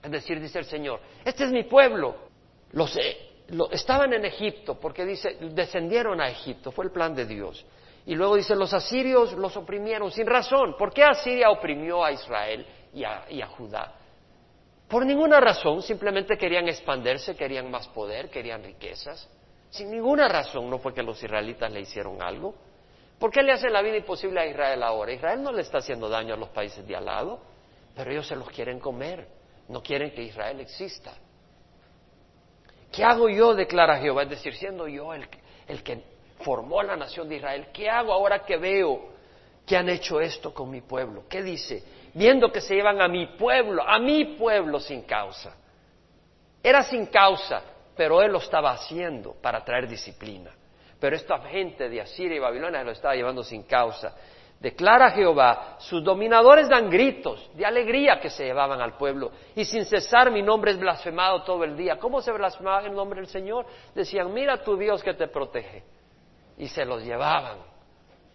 Es 0.00 0.10
decir, 0.10 0.40
dice 0.40 0.60
el 0.60 0.64
Señor, 0.64 1.00
este 1.24 1.44
es 1.44 1.50
mi 1.50 1.64
pueblo. 1.64 2.14
Los, 2.70 2.96
estaban 3.70 4.12
en 4.12 4.24
Egipto 4.24 4.78
porque 4.78 5.04
dice, 5.04 5.36
descendieron 5.52 6.20
a 6.20 6.28
Egipto, 6.28 6.70
fue 6.70 6.84
el 6.84 6.90
plan 6.90 7.14
de 7.14 7.24
Dios. 7.26 7.64
Y 8.06 8.14
luego 8.14 8.36
dice, 8.36 8.54
los 8.54 8.72
asirios 8.72 9.32
los 9.34 9.56
oprimieron 9.56 10.10
sin 10.10 10.26
razón. 10.26 10.74
¿Por 10.78 10.92
qué 10.92 11.04
Asiria 11.04 11.50
oprimió 11.50 12.04
a 12.04 12.12
Israel 12.12 12.66
y 12.94 13.04
a 13.04 13.46
Judá? 13.48 13.94
Por 14.88 15.04
ninguna 15.04 15.38
razón, 15.38 15.82
simplemente 15.82 16.38
querían 16.38 16.66
expandirse, 16.68 17.36
querían 17.36 17.70
más 17.70 17.86
poder, 17.88 18.30
querían 18.30 18.62
riquezas. 18.64 19.28
Sin 19.68 19.90
ninguna 19.90 20.28
razón, 20.28 20.70
no 20.70 20.78
fue 20.78 20.94
que 20.94 21.02
los 21.02 21.22
israelitas 21.22 21.70
le 21.70 21.80
hicieron 21.80 22.22
algo. 22.22 22.54
¿Por 23.18 23.30
qué 23.30 23.42
le 23.42 23.52
hacen 23.52 23.72
la 23.72 23.82
vida 23.82 23.98
imposible 23.98 24.40
a 24.40 24.46
Israel 24.46 24.82
ahora? 24.82 25.12
Israel 25.12 25.42
no 25.42 25.52
le 25.52 25.60
está 25.60 25.78
haciendo 25.78 26.08
daño 26.08 26.32
a 26.32 26.36
los 26.38 26.48
países 26.48 26.86
de 26.86 26.96
al 26.96 27.04
lado, 27.04 27.40
pero 27.94 28.10
ellos 28.10 28.26
se 28.26 28.36
los 28.36 28.48
quieren 28.48 28.80
comer, 28.80 29.28
no 29.68 29.82
quieren 29.82 30.12
que 30.12 30.22
Israel 30.22 30.60
exista. 30.60 31.12
¿Qué 32.92 33.04
hago 33.04 33.28
yo? 33.28 33.54
declara 33.54 33.98
Jehová, 33.98 34.22
es 34.22 34.30
decir, 34.30 34.54
siendo 34.54 34.88
yo 34.88 35.12
el, 35.14 35.26
el 35.66 35.82
que 35.82 36.02
formó 36.40 36.82
la 36.82 36.96
nación 36.96 37.28
de 37.28 37.36
Israel, 37.36 37.68
¿qué 37.72 37.88
hago 37.90 38.12
ahora 38.12 38.44
que 38.44 38.56
veo 38.56 39.10
que 39.66 39.76
han 39.76 39.88
hecho 39.88 40.20
esto 40.20 40.54
con 40.54 40.70
mi 40.70 40.80
pueblo? 40.80 41.24
¿Qué 41.28 41.42
dice? 41.42 41.82
viendo 42.14 42.50
que 42.50 42.60
se 42.60 42.74
llevan 42.74 43.00
a 43.00 43.08
mi 43.08 43.26
pueblo, 43.26 43.82
a 43.86 43.98
mi 43.98 44.36
pueblo 44.36 44.80
sin 44.80 45.02
causa. 45.02 45.56
Era 46.62 46.82
sin 46.82 47.06
causa, 47.06 47.62
pero 47.96 48.20
él 48.22 48.32
lo 48.32 48.38
estaba 48.38 48.72
haciendo 48.72 49.34
para 49.40 49.64
traer 49.64 49.88
disciplina. 49.88 50.50
Pero 50.98 51.14
esta 51.14 51.38
gente 51.42 51.88
de 51.88 52.00
Asiria 52.00 52.36
y 52.36 52.40
Babilonia 52.40 52.82
lo 52.82 52.90
estaba 52.90 53.14
llevando 53.14 53.44
sin 53.44 53.62
causa. 53.62 54.16
Declara 54.60 55.12
Jehová, 55.12 55.76
sus 55.78 56.02
dominadores 56.02 56.68
dan 56.68 56.90
gritos 56.90 57.48
de 57.54 57.64
alegría 57.64 58.18
que 58.20 58.28
se 58.28 58.44
llevaban 58.44 58.80
al 58.80 58.96
pueblo 58.96 59.30
y 59.54 59.64
sin 59.64 59.84
cesar 59.84 60.32
mi 60.32 60.42
nombre 60.42 60.72
es 60.72 60.78
blasfemado 60.78 61.42
todo 61.42 61.62
el 61.62 61.76
día. 61.76 61.96
¿Cómo 61.98 62.20
se 62.20 62.32
blasfemaba 62.32 62.84
el 62.84 62.92
nombre 62.92 63.20
del 63.20 63.28
Señor? 63.28 63.66
Decían, 63.94 64.32
mira 64.34 64.62
tu 64.62 64.76
Dios 64.76 65.02
que 65.02 65.14
te 65.14 65.28
protege. 65.28 65.84
Y 66.56 66.66
se 66.66 66.84
los 66.84 67.04
llevaban 67.04 67.58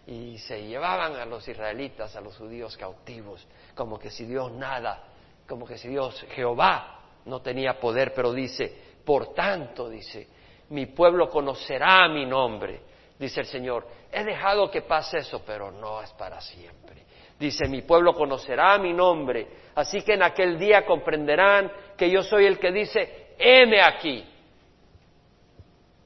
y 0.06 0.38
se 0.38 0.66
llevaban 0.66 1.16
a 1.16 1.24
los 1.24 1.46
israelitas, 1.48 2.14
a 2.16 2.20
los 2.20 2.36
judíos 2.36 2.76
cautivos, 2.76 3.46
como 3.74 3.98
que 3.98 4.10
si 4.10 4.24
Dios 4.24 4.52
nada, 4.52 5.02
como 5.46 5.66
que 5.66 5.78
si 5.78 5.88
Dios, 5.88 6.24
Jehová, 6.34 7.00
no 7.24 7.40
tenía 7.40 7.78
poder, 7.80 8.12
pero 8.14 8.32
dice, 8.32 8.94
por 9.04 9.32
tanto, 9.32 9.88
dice, 9.88 10.28
mi 10.70 10.86
pueblo 10.86 11.28
conocerá 11.28 12.08
mi 12.08 12.26
nombre, 12.26 12.82
dice 13.18 13.40
el 13.40 13.46
Señor, 13.46 13.86
he 14.14 14.24
dejado 14.24 14.70
que 14.70 14.82
pase 14.82 15.18
eso, 15.18 15.42
pero 15.44 15.70
no 15.70 16.00
es 16.00 16.12
para 16.12 16.40
siempre. 16.40 17.02
Dice, 17.38 17.66
mi 17.68 17.82
pueblo 17.82 18.14
conocerá 18.14 18.78
mi 18.78 18.92
nombre, 18.92 19.48
así 19.74 20.02
que 20.02 20.14
en 20.14 20.22
aquel 20.22 20.58
día 20.58 20.86
comprenderán 20.86 21.70
que 21.96 22.08
yo 22.08 22.22
soy 22.22 22.46
el 22.46 22.58
que 22.58 22.70
dice, 22.70 23.34
heme 23.38 23.82
aquí. 23.82 24.24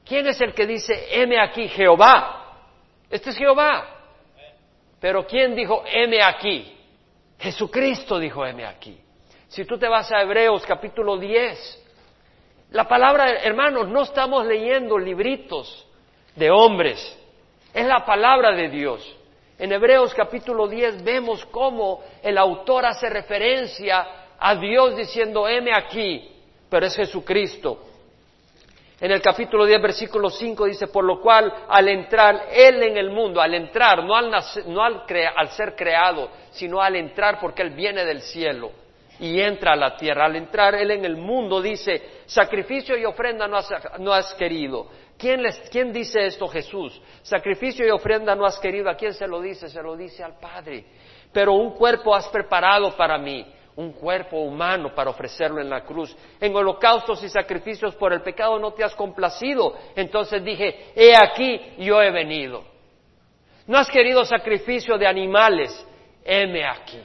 ¿Quién 0.03 0.25
es 0.27 0.41
el 0.41 0.53
que 0.55 0.65
dice, 0.65 1.07
heme 1.11 1.39
aquí? 1.39 1.67
Jehová. 1.67 2.65
Este 3.09 3.29
es 3.29 3.37
Jehová. 3.37 3.87
Pero 4.99 5.25
¿quién 5.27 5.55
dijo, 5.55 5.83
heme 5.85 6.21
aquí? 6.23 6.75
Jesucristo 7.37 8.17
dijo, 8.17 8.45
heme 8.45 8.65
aquí. 8.65 8.99
Si 9.47 9.65
tú 9.65 9.77
te 9.77 9.87
vas 9.87 10.11
a 10.11 10.21
Hebreos 10.21 10.65
capítulo 10.65 11.17
10, 11.17 11.85
la 12.71 12.87
palabra, 12.87 13.31
hermanos, 13.43 13.87
no 13.87 14.01
estamos 14.01 14.45
leyendo 14.45 14.97
libritos 14.97 15.87
de 16.35 16.51
hombres, 16.51 17.18
es 17.73 17.85
la 17.85 18.05
palabra 18.05 18.51
de 18.51 18.69
Dios. 18.69 19.15
En 19.57 19.71
Hebreos 19.71 20.13
capítulo 20.13 20.67
10 20.67 21.03
vemos 21.03 21.45
cómo 21.45 22.01
el 22.23 22.37
autor 22.37 22.85
hace 22.85 23.09
referencia 23.09 24.07
a 24.39 24.55
Dios 24.55 24.95
diciendo, 24.95 25.47
heme 25.47 25.73
aquí, 25.73 26.31
pero 26.69 26.85
es 26.85 26.95
Jesucristo. 26.95 27.85
En 29.01 29.11
el 29.11 29.21
capítulo 29.21 29.65
10, 29.65 29.81
versículo 29.81 30.29
5 30.29 30.65
dice, 30.65 30.87
por 30.87 31.05
lo 31.05 31.21
cual 31.21 31.53
al 31.69 31.87
entrar 31.87 32.47
Él 32.51 32.83
en 32.83 32.97
el 32.97 33.11
mundo, 33.11 33.39
al 33.41 33.53
entrar, 33.53 34.03
no 34.03 34.15
al, 34.15 34.29
no 34.67 34.83
al, 34.83 35.03
al 35.35 35.49
ser 35.49 35.75
creado, 35.75 36.29
sino 36.51 36.81
al 36.81 36.97
entrar 36.97 37.39
porque 37.39 37.61
Él 37.61 37.71
viene 37.71 38.03
del 38.03 38.21
cielo 38.21 38.71
y 39.19 39.39
entra 39.39 39.73
a 39.73 39.77
la 39.77 39.95
tierra. 39.95 40.25
Al 40.25 40.35
entrar 40.35 40.75
Él 40.75 40.91
en 40.91 41.05
el 41.05 41.15
mundo 41.15 41.61
dice, 41.61 42.21
sacrificio 42.25 42.97
y 42.97 43.05
ofrenda 43.05 43.47
no 43.47 43.57
has, 43.57 43.69
no 43.99 44.11
has 44.11 44.33
querido. 44.33 44.87
¿Quién, 45.19 45.43
les, 45.43 45.59
¿Quién 45.69 45.91
dice 45.91 46.25
esto? 46.25 46.47
Jesús. 46.47 46.99
Sacrificio 47.21 47.85
y 47.85 47.91
ofrenda 47.91 48.35
no 48.35 48.45
has 48.45 48.57
querido. 48.57 48.89
¿A 48.89 48.95
quién 48.95 49.13
se 49.13 49.27
lo 49.27 49.41
dice? 49.41 49.67
Se 49.69 49.83
lo 49.83 49.95
dice 49.95 50.23
al 50.23 50.39
Padre. 50.39 50.85
Pero 51.33 51.53
un 51.53 51.73
cuerpo 51.73 52.15
has 52.15 52.27
preparado 52.29 52.95
para 52.95 53.17
mí 53.17 53.45
un 53.79 53.93
cuerpo 53.93 54.37
humano 54.39 54.93
para 54.93 55.09
ofrecerlo 55.09 55.61
en 55.61 55.69
la 55.69 55.85
cruz. 55.85 56.13
En 56.41 56.53
holocaustos 56.53 57.23
y 57.23 57.29
sacrificios 57.29 57.95
por 57.95 58.11
el 58.11 58.21
pecado 58.21 58.59
no 58.59 58.73
te 58.73 58.83
has 58.83 58.93
complacido. 58.93 59.73
Entonces 59.95 60.43
dije, 60.43 60.91
he 60.95 61.15
aquí, 61.15 61.75
yo 61.77 62.01
he 62.01 62.11
venido. 62.11 62.61
No 63.67 63.77
has 63.77 63.89
querido 63.89 64.25
sacrificio 64.25 64.97
de 64.97 65.07
animales, 65.07 65.87
heme 66.25 66.65
aquí. 66.65 67.01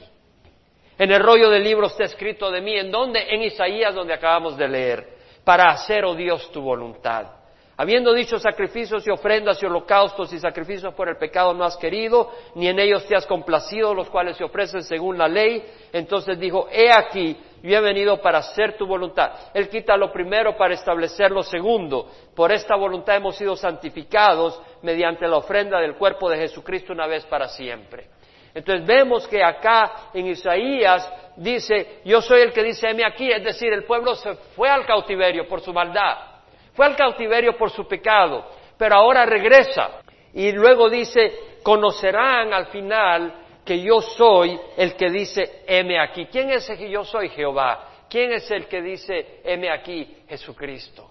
En 0.97 1.11
el 1.11 1.21
rollo 1.21 1.49
del 1.49 1.63
libro 1.63 1.87
está 1.87 2.03
escrito 2.03 2.51
de 2.51 2.59
mí, 2.59 2.77
¿en 2.77 2.91
dónde? 2.91 3.25
En 3.33 3.43
Isaías, 3.43 3.95
donde 3.95 4.13
acabamos 4.13 4.57
de 4.57 4.67
leer, 4.67 5.07
para 5.45 5.69
hacer, 5.69 6.03
oh 6.03 6.13
Dios, 6.13 6.51
tu 6.51 6.61
voluntad. 6.61 7.34
Habiendo 7.77 8.13
dicho 8.13 8.39
sacrificios 8.39 9.05
y 9.05 9.11
ofrendas 9.11 9.61
y 9.61 9.65
holocaustos 9.65 10.31
y 10.31 10.39
sacrificios 10.39 10.93
por 10.93 11.09
el 11.09 11.17
pecado 11.17 11.53
no 11.53 11.65
has 11.65 11.75
querido, 11.75 12.31
ni 12.55 12.69
en 12.69 12.79
ellos 12.79 13.05
te 13.05 13.17
has 13.17 13.25
complacido, 13.25 13.93
los 13.93 14.09
cuales 14.09 14.37
se 14.37 14.45
ofrecen 14.45 14.81
según 14.81 15.17
la 15.17 15.27
ley, 15.27 15.61
entonces 15.91 16.39
dijo, 16.39 16.69
he 16.71 16.89
aquí, 16.89 17.35
yo 17.61 17.77
he 17.77 17.81
venido 17.81 18.21
para 18.21 18.37
hacer 18.37 18.77
tu 18.77 18.87
voluntad. 18.87 19.31
Él 19.53 19.67
quita 19.67 19.97
lo 19.97 20.09
primero 20.09 20.55
para 20.55 20.73
establecer 20.73 21.31
lo 21.31 21.43
segundo. 21.43 22.09
Por 22.33 22.53
esta 22.53 22.77
voluntad 22.77 23.17
hemos 23.17 23.35
sido 23.35 23.57
santificados 23.57 24.61
mediante 24.81 25.27
la 25.27 25.37
ofrenda 25.37 25.77
del 25.81 25.95
cuerpo 25.95 26.29
de 26.29 26.37
Jesucristo 26.37 26.93
una 26.93 27.07
vez 27.07 27.25
para 27.25 27.49
siempre. 27.49 28.07
Entonces 28.53 28.87
vemos 28.87 29.27
que 29.27 29.43
acá 29.43 30.11
en 30.13 30.27
Isaías 30.27 31.11
dice, 31.35 31.99
yo 32.05 32.21
soy 32.21 32.39
el 32.39 32.53
que 32.53 32.63
dice, 32.63 32.87
heme 32.89 33.03
aquí, 33.03 33.29
es 33.29 33.43
decir, 33.43 33.73
el 33.73 33.83
pueblo 33.83 34.15
se 34.15 34.33
fue 34.55 34.69
al 34.69 34.85
cautiverio 34.85 35.45
por 35.45 35.59
su 35.59 35.73
maldad 35.73 36.34
fue 36.75 36.85
al 36.85 36.95
cautiverio 36.95 37.57
por 37.57 37.71
su 37.71 37.87
pecado, 37.87 38.45
pero 38.77 38.95
ahora 38.95 39.25
regresa. 39.25 40.01
Y 40.33 40.51
luego 40.51 40.89
dice, 40.89 41.59
conocerán 41.63 42.53
al 42.53 42.67
final 42.67 43.33
que 43.63 43.81
yo 43.81 44.01
soy 44.01 44.59
el 44.77 44.95
que 44.95 45.09
dice, 45.09 45.63
heme 45.65 45.99
aquí. 45.99 46.27
¿Quién 46.27 46.51
es 46.51 46.69
el 46.69 46.77
que 46.77 46.89
yo 46.89 47.03
soy? 47.03 47.29
Jehová. 47.29 47.89
¿Quién 48.09 48.33
es 48.33 48.49
el 48.51 48.67
que 48.67 48.81
dice, 48.81 49.41
heme 49.43 49.71
aquí? 49.71 50.23
Jesucristo. 50.27 51.09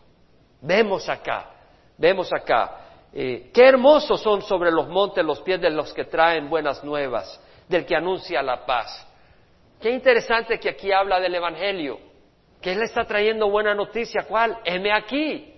Vemos 0.61 1.09
acá, 1.09 1.51
vemos 1.99 2.33
acá. 2.33 2.81
Eh, 3.13 3.51
qué 3.53 3.67
hermosos 3.67 4.21
son 4.21 4.43
sobre 4.43 4.71
los 4.71 4.89
montes 4.89 5.25
los 5.25 5.41
pies 5.43 5.61
de 5.61 5.71
los 5.71 5.93
que 5.93 6.05
traen 6.05 6.49
buenas 6.49 6.83
nuevas, 6.85 7.41
del 7.69 7.87
que 7.87 7.97
anuncia 7.97 8.43
la 8.43 8.65
paz. 8.67 9.07
Qué 9.81 9.91
interesante 9.91 10.59
que 10.59 10.71
aquí 10.71 10.93
habla 10.93 11.21
del 11.21 11.35
Evangelio, 11.35 11.99
que 12.61 12.73
Él 12.73 12.83
está 12.83 13.05
trayendo 13.05 13.51
buena 13.51 13.75
noticia. 13.75 14.25
¿Cuál? 14.27 14.59
Heme 14.65 14.93
aquí. 14.93 15.54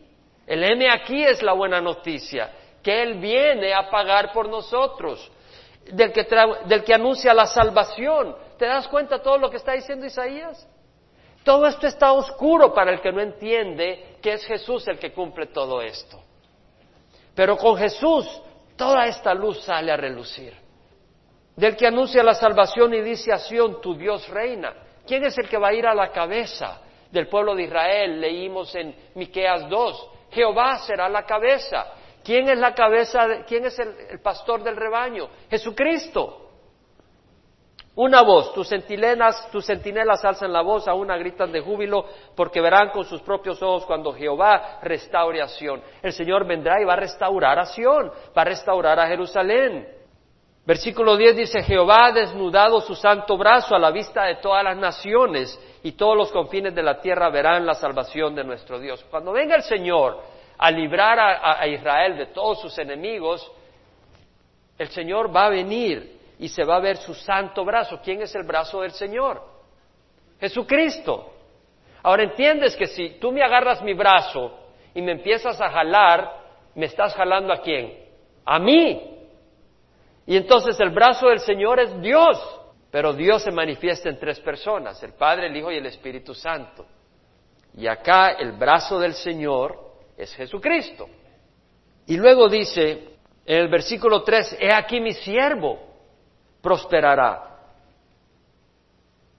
El 0.46 0.62
M 0.62 0.88
aquí 0.90 1.24
es 1.24 1.42
la 1.42 1.52
buena 1.52 1.80
noticia, 1.80 2.50
que 2.82 3.02
Él 3.02 3.14
viene 3.14 3.74
a 3.74 3.90
pagar 3.90 4.32
por 4.32 4.48
nosotros, 4.48 5.30
del 5.90 6.12
que, 6.12 6.26
del 6.66 6.84
que 6.84 6.94
anuncia 6.94 7.34
la 7.34 7.46
salvación. 7.46 8.36
¿Te 8.56 8.66
das 8.66 8.86
cuenta 8.88 9.20
todo 9.20 9.38
lo 9.38 9.50
que 9.50 9.56
está 9.56 9.72
diciendo 9.72 10.06
Isaías? 10.06 10.68
Todo 11.42 11.66
esto 11.66 11.86
está 11.86 12.12
oscuro 12.12 12.74
para 12.74 12.92
el 12.92 13.00
que 13.00 13.12
no 13.12 13.20
entiende 13.20 14.16
que 14.20 14.32
es 14.32 14.44
Jesús 14.44 14.86
el 14.88 14.98
que 14.98 15.12
cumple 15.12 15.46
todo 15.46 15.80
esto. 15.80 16.20
Pero 17.34 17.56
con 17.56 17.76
Jesús 17.76 18.26
toda 18.76 19.06
esta 19.06 19.32
luz 19.34 19.62
sale 19.62 19.92
a 19.92 19.96
relucir. 19.96 20.54
Del 21.54 21.76
que 21.76 21.86
anuncia 21.86 22.22
la 22.22 22.34
salvación 22.34 22.94
y 22.94 23.00
dice 23.00 23.32
a 23.32 23.38
tu 23.80 23.94
Dios 23.94 24.28
reina. 24.28 24.74
¿Quién 25.06 25.24
es 25.24 25.38
el 25.38 25.48
que 25.48 25.56
va 25.56 25.68
a 25.68 25.74
ir 25.74 25.86
a 25.86 25.94
la 25.94 26.10
cabeza 26.10 26.80
del 27.10 27.28
pueblo 27.28 27.54
de 27.54 27.62
Israel? 27.62 28.20
Leímos 28.20 28.74
en 28.74 28.94
Miqueas 29.14 29.68
2. 29.68 30.10
Jehová 30.30 30.78
será 30.78 31.08
la 31.08 31.24
cabeza. 31.24 31.86
¿Quién 32.24 32.48
es 32.48 32.58
la 32.58 32.74
cabeza? 32.74 33.44
¿Quién 33.46 33.66
es 33.66 33.78
el, 33.78 34.20
pastor 34.20 34.62
del 34.62 34.76
rebaño? 34.76 35.28
Jesucristo. 35.48 36.42
Una 37.94 38.20
voz, 38.22 38.52
tus 38.52 38.68
centinelas, 38.68 39.50
tus 39.50 39.64
centinelas 39.64 40.22
alzan 40.22 40.52
la 40.52 40.60
voz, 40.60 40.86
a 40.86 40.92
una 40.92 41.16
gritan 41.16 41.50
de 41.50 41.60
júbilo, 41.60 42.04
porque 42.34 42.60
verán 42.60 42.90
con 42.90 43.04
sus 43.04 43.22
propios 43.22 43.62
ojos 43.62 43.86
cuando 43.86 44.12
Jehová 44.12 44.80
restaure 44.82 45.40
a 45.40 45.46
El 46.02 46.12
Señor 46.12 46.46
vendrá 46.46 46.78
y 46.80 46.84
va 46.84 46.92
a 46.92 46.96
restaurar 46.96 47.58
a 47.58 47.64
Sion, 47.64 48.12
va 48.36 48.42
a 48.42 48.44
restaurar 48.44 49.00
a 49.00 49.06
Jerusalén. 49.06 49.95
Versículo 50.66 51.16
10 51.16 51.36
dice, 51.36 51.62
Jehová 51.62 52.06
ha 52.06 52.12
desnudado 52.12 52.80
su 52.80 52.96
santo 52.96 53.36
brazo 53.36 53.76
a 53.76 53.78
la 53.78 53.92
vista 53.92 54.24
de 54.24 54.36
todas 54.36 54.64
las 54.64 54.76
naciones 54.76 55.56
y 55.84 55.92
todos 55.92 56.16
los 56.16 56.32
confines 56.32 56.74
de 56.74 56.82
la 56.82 57.00
tierra 57.00 57.30
verán 57.30 57.64
la 57.64 57.74
salvación 57.74 58.34
de 58.34 58.42
nuestro 58.42 58.80
Dios. 58.80 59.04
Cuando 59.08 59.30
venga 59.30 59.54
el 59.54 59.62
Señor 59.62 60.20
a 60.58 60.70
librar 60.72 61.20
a, 61.20 61.64
Israel 61.68 62.16
de 62.16 62.26
todos 62.26 62.60
sus 62.60 62.76
enemigos, 62.78 63.48
el 64.76 64.88
Señor 64.88 65.34
va 65.34 65.46
a 65.46 65.50
venir 65.50 66.18
y 66.40 66.48
se 66.48 66.64
va 66.64 66.76
a 66.76 66.80
ver 66.80 66.96
su 66.96 67.14
santo 67.14 67.64
brazo. 67.64 68.00
¿Quién 68.02 68.22
es 68.22 68.34
el 68.34 68.42
brazo 68.42 68.80
del 68.80 68.90
Señor? 68.90 69.40
Jesucristo. 70.40 71.32
Ahora 72.02 72.24
entiendes 72.24 72.74
que 72.74 72.88
si 72.88 73.20
tú 73.20 73.30
me 73.30 73.44
agarras 73.44 73.82
mi 73.82 73.94
brazo 73.94 74.58
y 74.92 75.00
me 75.00 75.12
empiezas 75.12 75.60
a 75.60 75.70
jalar, 75.70 76.40
me 76.74 76.86
estás 76.86 77.14
jalando 77.14 77.52
a 77.52 77.58
quién? 77.58 78.04
A 78.44 78.58
mí. 78.58 79.12
Y 80.26 80.36
entonces 80.36 80.78
el 80.80 80.90
brazo 80.90 81.28
del 81.28 81.40
Señor 81.40 81.78
es 81.78 82.00
Dios, 82.00 82.38
pero 82.90 83.12
Dios 83.12 83.42
se 83.42 83.52
manifiesta 83.52 84.08
en 84.08 84.18
tres 84.18 84.40
personas, 84.40 85.02
el 85.02 85.12
Padre, 85.12 85.46
el 85.46 85.56
Hijo 85.56 85.70
y 85.70 85.76
el 85.76 85.86
Espíritu 85.86 86.34
Santo. 86.34 86.86
Y 87.76 87.86
acá 87.86 88.30
el 88.32 88.52
brazo 88.52 88.98
del 88.98 89.14
Señor 89.14 89.78
es 90.16 90.34
Jesucristo. 90.34 91.08
Y 92.06 92.16
luego 92.16 92.48
dice 92.48 93.16
en 93.44 93.58
el 93.58 93.68
versículo 93.68 94.22
3, 94.22 94.56
he 94.60 94.72
aquí 94.72 95.00
mi 95.00 95.12
siervo 95.12 95.78
prosperará. 96.60 97.42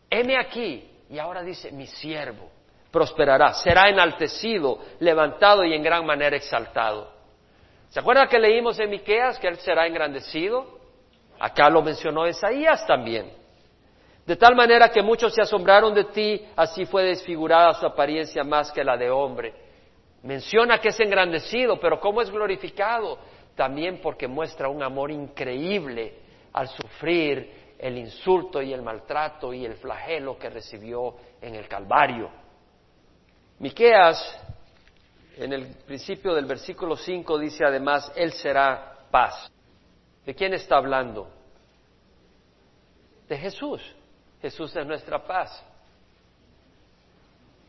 Heme 0.10 0.38
aquí, 0.38 0.90
y 1.10 1.20
ahora 1.20 1.44
dice, 1.44 1.72
mi 1.74 1.88
siervo 1.88 2.50
prosperará, 2.90 3.54
será 3.54 3.90
enaltecido, 3.90 4.80
levantado 5.00 5.66
y 5.66 5.74
en 5.74 5.84
gran 5.84 6.06
manera 6.06 6.38
exaltado. 6.38 7.12
¿Se 7.90 8.00
acuerda 8.00 8.28
que 8.28 8.40
leímos 8.40 8.80
en 8.80 8.90
Miqueas 8.90 9.40
que 9.40 9.48
él 9.48 9.58
será 9.58 9.86
engrandecido? 9.88 10.77
Acá 11.40 11.70
lo 11.70 11.82
mencionó 11.82 12.28
Isaías 12.28 12.86
también. 12.86 13.32
De 14.26 14.36
tal 14.36 14.56
manera 14.56 14.90
que 14.90 15.02
muchos 15.02 15.34
se 15.34 15.42
asombraron 15.42 15.94
de 15.94 16.04
ti, 16.06 16.46
así 16.56 16.86
fue 16.86 17.04
desfigurada 17.04 17.74
su 17.74 17.86
apariencia 17.86 18.44
más 18.44 18.72
que 18.72 18.84
la 18.84 18.98
de 18.98 19.10
hombre. 19.10 19.54
Menciona 20.24 20.80
que 20.80 20.90
es 20.90 21.00
engrandecido, 21.00 21.80
pero 21.80 22.00
¿cómo 22.00 22.22
es 22.22 22.30
glorificado? 22.30 23.20
También 23.56 24.02
porque 24.02 24.28
muestra 24.28 24.68
un 24.68 24.84
amor 24.84 25.12
increíble 25.12 26.16
al 26.52 26.68
sufrir 26.68 27.76
el 27.80 27.98
insulto 27.98 28.62
y 28.62 28.74
el 28.74 28.82
maltrato 28.82 29.54
y 29.54 29.66
el 29.66 29.76
flagelo 29.76 30.38
que 30.38 30.50
recibió 30.50 31.16
en 31.42 31.56
el 31.56 31.68
Calvario. 31.68 32.30
Miqueas, 33.60 34.40
en 35.38 35.54
el 35.54 35.68
principio 35.86 36.34
del 36.34 36.46
versículo 36.46 36.96
5, 36.96 37.40
dice 37.40 37.64
además, 37.64 38.12
Él 38.16 38.34
será 38.34 38.98
paz. 39.10 39.52
¿De 40.28 40.36
quién 40.36 40.54
está 40.54 40.76
hablando? 40.76 41.30
De 43.30 43.38
Jesús. 43.38 43.82
Jesús 44.42 44.76
es 44.76 44.86
nuestra 44.86 45.26
paz. 45.26 45.66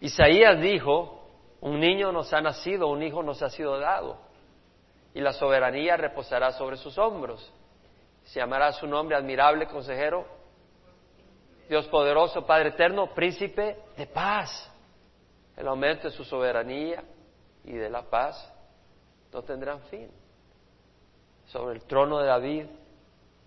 Isaías 0.01 0.61
dijo, 0.61 1.23
un 1.61 1.79
niño 1.79 2.11
nos 2.11 2.33
ha 2.33 2.41
nacido, 2.41 2.89
un 2.89 3.01
hijo 3.05 3.23
nos 3.23 3.41
ha 3.43 3.49
sido 3.49 3.79
dado, 3.79 4.19
y 5.15 5.21
la 5.21 5.33
soberanía 5.33 5.97
reposará 5.97 6.51
sobre 6.51 6.77
sus 6.77 6.99
hombros. 6.99 7.49
Se 8.25 8.41
llamará 8.41 8.73
su 8.73 8.89
nombre 8.89 9.17
admirable 9.17 9.69
consejero, 9.69 10.27
Dios 11.69 11.87
poderoso, 11.87 12.45
Padre 12.45 12.71
eterno, 12.71 13.15
príncipe 13.15 13.77
de 13.97 14.07
paz. 14.09 14.69
El 15.57 15.69
aumento 15.69 16.09
de 16.09 16.11
su 16.13 16.25
soberanía 16.25 17.05
y 17.63 17.75
de 17.75 17.89
la 17.89 18.03
paz 18.03 18.53
no 19.33 19.43
tendrán 19.43 19.81
fin 19.83 20.11
sobre 21.49 21.77
el 21.77 21.85
trono 21.85 22.19
de 22.19 22.27
David 22.27 22.67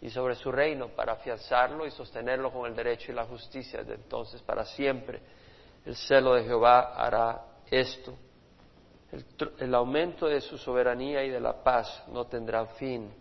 y 0.02 0.10
sobre 0.10 0.36
su 0.36 0.52
reino 0.52 0.90
para 0.90 1.14
afianzarlo 1.14 1.86
y 1.86 1.92
sostenerlo 1.92 2.52
con 2.52 2.66
el 2.66 2.76
derecho 2.76 3.12
y 3.12 3.16
la 3.16 3.26
justicia 3.26 3.84
de 3.84 3.96
entonces 3.96 4.42
para 4.42 4.66
siempre. 4.66 5.22
El 5.86 5.96
celo 5.96 6.34
de 6.34 6.44
Jehová 6.44 6.94
hará 6.96 7.46
esto. 7.70 8.16
El, 9.12 9.26
el, 9.60 9.76
aumento 9.76 10.28
de 10.28 10.42
su 10.42 10.58
soberanía 10.58 11.24
y 11.24 11.30
de 11.30 11.40
la 11.40 11.64
paz 11.64 12.04
no 12.08 12.26
tendrá 12.26 12.66
fin. 12.66 13.14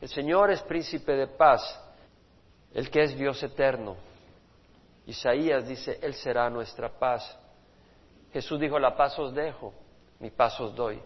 El 0.00 0.08
Señor 0.08 0.50
es 0.50 0.62
príncipe 0.62 1.12
de 1.12 1.26
paz, 1.26 1.62
el 2.72 2.90
que 2.90 3.02
es 3.02 3.16
Dios 3.16 3.42
eterno. 3.42 3.96
Isaías 5.06 5.66
dice, 5.66 5.98
Él 6.02 6.14
será 6.14 6.48
nuestra 6.50 6.88
paz. 6.88 7.36
Jesús 8.32 8.60
dijo, 8.60 8.78
la 8.78 8.94
paz 8.96 9.18
os 9.18 9.34
dejo, 9.34 9.72
mi 10.20 10.30
paz 10.30 10.60
os 10.60 10.74
doy. 10.74 11.00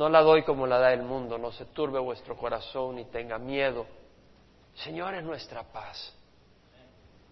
No 0.00 0.08
la 0.08 0.22
doy 0.22 0.44
como 0.44 0.66
la 0.66 0.78
da 0.78 0.94
el 0.94 1.02
mundo, 1.02 1.36
no 1.36 1.52
se 1.52 1.66
turbe 1.66 1.98
vuestro 2.00 2.34
corazón 2.34 2.96
ni 2.96 3.04
tenga 3.04 3.36
miedo. 3.36 3.84
El 4.72 4.80
Señor 4.80 5.14
es 5.14 5.22
nuestra 5.22 5.62
paz. 5.62 6.16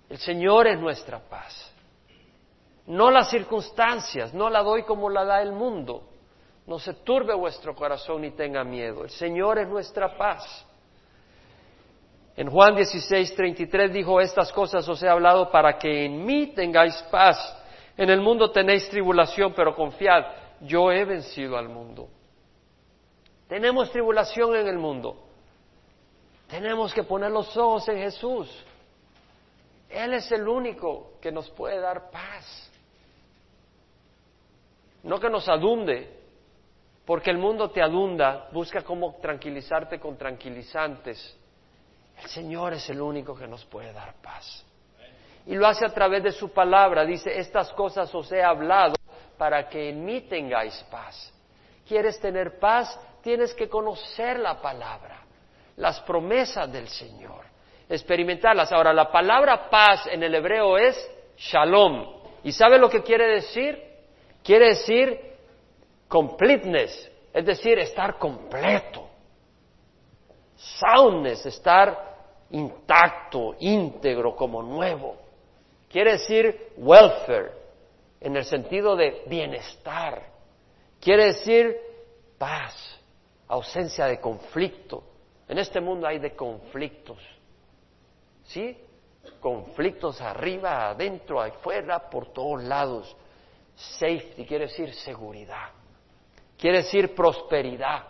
El 0.06 0.18
Señor 0.18 0.66
es 0.66 0.78
nuestra 0.78 1.18
paz. 1.18 1.72
No 2.86 3.10
las 3.10 3.30
circunstancias, 3.30 4.34
no 4.34 4.50
la 4.50 4.62
doy 4.62 4.82
como 4.82 5.08
la 5.08 5.24
da 5.24 5.40
el 5.40 5.52
mundo. 5.52 6.10
No 6.66 6.78
se 6.78 6.92
turbe 6.92 7.34
vuestro 7.34 7.74
corazón 7.74 8.20
ni 8.20 8.32
tenga 8.32 8.62
miedo. 8.64 9.02
El 9.02 9.10
Señor 9.12 9.60
es 9.60 9.68
nuestra 9.68 10.18
paz. 10.18 10.66
En 12.36 12.50
Juan 12.50 12.76
16, 12.76 13.34
33 13.34 13.94
dijo, 13.94 14.20
estas 14.20 14.52
cosas 14.52 14.86
os 14.86 15.02
he 15.02 15.08
hablado 15.08 15.50
para 15.50 15.78
que 15.78 16.04
en 16.04 16.22
mí 16.22 16.48
tengáis 16.48 17.02
paz. 17.10 17.38
En 17.96 18.10
el 18.10 18.20
mundo 18.20 18.50
tenéis 18.50 18.90
tribulación, 18.90 19.54
pero 19.56 19.74
confiad, 19.74 20.22
yo 20.60 20.92
he 20.92 21.06
vencido 21.06 21.56
al 21.56 21.70
mundo. 21.70 22.10
Tenemos 23.48 23.90
tribulación 23.90 24.54
en 24.56 24.68
el 24.68 24.78
mundo. 24.78 25.16
Tenemos 26.48 26.92
que 26.92 27.02
poner 27.02 27.30
los 27.30 27.56
ojos 27.56 27.88
en 27.88 27.98
Jesús. 27.98 28.64
Él 29.88 30.14
es 30.14 30.30
el 30.30 30.46
único 30.46 31.12
que 31.20 31.32
nos 31.32 31.50
puede 31.50 31.80
dar 31.80 32.10
paz. 32.10 32.70
No 35.02 35.18
que 35.18 35.30
nos 35.30 35.48
adunde, 35.48 36.18
porque 37.06 37.30
el 37.30 37.38
mundo 37.38 37.70
te 37.70 37.80
adunda, 37.80 38.48
busca 38.52 38.82
cómo 38.82 39.16
tranquilizarte 39.20 39.98
con 39.98 40.18
tranquilizantes. 40.18 41.36
El 42.22 42.28
Señor 42.28 42.74
es 42.74 42.90
el 42.90 43.00
único 43.00 43.34
que 43.34 43.46
nos 43.46 43.64
puede 43.64 43.92
dar 43.92 44.14
paz. 44.20 44.64
Y 45.46 45.54
lo 45.54 45.66
hace 45.66 45.86
a 45.86 45.94
través 45.94 46.22
de 46.22 46.32
su 46.32 46.50
palabra. 46.50 47.06
Dice, 47.06 47.38
estas 47.38 47.72
cosas 47.72 48.14
os 48.14 48.30
he 48.30 48.42
hablado 48.42 48.96
para 49.38 49.68
que 49.68 49.88
en 49.88 50.04
mí 50.04 50.22
tengáis 50.22 50.74
paz. 50.90 51.32
¿Quieres 51.86 52.20
tener 52.20 52.58
paz? 52.58 52.98
Tienes 53.22 53.54
que 53.54 53.68
conocer 53.68 54.38
la 54.38 54.60
palabra, 54.60 55.24
las 55.76 56.00
promesas 56.00 56.70
del 56.72 56.88
Señor, 56.88 57.44
experimentarlas. 57.88 58.72
Ahora, 58.72 58.92
la 58.92 59.10
palabra 59.10 59.68
paz 59.70 60.06
en 60.06 60.22
el 60.22 60.34
hebreo 60.34 60.76
es 60.78 61.10
shalom. 61.36 62.18
¿Y 62.44 62.52
sabe 62.52 62.78
lo 62.78 62.88
que 62.88 63.02
quiere 63.02 63.26
decir? 63.26 63.82
Quiere 64.42 64.68
decir 64.68 65.20
completeness, 66.08 67.10
es 67.32 67.44
decir, 67.44 67.78
estar 67.78 68.18
completo. 68.18 69.08
Soundness, 70.56 71.46
estar 71.46 72.16
intacto, 72.50 73.54
íntegro, 73.60 74.34
como 74.34 74.62
nuevo. 74.62 75.16
Quiere 75.88 76.12
decir 76.12 76.72
welfare, 76.76 77.52
en 78.20 78.36
el 78.36 78.44
sentido 78.44 78.96
de 78.96 79.22
bienestar. 79.26 80.22
Quiere 81.00 81.26
decir 81.26 81.76
paz 82.38 82.97
ausencia 83.48 84.06
de 84.06 84.20
conflicto. 84.20 85.02
En 85.48 85.58
este 85.58 85.80
mundo 85.80 86.06
hay 86.06 86.18
de 86.18 86.34
conflictos. 86.36 87.18
¿Sí? 88.44 88.76
Conflictos 89.40 90.20
arriba, 90.20 90.90
adentro, 90.90 91.40
afuera, 91.40 92.08
por 92.10 92.32
todos 92.32 92.62
lados. 92.62 93.16
Safety 93.74 94.44
quiere 94.44 94.66
decir 94.66 94.94
seguridad. 94.94 95.70
Quiere 96.56 96.78
decir 96.78 97.14
prosperidad. 97.14 98.04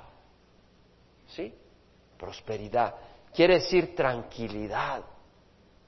¿Sí? 1.28 1.54
Prosperidad. 2.16 2.94
Quiere 3.32 3.54
decir 3.54 3.94
tranquilidad. 3.94 5.04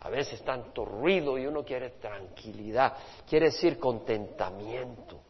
A 0.00 0.08
veces 0.08 0.42
tanto 0.42 0.84
ruido 0.84 1.36
y 1.36 1.46
uno 1.46 1.64
quiere 1.64 1.90
tranquilidad. 1.90 2.96
Quiere 3.28 3.46
decir 3.46 3.78
contentamiento. 3.78 5.20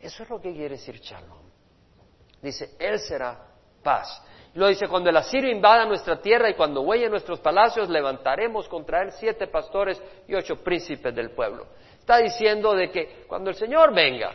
Eso 0.00 0.22
es 0.22 0.30
lo 0.30 0.40
que 0.40 0.52
quiere 0.52 0.76
decir 0.76 1.00
Shalom. 1.00 1.44
Dice, 2.42 2.76
Él 2.78 2.98
será 3.00 3.53
paz. 3.84 4.20
Lo 4.54 4.66
dice, 4.68 4.88
cuando 4.88 5.10
el 5.10 5.16
asirio 5.16 5.50
invada 5.50 5.84
nuestra 5.84 6.20
tierra 6.20 6.50
y 6.50 6.54
cuando 6.54 6.80
huelle 6.80 7.08
nuestros 7.08 7.38
palacios, 7.38 7.88
levantaremos 7.88 8.68
contra 8.68 9.02
él 9.02 9.12
siete 9.12 9.46
pastores 9.46 10.02
y 10.26 10.34
ocho 10.34 10.56
príncipes 10.56 11.14
del 11.14 11.30
pueblo. 11.30 11.66
Está 12.00 12.18
diciendo 12.18 12.74
de 12.74 12.90
que 12.90 13.24
cuando 13.28 13.50
el 13.50 13.56
Señor 13.56 13.94
venga, 13.94 14.34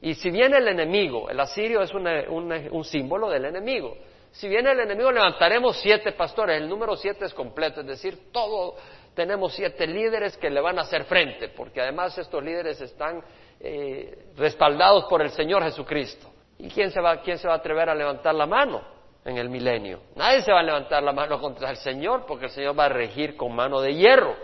y 0.00 0.14
si 0.14 0.30
viene 0.30 0.58
el 0.58 0.68
enemigo, 0.68 1.28
el 1.28 1.40
asirio 1.40 1.82
es 1.82 1.92
un 1.92 2.84
símbolo 2.84 3.28
del 3.28 3.46
enemigo, 3.46 3.96
si 4.36 4.48
viene 4.48 4.72
el 4.72 4.80
enemigo 4.80 5.10
levantaremos 5.10 5.80
siete 5.80 6.12
pastores, 6.12 6.60
el 6.60 6.68
número 6.68 6.94
siete 6.94 7.24
es 7.24 7.32
completo, 7.32 7.80
es 7.80 7.86
decir, 7.86 8.30
todo 8.32 8.76
tenemos 9.14 9.54
siete 9.54 9.86
líderes 9.86 10.36
que 10.36 10.50
le 10.50 10.60
van 10.60 10.78
a 10.78 10.82
hacer 10.82 11.04
frente, 11.04 11.48
porque 11.48 11.80
además 11.80 12.18
estos 12.18 12.44
líderes 12.44 12.78
están 12.82 13.22
eh, 13.58 14.26
respaldados 14.36 15.06
por 15.06 15.22
el 15.22 15.30
Señor 15.30 15.62
Jesucristo. 15.62 16.30
¿Y 16.58 16.68
quién 16.70 16.90
se, 16.90 17.00
va, 17.00 17.20
quién 17.20 17.38
se 17.38 17.46
va 17.46 17.54
a 17.54 17.58
atrever 17.58 17.88
a 17.88 17.94
levantar 17.94 18.34
la 18.34 18.46
mano? 18.46 18.96
en 19.26 19.36
el 19.38 19.50
milenio. 19.50 20.02
Nadie 20.14 20.40
se 20.42 20.52
va 20.52 20.60
a 20.60 20.62
levantar 20.62 21.02
la 21.02 21.12
mano 21.12 21.40
contra 21.40 21.70
el 21.70 21.76
Señor 21.78 22.24
porque 22.26 22.44
el 22.44 22.52
Señor 22.52 22.78
va 22.78 22.84
a 22.84 22.88
regir 22.88 23.36
con 23.36 23.52
mano 23.54 23.80
de 23.80 23.92
hierro. 23.92 24.36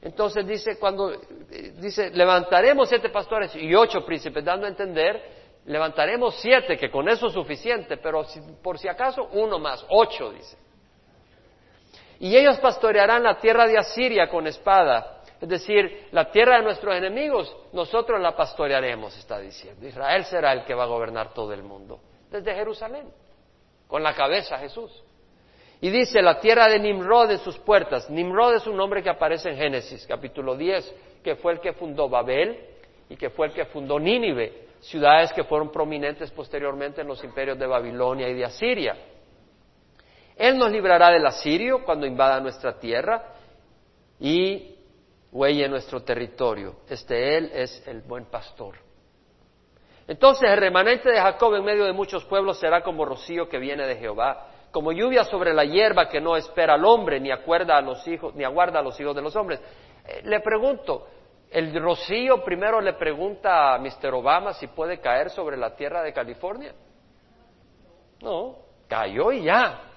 Entonces 0.00 0.46
dice, 0.46 0.78
cuando 0.78 1.12
eh, 1.12 1.74
dice, 1.76 2.10
levantaremos 2.10 2.88
siete 2.88 3.10
pastores 3.10 3.54
y 3.54 3.74
ocho 3.74 4.06
príncipes, 4.06 4.42
dando 4.42 4.64
a 4.64 4.70
entender, 4.70 5.22
levantaremos 5.66 6.36
siete, 6.40 6.78
que 6.78 6.90
con 6.90 7.08
eso 7.10 7.26
es 7.26 7.34
suficiente, 7.34 7.98
pero 7.98 8.24
por 8.62 8.78
si 8.78 8.88
acaso 8.88 9.28
uno 9.32 9.58
más, 9.58 9.84
ocho, 9.90 10.30
dice. 10.30 10.56
Y 12.20 12.34
ellos 12.36 12.58
pastorearán 12.58 13.22
la 13.22 13.38
tierra 13.38 13.66
de 13.66 13.76
Asiria 13.76 14.28
con 14.30 14.46
espada, 14.46 15.17
es 15.40 15.48
decir, 15.48 16.08
la 16.10 16.30
tierra 16.30 16.56
de 16.56 16.64
nuestros 16.64 16.94
enemigos, 16.96 17.54
nosotros 17.72 18.20
la 18.20 18.34
pastorearemos, 18.34 19.16
está 19.16 19.38
diciendo. 19.38 19.86
Israel 19.86 20.24
será 20.24 20.52
el 20.52 20.64
que 20.64 20.74
va 20.74 20.84
a 20.84 20.88
gobernar 20.88 21.32
todo 21.32 21.52
el 21.52 21.62
mundo, 21.62 22.00
desde 22.30 22.54
Jerusalén, 22.54 23.06
con 23.86 24.02
la 24.02 24.14
cabeza 24.14 24.58
Jesús. 24.58 24.90
Y 25.80 25.90
dice, 25.90 26.20
la 26.22 26.40
tierra 26.40 26.68
de 26.68 26.80
Nimrod 26.80 27.30
en 27.30 27.38
sus 27.38 27.56
puertas. 27.58 28.10
Nimrod 28.10 28.56
es 28.56 28.66
un 28.66 28.76
nombre 28.76 29.00
que 29.00 29.10
aparece 29.10 29.50
en 29.50 29.56
Génesis, 29.56 30.04
capítulo 30.08 30.56
10, 30.56 30.94
que 31.22 31.36
fue 31.36 31.52
el 31.52 31.60
que 31.60 31.72
fundó 31.72 32.08
Babel 32.08 32.58
y 33.08 33.16
que 33.16 33.30
fue 33.30 33.46
el 33.46 33.52
que 33.52 33.64
fundó 33.66 34.00
Nínive, 34.00 34.66
ciudades 34.80 35.32
que 35.32 35.44
fueron 35.44 35.70
prominentes 35.70 36.32
posteriormente 36.32 37.02
en 37.02 37.06
los 37.06 37.22
imperios 37.22 37.56
de 37.58 37.66
Babilonia 37.66 38.28
y 38.28 38.34
de 38.34 38.44
Asiria. 38.44 38.96
Él 40.36 40.58
nos 40.58 40.70
librará 40.72 41.10
del 41.10 41.26
asirio 41.26 41.84
cuando 41.84 42.06
invada 42.06 42.40
nuestra 42.40 42.78
tierra 42.78 43.34
y 44.20 44.77
huelle 45.32 45.68
nuestro 45.68 46.02
territorio. 46.02 46.76
Este 46.88 47.36
Él 47.36 47.50
es 47.52 47.86
el 47.86 48.02
buen 48.02 48.26
pastor. 48.26 48.76
Entonces 50.06 50.48
el 50.50 50.56
remanente 50.56 51.10
de 51.10 51.20
Jacob 51.20 51.54
en 51.54 51.64
medio 51.64 51.84
de 51.84 51.92
muchos 51.92 52.24
pueblos 52.24 52.58
será 52.58 52.82
como 52.82 53.04
rocío 53.04 53.48
que 53.48 53.58
viene 53.58 53.86
de 53.86 53.96
Jehová, 53.96 54.46
como 54.70 54.92
lluvia 54.92 55.24
sobre 55.24 55.52
la 55.52 55.64
hierba 55.64 56.08
que 56.08 56.20
no 56.20 56.36
espera 56.36 56.74
al 56.74 56.84
hombre, 56.84 57.20
ni 57.20 57.30
acuerda 57.30 57.76
a 57.76 57.82
los 57.82 58.06
hijos, 58.08 58.34
ni 58.34 58.42
aguarda 58.42 58.80
a 58.80 58.82
los 58.82 58.98
hijos 58.98 59.14
de 59.14 59.22
los 59.22 59.36
hombres. 59.36 59.60
Eh, 60.06 60.22
le 60.24 60.40
pregunto, 60.40 61.06
el 61.50 61.78
rocío 61.80 62.42
primero 62.42 62.80
le 62.80 62.94
pregunta 62.94 63.74
a 63.74 63.78
Mr. 63.78 64.14
Obama 64.14 64.54
si 64.54 64.66
puede 64.68 64.98
caer 64.98 65.30
sobre 65.30 65.56
la 65.56 65.76
tierra 65.76 66.02
de 66.02 66.12
California. 66.12 66.74
No, 68.22 68.56
cayó 68.88 69.30
y 69.32 69.44
ya. 69.44 69.87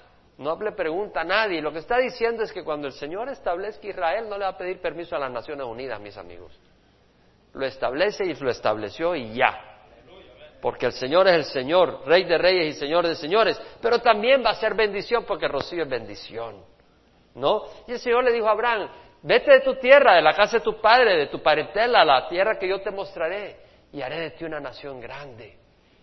No 0.42 0.60
le 0.60 0.72
pregunta 0.72 1.22
a 1.22 1.24
nadie. 1.24 1.62
Lo 1.62 1.72
que 1.72 1.78
está 1.78 2.00
diciendo 2.00 2.42
es 2.42 2.52
que 2.52 2.64
cuando 2.64 2.88
el 2.88 2.94
Señor 2.94 3.30
establezca 3.30 3.88
Israel, 3.88 4.28
no 4.28 4.40
le 4.40 4.46
va 4.46 4.50
a 4.50 4.58
pedir 4.58 4.82
permiso 4.82 5.16
a 5.16 5.20
las 5.20 5.32
Naciones 5.32 5.68
Unidas, 5.68 6.02
mis 6.02 6.18
amigos. 6.18 6.52
Lo 7.54 7.64
establece 7.64 8.26
y 8.26 8.34
lo 8.34 8.50
estableció 8.50 9.16
y 9.16 9.36
ya. 9.36 9.78
Porque 10.60 10.88
el 10.88 10.94
Señor 10.94 11.28
es 11.28 11.34
el 11.36 11.44
Señor, 11.44 12.02
Rey 12.08 12.24
de 12.24 12.40
Reyes 12.40 12.76
y 12.76 12.80
Señor 12.80 13.08
de 13.08 13.14
Señores. 13.14 13.62
Pero 13.84 14.00
también 14.00 14.44
va 14.44 14.50
a 14.50 14.56
ser 14.56 14.74
bendición 14.74 15.26
porque 15.28 15.46
es 15.46 15.88
bendición. 15.90 16.66
¿No? 17.36 17.66
Y 17.88 17.92
el 17.92 18.00
Señor 18.00 18.24
le 18.24 18.32
dijo 18.32 18.48
a 18.48 18.52
Abraham, 18.52 18.90
vete 19.22 19.52
de 19.52 19.60
tu 19.60 19.76
tierra, 19.76 20.16
de 20.16 20.24
la 20.24 20.34
casa 20.34 20.58
de 20.58 20.64
tu 20.64 20.82
padre, 20.82 21.18
de 21.18 21.28
tu 21.28 21.40
parentela, 21.44 22.02
a 22.02 22.06
la 22.06 22.28
tierra 22.28 22.58
que 22.58 22.68
yo 22.68 22.82
te 22.82 22.90
mostraré. 22.90 23.58
Y 23.94 24.02
haré 24.02 24.20
de 24.20 24.32
ti 24.32 24.44
una 24.44 24.60
nación 24.60 25.00
grande. 25.00 25.56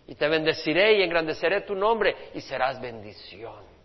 Y 0.07 0.15
te 0.15 0.29
bendeciré 0.29 0.97
y 0.97 1.03
engrandeceré 1.03 1.63
tu 1.63 1.75
nombre 1.75 2.15
y 2.35 2.41
serás 2.41 2.81
bendición. 2.81 3.78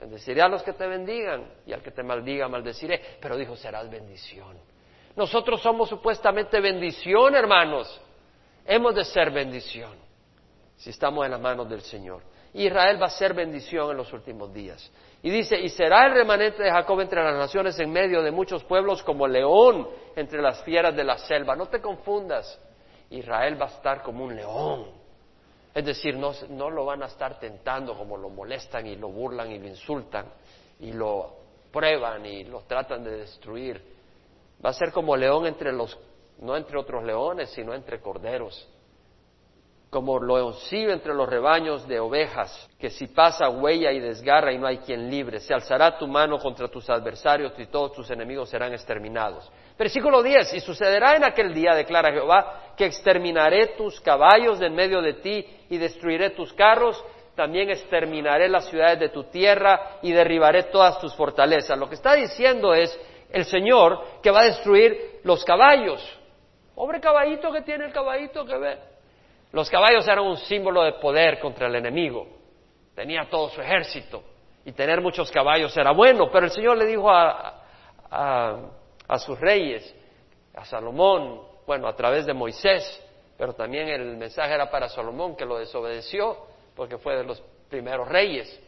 Bendeciré 0.00 0.40
a 0.40 0.48
los 0.48 0.62
que 0.62 0.72
te 0.72 0.86
bendigan 0.86 1.44
y 1.66 1.74
al 1.74 1.82
que 1.82 1.90
te 1.90 2.02
maldiga 2.02 2.48
maldeciré, 2.48 3.18
pero 3.20 3.36
dijo, 3.36 3.54
serás 3.54 3.90
bendición. 3.90 4.56
Nosotros 5.14 5.60
somos 5.60 5.90
supuestamente 5.90 6.58
bendición, 6.58 7.34
hermanos. 7.34 8.00
Hemos 8.64 8.94
de 8.94 9.04
ser 9.04 9.30
bendición 9.30 9.92
si 10.76 10.88
estamos 10.88 11.26
en 11.26 11.32
las 11.32 11.40
manos 11.40 11.68
del 11.68 11.82
Señor. 11.82 12.22
Israel 12.54 13.00
va 13.00 13.06
a 13.06 13.10
ser 13.10 13.34
bendición 13.34 13.90
en 13.90 13.98
los 13.98 14.10
últimos 14.14 14.52
días. 14.52 14.90
Y 15.22 15.30
dice, 15.30 15.60
y 15.60 15.68
será 15.68 16.06
el 16.06 16.14
remanente 16.14 16.62
de 16.62 16.70
Jacob 16.70 16.98
entre 17.00 17.22
las 17.22 17.36
naciones 17.36 17.78
en 17.78 17.92
medio 17.92 18.22
de 18.22 18.30
muchos 18.30 18.64
pueblos 18.64 19.02
como 19.02 19.28
león 19.28 19.86
entre 20.16 20.40
las 20.40 20.62
fieras 20.64 20.96
de 20.96 21.04
la 21.04 21.18
selva. 21.18 21.54
No 21.54 21.66
te 21.66 21.82
confundas, 21.82 22.58
Israel 23.10 23.60
va 23.60 23.66
a 23.66 23.68
estar 23.68 24.02
como 24.02 24.24
un 24.24 24.34
león 24.34 24.99
es 25.74 25.84
decir, 25.84 26.16
no, 26.16 26.70
lo 26.70 26.84
van 26.84 27.02
a 27.02 27.06
estar 27.06 27.38
tentando 27.38 27.96
como 27.96 28.16
lo 28.16 28.28
molestan 28.28 28.86
y 28.86 28.96
lo 28.96 29.08
burlan 29.08 29.50
y 29.52 29.58
lo 29.58 29.68
insultan 29.68 30.26
y 30.80 30.92
lo 30.92 31.36
prueban 31.72 32.26
y 32.26 32.44
lo 32.44 32.62
tratan 32.62 33.04
de 33.04 33.18
destruir. 33.18 33.82
Va 34.64 34.70
a 34.70 34.74
ser 34.74 34.92
como 34.92 35.16
león 35.16 35.46
entre 35.46 35.72
los, 35.72 35.96
no 36.40 36.56
entre 36.56 36.78
otros 36.78 37.04
leones, 37.04 37.50
sino 37.50 37.72
entre 37.74 38.00
corderos 38.00 38.68
como 39.90 40.22
leoncillo 40.22 40.92
entre 40.92 41.12
los 41.12 41.28
rebaños 41.28 41.86
de 41.88 41.98
ovejas, 41.98 42.70
que 42.78 42.90
si 42.90 43.08
pasa 43.08 43.48
huella 43.48 43.90
y 43.90 43.98
desgarra 43.98 44.52
y 44.52 44.58
no 44.58 44.68
hay 44.68 44.78
quien 44.78 45.10
libre, 45.10 45.40
se 45.40 45.52
alzará 45.52 45.98
tu 45.98 46.06
mano 46.06 46.38
contra 46.38 46.68
tus 46.68 46.88
adversarios 46.88 47.52
y 47.58 47.66
todos 47.66 47.92
tus 47.92 48.08
enemigos 48.08 48.48
serán 48.48 48.72
exterminados. 48.72 49.50
Versículo 49.76 50.22
10, 50.22 50.54
y 50.54 50.60
sucederá 50.60 51.16
en 51.16 51.24
aquel 51.24 51.52
día, 51.52 51.74
declara 51.74 52.12
Jehová, 52.12 52.74
que 52.76 52.86
exterminaré 52.86 53.74
tus 53.76 54.00
caballos 54.00 54.60
de 54.60 54.66
en 54.66 54.76
medio 54.76 55.02
de 55.02 55.14
ti 55.14 55.44
y 55.68 55.76
destruiré 55.76 56.30
tus 56.30 56.52
carros, 56.52 57.02
también 57.34 57.70
exterminaré 57.70 58.48
las 58.48 58.66
ciudades 58.66 59.00
de 59.00 59.08
tu 59.08 59.24
tierra 59.24 59.98
y 60.02 60.12
derribaré 60.12 60.64
todas 60.64 61.00
tus 61.00 61.14
fortalezas. 61.16 61.76
Lo 61.76 61.88
que 61.88 61.96
está 61.96 62.14
diciendo 62.14 62.74
es 62.74 62.96
el 63.30 63.44
Señor 63.44 64.20
que 64.22 64.30
va 64.30 64.42
a 64.42 64.44
destruir 64.44 65.20
los 65.24 65.44
caballos. 65.44 66.00
Pobre 66.76 67.00
caballito 67.00 67.50
que 67.50 67.62
tiene 67.62 67.86
el 67.86 67.92
caballito 67.92 68.44
que 68.44 68.56
ve. 68.56 68.89
Los 69.52 69.68
caballos 69.68 70.06
eran 70.06 70.24
un 70.24 70.36
símbolo 70.36 70.82
de 70.84 70.92
poder 70.94 71.40
contra 71.40 71.66
el 71.66 71.74
enemigo. 71.74 72.26
Tenía 72.94 73.28
todo 73.28 73.48
su 73.48 73.60
ejército 73.60 74.22
y 74.64 74.72
tener 74.72 75.00
muchos 75.00 75.30
caballos 75.30 75.76
era 75.76 75.90
bueno, 75.92 76.30
pero 76.30 76.46
el 76.46 76.52
Señor 76.52 76.76
le 76.76 76.86
dijo 76.86 77.10
a, 77.10 77.56
sus 79.18 79.38
reyes, 79.40 79.94
a 80.54 80.64
Salomón, 80.64 81.42
bueno, 81.66 81.88
a 81.88 81.96
través 81.96 82.26
de 82.26 82.34
Moisés, 82.34 83.02
pero 83.36 83.54
también 83.54 83.88
el 83.88 84.16
mensaje 84.16 84.52
era 84.52 84.70
para 84.70 84.88
Salomón 84.88 85.34
que 85.34 85.44
lo 85.44 85.58
desobedeció 85.58 86.36
porque 86.76 86.98
fue 86.98 87.16
de 87.16 87.24
los 87.24 87.42
primeros 87.68 88.06
reyes. 88.08 88.60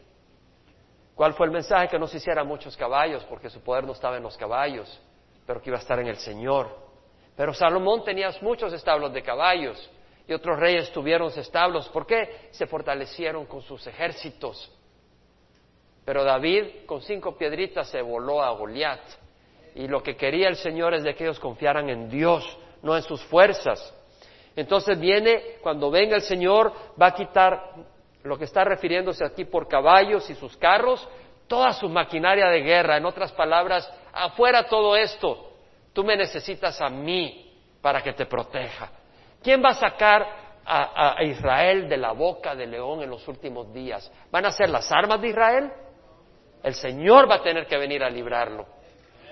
¿Cuál 1.14 1.34
fue 1.34 1.46
el 1.46 1.52
mensaje? 1.52 1.88
Que 1.88 1.98
no 1.98 2.06
se 2.06 2.16
hicieran 2.16 2.46
muchos 2.46 2.76
caballos 2.76 3.22
porque 3.24 3.50
su 3.50 3.60
poder 3.62 3.84
no 3.84 3.92
estaba 3.92 4.16
en 4.16 4.22
los 4.22 4.36
caballos, 4.36 5.00
pero 5.46 5.60
que 5.60 5.70
iba 5.70 5.76
a 5.76 5.80
estar 5.82 5.98
en 6.00 6.08
el 6.08 6.16
Señor. 6.16 6.74
Pero 7.36 7.52
Salomón 7.54 8.02
tenía 8.02 8.30
muchos 8.40 8.72
establos 8.72 9.12
de 9.12 9.22
caballos 9.22 9.90
y 10.26 10.32
otros 10.32 10.58
reyes 10.58 10.92
tuvieron 10.92 11.30
establos. 11.36 11.88
¿Por 11.88 12.06
qué? 12.06 12.48
Se 12.52 12.66
fortalecieron 12.66 13.46
con 13.46 13.62
sus 13.62 13.86
ejércitos. 13.86 14.70
Pero 16.04 16.24
David 16.24 16.84
con 16.86 17.00
cinco 17.02 17.36
piedritas 17.36 17.88
se 17.88 18.02
voló 18.02 18.42
a 18.42 18.50
Goliat. 18.50 19.00
Y 19.74 19.88
lo 19.88 20.02
que 20.02 20.16
quería 20.16 20.48
el 20.48 20.56
Señor 20.56 20.94
es 20.94 21.02
de 21.02 21.14
que 21.14 21.24
ellos 21.24 21.40
confiaran 21.40 21.88
en 21.88 22.08
Dios, 22.08 22.44
no 22.82 22.96
en 22.96 23.02
sus 23.02 23.22
fuerzas. 23.24 23.94
Entonces 24.54 24.98
viene, 24.98 25.56
cuando 25.62 25.90
venga 25.90 26.16
el 26.16 26.22
Señor, 26.22 26.72
va 27.00 27.06
a 27.06 27.14
quitar 27.14 27.74
lo 28.22 28.38
que 28.38 28.44
está 28.44 28.64
refiriéndose 28.64 29.24
aquí 29.24 29.44
por 29.44 29.66
caballos 29.66 30.28
y 30.28 30.34
sus 30.34 30.56
carros, 30.56 31.08
toda 31.46 31.72
su 31.72 31.88
maquinaria 31.88 32.48
de 32.48 32.60
guerra. 32.60 32.96
En 32.96 33.06
otras 33.06 33.32
palabras, 33.32 33.90
afuera 34.12 34.64
todo 34.64 34.94
esto, 34.94 35.52
tú 35.92 36.04
me 36.04 36.16
necesitas 36.16 36.80
a 36.80 36.88
mí 36.88 37.50
para 37.80 38.02
que 38.02 38.12
te 38.12 38.26
proteja. 38.26 38.90
¿Quién 39.42 39.62
va 39.62 39.70
a 39.70 39.74
sacar 39.74 40.26
a, 40.64 41.22
Israel 41.24 41.88
de 41.88 41.96
la 41.96 42.12
boca 42.12 42.54
del 42.54 42.70
león 42.70 43.02
en 43.02 43.10
los 43.10 43.26
últimos 43.26 43.72
días? 43.72 44.10
¿Van 44.30 44.46
a 44.46 44.50
ser 44.52 44.70
las 44.70 44.90
armas 44.92 45.20
de 45.20 45.28
Israel? 45.28 45.72
El 46.62 46.74
Señor 46.74 47.28
va 47.28 47.36
a 47.36 47.42
tener 47.42 47.66
que 47.66 47.76
venir 47.76 48.02
a 48.04 48.10
librarlo. 48.10 48.66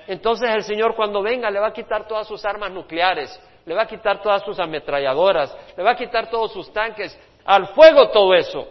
Entonces 0.06 0.50
el 0.50 0.64
Señor 0.64 0.96
cuando 0.96 1.22
venga 1.22 1.50
le 1.50 1.60
va 1.60 1.68
a 1.68 1.72
quitar 1.72 2.08
todas 2.08 2.26
sus 2.26 2.44
armas 2.44 2.72
nucleares, 2.72 3.40
le 3.64 3.74
va 3.74 3.82
a 3.82 3.86
quitar 3.86 4.20
todas 4.22 4.42
sus 4.42 4.58
ametralladoras, 4.58 5.56
le 5.76 5.82
va 5.84 5.92
a 5.92 5.96
quitar 5.96 6.28
todos 6.28 6.52
sus 6.52 6.72
tanques, 6.72 7.16
al 7.44 7.68
fuego 7.68 8.08
todo 8.10 8.34
eso. 8.34 8.66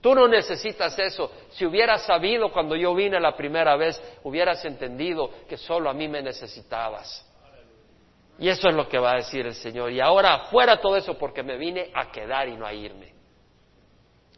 Tú 0.00 0.14
no 0.14 0.28
necesitas 0.28 0.96
eso. 0.98 1.30
Si 1.50 1.66
hubieras 1.66 2.02
sabido 2.02 2.52
cuando 2.52 2.76
yo 2.76 2.94
vine 2.94 3.18
la 3.18 3.34
primera 3.34 3.76
vez, 3.76 4.00
hubieras 4.22 4.64
entendido 4.64 5.30
que 5.48 5.56
solo 5.56 5.90
a 5.90 5.94
mí 5.94 6.06
me 6.06 6.22
necesitabas. 6.22 7.27
Y 8.38 8.48
eso 8.48 8.68
es 8.68 8.74
lo 8.74 8.88
que 8.88 8.98
va 8.98 9.12
a 9.12 9.16
decir 9.16 9.46
el 9.46 9.54
Señor. 9.54 9.90
Y 9.90 10.00
ahora 10.00 10.46
fuera 10.50 10.80
todo 10.80 10.96
eso 10.96 11.18
porque 11.18 11.42
me 11.42 11.56
vine 11.56 11.90
a 11.94 12.10
quedar 12.10 12.48
y 12.48 12.56
no 12.56 12.66
a 12.66 12.72
irme. 12.72 13.12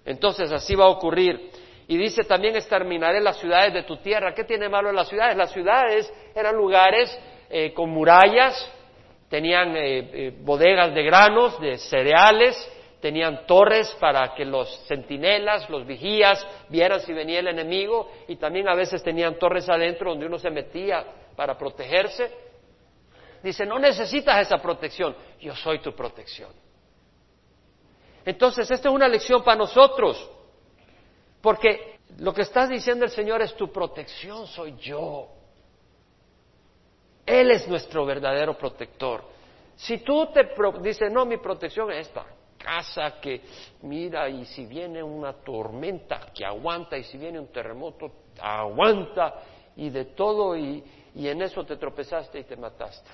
Entonces 0.04 0.50
así 0.52 0.74
va 0.74 0.86
a 0.86 0.88
ocurrir. 0.88 1.50
Y 1.86 1.96
dice 1.98 2.22
también 2.22 2.56
exterminaré 2.56 3.20
las 3.20 3.38
ciudades 3.38 3.74
de 3.74 3.82
tu 3.82 3.96
tierra. 3.98 4.32
¿Qué 4.32 4.44
tiene 4.44 4.68
malo 4.68 4.90
en 4.90 4.96
las 4.96 5.08
ciudades? 5.08 5.36
Las 5.36 5.52
ciudades 5.52 6.12
eran 6.34 6.54
lugares 6.54 7.18
eh, 7.50 7.72
con 7.74 7.90
murallas, 7.90 8.70
tenían 9.28 9.76
eh, 9.76 10.10
eh, 10.12 10.32
bodegas 10.40 10.94
de 10.94 11.02
granos, 11.02 11.60
de 11.60 11.78
cereales, 11.78 12.56
tenían 13.00 13.44
torres 13.46 13.94
para 13.98 14.34
que 14.34 14.44
los 14.44 14.86
centinelas, 14.86 15.68
los 15.68 15.86
vigías, 15.86 16.46
vieran 16.68 17.00
si 17.00 17.12
venía 17.12 17.40
el 17.40 17.48
enemigo 17.48 18.10
y 18.28 18.36
también 18.36 18.68
a 18.68 18.74
veces 18.74 19.02
tenían 19.02 19.38
torres 19.38 19.68
adentro 19.68 20.10
donde 20.10 20.26
uno 20.26 20.38
se 20.38 20.50
metía 20.50 21.04
para 21.34 21.58
protegerse. 21.58 22.49
Dice, 23.42 23.64
no 23.64 23.78
necesitas 23.78 24.46
esa 24.46 24.58
protección, 24.58 25.16
yo 25.40 25.54
soy 25.54 25.80
tu 25.80 25.94
protección. 25.94 26.50
Entonces, 28.24 28.70
esta 28.70 28.88
es 28.88 28.94
una 28.94 29.08
lección 29.08 29.42
para 29.42 29.56
nosotros. 29.56 30.30
Porque 31.40 31.98
lo 32.18 32.34
que 32.34 32.42
estás 32.42 32.68
diciendo 32.68 33.04
el 33.04 33.10
Señor 33.10 33.40
es 33.40 33.54
tu 33.54 33.72
protección, 33.72 34.46
soy 34.46 34.76
yo. 34.76 35.28
Él 37.24 37.50
es 37.50 37.66
nuestro 37.66 38.04
verdadero 38.04 38.58
protector. 38.58 39.24
Si 39.76 39.98
tú 39.98 40.28
te 40.32 40.48
dices, 40.82 41.10
no, 41.10 41.24
mi 41.24 41.38
protección 41.38 41.90
es 41.92 42.08
esta 42.08 42.26
casa 42.58 43.18
que 43.20 43.40
mira 43.82 44.28
y 44.28 44.44
si 44.44 44.66
viene 44.66 45.02
una 45.02 45.32
tormenta 45.32 46.26
que 46.34 46.44
aguanta 46.44 46.98
y 46.98 47.04
si 47.04 47.16
viene 47.16 47.40
un 47.40 47.50
terremoto 47.50 48.12
aguanta 48.38 49.34
y 49.76 49.88
de 49.88 50.06
todo 50.06 50.54
y, 50.56 50.84
y 51.14 51.28
en 51.28 51.40
eso 51.40 51.64
te 51.64 51.76
tropezaste 51.76 52.40
y 52.40 52.44
te 52.44 52.56
mataste. 52.56 53.10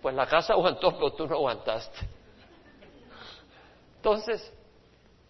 Pues 0.00 0.14
la 0.14 0.26
casa 0.26 0.54
aguantó, 0.54 0.92
pero 0.92 1.12
tú 1.12 1.26
no 1.26 1.36
aguantaste. 1.36 1.98
Entonces, 3.96 4.52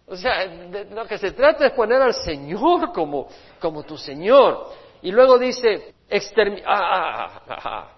o 0.07 0.15
sea, 0.15 0.45
lo 0.45 1.05
que 1.05 1.17
se 1.17 1.31
trata 1.31 1.67
es 1.67 1.73
poner 1.73 2.01
al 2.01 2.13
Señor 2.13 2.91
como, 2.93 3.27
como 3.59 3.83
tu 3.83 3.97
Señor. 3.97 4.69
Y 5.01 5.11
luego 5.11 5.37
dice, 5.37 5.93
ah, 6.65 7.41
ah, 7.47 7.59
ah, 7.63 7.89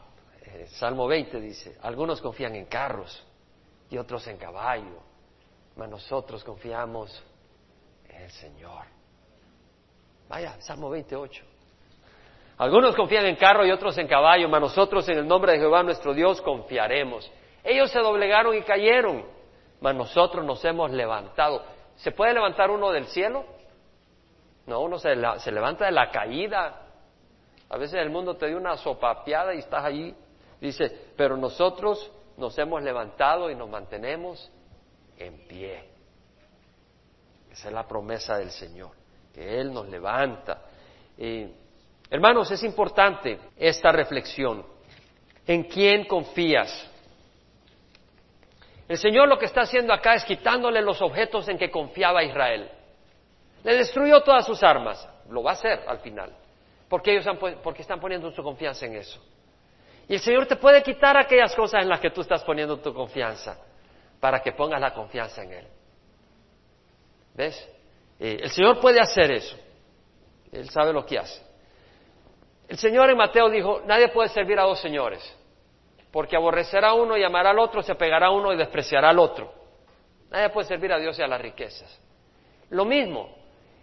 eh, 0.41 0.67
Salmo 0.67 1.07
20 1.07 1.39
dice, 1.39 1.78
algunos 1.82 2.21
confían 2.21 2.55
en 2.55 2.65
carros 2.65 3.24
y 3.89 3.97
otros 3.97 4.26
en 4.28 4.38
caballo, 4.38 5.01
mas 5.76 5.89
nosotros 5.89 6.43
confiamos 6.43 7.24
en 8.09 8.21
el 8.21 8.32
Señor. 8.32 8.86
Vaya, 10.30 10.59
Salmo 10.61 10.89
28. 10.89 11.52
Algunos 12.57 12.95
confían 12.95 13.25
en 13.25 13.35
carro 13.35 13.65
y 13.65 13.71
otros 13.71 13.97
en 13.97 14.07
caballo, 14.07 14.47
mas 14.47 14.61
nosotros 14.61 15.07
en 15.09 15.17
el 15.17 15.27
nombre 15.27 15.53
de 15.53 15.59
Jehová 15.59 15.83
nuestro 15.83 16.13
Dios 16.13 16.41
confiaremos. 16.41 17.29
Ellos 17.63 17.89
se 17.91 17.99
doblegaron 17.99 18.55
y 18.55 18.61
cayeron, 18.61 19.25
mas 19.81 19.95
nosotros 19.95 20.45
nos 20.45 20.63
hemos 20.65 20.91
levantado. 20.91 21.63
¿Se 21.95 22.11
puede 22.11 22.33
levantar 22.33 22.69
uno 22.69 22.91
del 22.91 23.07
cielo? 23.07 23.45
No, 24.65 24.81
uno 24.81 24.97
se, 24.99 25.15
levanta 25.15 25.85
de 25.85 25.91
la 25.91 26.09
caída. 26.11 26.81
A 27.69 27.77
veces 27.77 27.99
el 27.99 28.09
mundo 28.09 28.35
te 28.35 28.47
dio 28.47 28.57
una 28.57 28.77
sopapeada 28.77 29.53
y 29.53 29.59
estás 29.59 29.83
allí. 29.83 30.15
Dice, 30.61 31.09
pero 31.17 31.35
nosotros 31.37 32.11
nos 32.37 32.57
hemos 32.57 32.81
levantado 32.81 33.49
y 33.49 33.55
nos 33.55 33.69
mantenemos 33.69 34.51
en 35.17 35.47
pie. 35.47 35.89
Esa 37.51 37.67
es 37.67 37.73
la 37.73 37.87
promesa 37.87 38.37
del 38.37 38.51
Señor, 38.51 38.91
que 39.33 39.59
Él 39.59 39.73
nos 39.73 39.87
levanta. 39.89 40.61
Hermanos, 42.14 42.51
es 42.51 42.64
importante 42.64 43.39
esta 43.57 43.91
reflexión. 43.91 44.64
¿En 45.47 45.64
quién 45.64 46.05
confías? 46.05 46.89
El 48.88 48.97
Señor 48.97 49.28
lo 49.28 49.39
que 49.39 49.45
está 49.45 49.61
haciendo 49.61 49.93
acá 49.93 50.14
es 50.14 50.24
quitándole 50.24 50.82
los 50.82 51.01
objetos 51.01 51.49
en 51.49 51.57
que 51.57 51.72
confiaba 51.72 52.24
Israel. 52.24 52.70
Le 53.64 53.76
destruyó 53.76 54.22
todas 54.22 54.45
sus 54.45 54.61
armas. 54.61 55.09
Lo 55.30 55.41
va 55.41 55.51
a 55.51 55.53
hacer 55.53 55.84
al 55.88 55.99
final. 55.99 56.36
Porque 56.88 57.11
ellos 57.11 57.26
porque 57.64 57.82
están 57.82 57.99
poniendo 57.99 58.30
su 58.32 58.43
confianza 58.43 58.86
en 58.86 58.97
eso. 58.97 59.20
Y 60.07 60.14
el 60.14 60.20
Señor 60.20 60.45
te 60.45 60.57
puede 60.57 60.84
quitar 60.84 61.18
aquellas 61.18 61.55
cosas 61.55 61.82
en 61.82 61.89
las 61.89 61.99
que 61.99 62.11
tú 62.11 62.22
estás 62.22 62.43
poniendo 62.43 62.78
tu 62.78 62.93
confianza 62.93 63.57
para 64.20 64.41
que 64.41 64.51
pongas 64.51 64.80
la 64.80 64.93
confianza 64.93 65.41
en 65.43 65.53
Él. 65.53 65.68
¿Ves? 67.34 67.70
Eh, 68.20 68.38
el 68.43 68.49
Señor 68.51 68.80
puede 68.80 68.99
hacer 68.99 69.32
eso. 69.32 69.57
Él 70.51 70.70
sabe 70.70 70.93
lo 70.93 71.05
que 71.05 71.18
hace. 71.18 71.52
El 72.68 72.78
Señor 72.78 73.09
en 73.09 73.18
Mateo 73.18 73.49
dijo, 73.49 73.82
nadie 73.86 74.09
puede 74.09 74.30
servir 74.30 74.59
a 74.59 74.64
dos 74.64 74.80
señores 74.80 75.38
porque 76.14 76.36
aborrecerá 76.36 76.89
a 76.89 76.93
uno 76.93 77.18
y 77.18 77.24
amará 77.24 77.49
al 77.49 77.57
otro, 77.57 77.82
se 77.82 77.95
pegará 77.95 78.28
a 78.28 78.32
uno 78.32 78.53
y 78.53 78.55
despreciará 78.55 79.09
al 79.09 79.18
otro. 79.18 79.51
Nadie 80.30 80.49
puede 80.51 80.68
servir 80.68 80.93
a 80.93 80.99
Dios 80.99 81.18
y 81.18 81.24
a 81.24 81.28
las 81.28 81.41
riquezas. 81.41 81.99
Lo 82.70 82.86
mismo, 82.86 83.36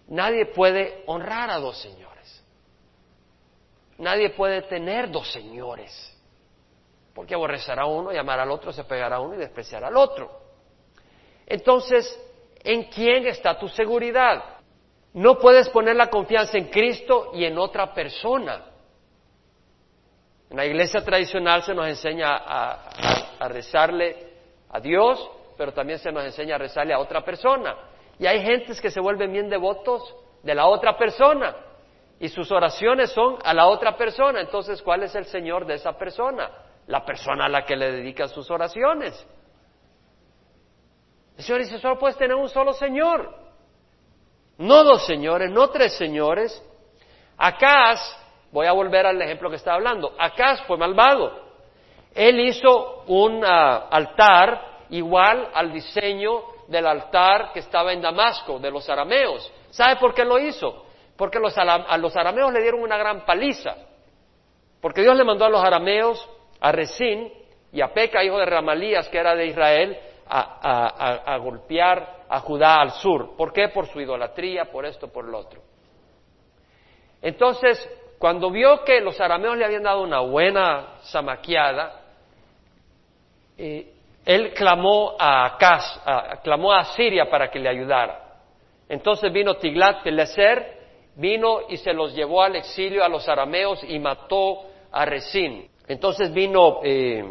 nadie 0.06 0.46
puede 0.46 1.02
honrar 1.06 1.50
a 1.50 1.58
dos 1.58 1.76
señores. 1.82 2.44
Nadie 3.98 4.30
puede 4.30 4.62
tener 4.62 5.10
dos 5.10 5.28
señores, 5.32 5.92
porque 7.14 7.34
aborrecerá 7.34 7.82
a 7.82 7.86
uno 7.86 8.12
y 8.12 8.16
amará 8.16 8.44
al 8.44 8.52
otro, 8.52 8.72
se 8.72 8.84
pegará 8.84 9.16
a 9.16 9.20
uno 9.20 9.34
y 9.34 9.38
despreciará 9.38 9.88
al 9.88 9.96
otro. 9.96 10.30
Entonces, 11.46 12.16
¿en 12.62 12.84
quién 12.84 13.26
está 13.26 13.58
tu 13.58 13.66
seguridad? 13.66 14.44
No 15.14 15.36
puedes 15.36 15.68
poner 15.68 15.96
la 15.96 16.06
confianza 16.06 16.56
en 16.58 16.68
Cristo 16.68 17.32
y 17.34 17.44
en 17.44 17.58
otra 17.58 17.92
persona. 17.92 18.69
En 20.50 20.56
la 20.56 20.66
iglesia 20.66 21.00
tradicional 21.04 21.62
se 21.62 21.72
nos 21.72 21.86
enseña 21.86 22.36
a, 22.36 23.48
rezarle 23.48 24.32
a 24.68 24.80
Dios, 24.80 25.30
pero 25.56 25.72
también 25.72 26.00
se 26.00 26.10
nos 26.10 26.24
enseña 26.24 26.56
a 26.56 26.58
rezarle 26.58 26.92
a 26.92 26.98
otra 26.98 27.24
persona. 27.24 27.76
Y 28.18 28.26
hay 28.26 28.42
gentes 28.42 28.80
que 28.80 28.90
se 28.90 29.00
vuelven 29.00 29.32
bien 29.32 29.48
devotos 29.48 30.02
de 30.42 30.54
la 30.54 30.66
otra 30.66 30.98
persona 30.98 31.54
y 32.18 32.28
sus 32.28 32.50
oraciones 32.50 33.12
son 33.12 33.38
a 33.44 33.54
la 33.54 33.68
otra 33.68 33.96
persona. 33.96 34.40
Entonces, 34.40 34.82
¿cuál 34.82 35.04
es 35.04 35.14
el 35.14 35.24
Señor 35.26 35.66
de 35.66 35.74
esa 35.74 35.96
persona? 35.96 36.50
La 36.88 37.04
persona 37.04 37.46
a 37.46 37.48
la 37.48 37.64
que 37.64 37.76
le 37.76 37.92
dedican 37.92 38.28
sus 38.28 38.50
oraciones. 38.50 39.24
El 41.38 41.44
Señor 41.44 41.60
dice, 41.60 41.78
solo 41.78 41.96
puedes 41.96 42.16
tener 42.16 42.34
un 42.34 42.48
solo 42.48 42.72
Señor. 42.72 43.38
No 44.58 44.82
dos 44.82 45.06
señores, 45.06 45.50
no 45.50 45.70
tres 45.70 45.96
señores. 45.96 46.62
Acá 47.38 47.94
Voy 48.52 48.66
a 48.66 48.72
volver 48.72 49.06
al 49.06 49.20
ejemplo 49.22 49.48
que 49.48 49.56
estaba 49.56 49.76
hablando. 49.76 50.14
Acaz 50.18 50.62
fue 50.66 50.76
malvado. 50.76 51.50
Él 52.14 52.40
hizo 52.40 53.04
un 53.06 53.44
ah, 53.44 53.88
altar 53.90 54.86
igual 54.90 55.48
al 55.54 55.72
diseño 55.72 56.42
del 56.66 56.86
altar 56.86 57.52
que 57.52 57.60
estaba 57.60 57.92
en 57.92 58.00
Damasco, 58.00 58.58
de 58.58 58.70
los 58.70 58.88
arameos. 58.88 59.50
¿Sabe 59.70 59.96
por 59.96 60.14
qué 60.14 60.24
lo 60.24 60.38
hizo? 60.38 60.84
Porque 61.16 61.38
a 61.38 61.96
los 61.98 62.16
arameos 62.16 62.52
le 62.52 62.62
dieron 62.62 62.82
una 62.82 62.96
gran 62.96 63.24
paliza. 63.24 63.76
Porque 64.80 65.02
Dios 65.02 65.16
le 65.16 65.24
mandó 65.24 65.44
a 65.44 65.50
los 65.50 65.62
arameos, 65.62 66.28
a 66.60 66.72
Resín 66.72 67.32
y 67.72 67.80
a 67.80 67.92
Peca, 67.92 68.24
hijo 68.24 68.38
de 68.38 68.46
Ramalías, 68.46 69.08
que 69.08 69.18
era 69.18 69.34
de 69.34 69.46
Israel, 69.46 69.98
a, 70.26 71.34
a 71.34 71.36
golpear 71.38 72.20
a 72.28 72.40
Judá 72.40 72.80
al 72.80 72.92
sur. 72.92 73.36
¿Por 73.36 73.52
qué? 73.52 73.68
Por 73.68 73.86
su 73.88 74.00
idolatría, 74.00 74.70
por 74.70 74.86
esto, 74.86 75.08
por 75.08 75.24
lo 75.26 75.38
otro. 75.38 75.60
Entonces, 77.20 77.88
cuando 78.20 78.50
vio 78.50 78.84
que 78.84 79.00
los 79.00 79.18
arameos 79.18 79.56
le 79.56 79.64
habían 79.64 79.82
dado 79.82 80.02
una 80.02 80.20
buena 80.20 80.98
zamaqueada, 81.04 82.02
eh, 83.56 83.94
él 84.26 84.52
clamó 84.52 85.16
a 85.18 85.56
clamó 86.42 86.70
a 86.70 86.84
Siria 86.84 87.30
para 87.30 87.50
que 87.50 87.58
le 87.58 87.70
ayudara. 87.70 88.22
Entonces 88.90 89.32
vino 89.32 89.56
Tiglat 89.56 90.02
Pileser, 90.02 90.80
vino 91.16 91.60
y 91.70 91.78
se 91.78 91.94
los 91.94 92.14
llevó 92.14 92.42
al 92.42 92.56
exilio 92.56 93.02
a 93.02 93.08
los 93.08 93.26
arameos 93.26 93.82
y 93.84 93.98
mató 93.98 94.66
a 94.92 95.06
Resín. 95.06 95.70
Entonces 95.88 96.30
vino 96.30 96.80
eh, 96.84 97.24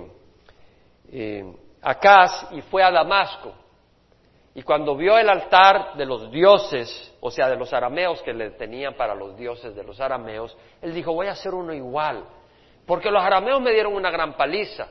eh 1.11 1.53
y 2.51 2.61
fue 2.61 2.81
a 2.81 2.89
Damasco. 2.89 3.53
Y 4.55 4.63
cuando 4.63 4.95
vio 4.95 5.17
el 5.17 5.29
altar 5.29 5.95
de 5.95 6.05
los 6.05 6.31
dioses, 6.31 7.15
o 7.19 7.29
sea, 7.29 7.49
de 7.49 7.55
los 7.55 7.71
arameos 7.71 8.21
que 8.23 8.33
le 8.33 8.51
tenían 8.51 8.95
para 8.95 9.13
los 9.13 9.37
dioses 9.37 9.75
de 9.75 9.83
los 9.83 9.99
arameos, 9.99 10.55
él 10.81 10.93
dijo, 10.93 11.13
voy 11.13 11.27
a 11.27 11.31
hacer 11.31 11.53
uno 11.53 11.73
igual, 11.73 12.25
porque 12.85 13.11
los 13.11 13.23
arameos 13.23 13.61
me 13.61 13.71
dieron 13.71 13.93
una 13.93 14.09
gran 14.09 14.35
paliza, 14.35 14.87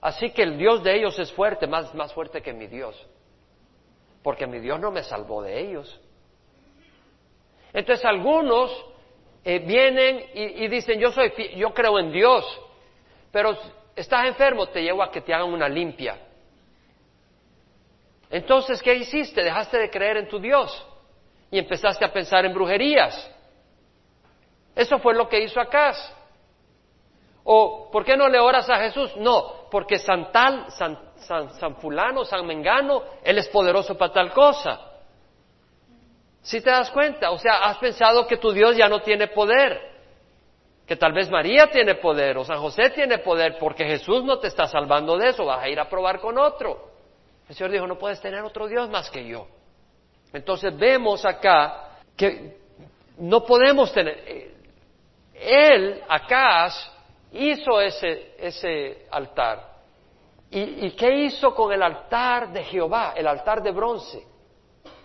así 0.00 0.30
que 0.30 0.42
el 0.42 0.58
Dios 0.58 0.82
de 0.82 0.96
ellos 0.96 1.18
es 1.18 1.32
fuerte, 1.32 1.66
más, 1.66 1.94
más 1.94 2.12
fuerte 2.12 2.42
que 2.42 2.52
mi 2.52 2.66
Dios, 2.66 3.00
porque 4.22 4.46
mi 4.46 4.58
Dios 4.58 4.80
no 4.80 4.90
me 4.90 5.04
salvó 5.04 5.42
de 5.42 5.60
ellos. 5.60 6.00
Entonces 7.72 8.04
algunos 8.04 8.70
eh, 9.44 9.60
vienen 9.60 10.24
y, 10.34 10.64
y, 10.64 10.68
dicen, 10.68 10.98
yo, 10.98 11.12
soy, 11.12 11.32
yo 11.56 11.72
creo 11.72 12.00
en 12.00 12.10
Dios, 12.10 12.44
pero 13.30 13.56
estás 13.94 14.26
enfermo, 14.26 14.66
te 14.66 14.82
llevo 14.82 15.02
a 15.02 15.10
que 15.10 15.20
te 15.20 15.32
hagan 15.32 15.52
una 15.52 15.68
limpia. 15.68 16.25
Entonces, 18.30 18.82
¿qué 18.82 18.94
hiciste? 18.94 19.42
Dejaste 19.42 19.78
de 19.78 19.90
creer 19.90 20.16
en 20.16 20.28
tu 20.28 20.38
Dios 20.38 20.84
y 21.50 21.58
empezaste 21.58 22.04
a 22.04 22.12
pensar 22.12 22.44
en 22.44 22.52
brujerías. 22.52 23.30
Eso 24.74 24.98
fue 24.98 25.14
lo 25.14 25.28
que 25.28 25.40
hizo 25.40 25.60
Acaz. 25.60 25.96
¿O 27.44 27.90
por 27.92 28.04
qué 28.04 28.16
no 28.16 28.28
le 28.28 28.40
oras 28.40 28.68
a 28.68 28.78
Jesús? 28.78 29.16
No, 29.16 29.68
porque 29.70 29.98
San 29.98 30.32
tal, 30.32 30.70
San, 30.72 30.98
San, 31.16 31.76
fulano, 31.76 32.24
San 32.24 32.44
Mengano, 32.44 33.02
Él 33.22 33.38
es 33.38 33.48
poderoso 33.48 33.96
para 33.96 34.12
tal 34.12 34.32
cosa. 34.32 34.80
Si 36.42 36.60
te 36.60 36.70
das 36.70 36.90
cuenta, 36.90 37.30
o 37.30 37.38
sea, 37.38 37.64
has 37.64 37.78
pensado 37.78 38.26
que 38.26 38.36
tu 38.36 38.50
Dios 38.50 38.76
ya 38.76 38.88
no 38.88 39.00
tiene 39.00 39.28
poder, 39.28 39.80
que 40.86 40.96
tal 40.96 41.12
vez 41.12 41.30
María 41.30 41.68
tiene 41.68 41.96
poder 41.96 42.36
o 42.36 42.44
San 42.44 42.58
José 42.58 42.90
tiene 42.90 43.18
poder, 43.18 43.58
porque 43.58 43.84
Jesús 43.84 44.24
no 44.24 44.38
te 44.38 44.48
está 44.48 44.66
salvando 44.66 45.16
de 45.16 45.28
eso, 45.28 45.44
vas 45.44 45.62
a 45.62 45.68
ir 45.68 45.78
a 45.78 45.88
probar 45.88 46.20
con 46.20 46.38
otro. 46.38 46.95
El 47.48 47.54
Señor 47.54 47.70
dijo, 47.70 47.86
no 47.86 47.98
puedes 47.98 48.20
tener 48.20 48.42
otro 48.42 48.66
Dios 48.66 48.88
más 48.88 49.10
que 49.10 49.26
yo. 49.26 49.46
Entonces 50.32 50.76
vemos 50.76 51.24
acá 51.24 51.98
que 52.16 52.58
no 53.18 53.44
podemos 53.44 53.92
tener... 53.92 54.18
Eh, 54.26 54.52
él, 55.34 56.02
acá, 56.08 56.68
hizo 57.32 57.80
ese, 57.80 58.34
ese 58.38 59.06
altar. 59.10 59.76
¿Y, 60.50 60.86
¿Y 60.86 60.90
qué 60.92 61.24
hizo 61.24 61.54
con 61.54 61.72
el 61.72 61.82
altar 61.82 62.52
de 62.52 62.64
Jehová, 62.64 63.12
el 63.14 63.26
altar 63.26 63.62
de 63.62 63.70
bronce 63.70 64.26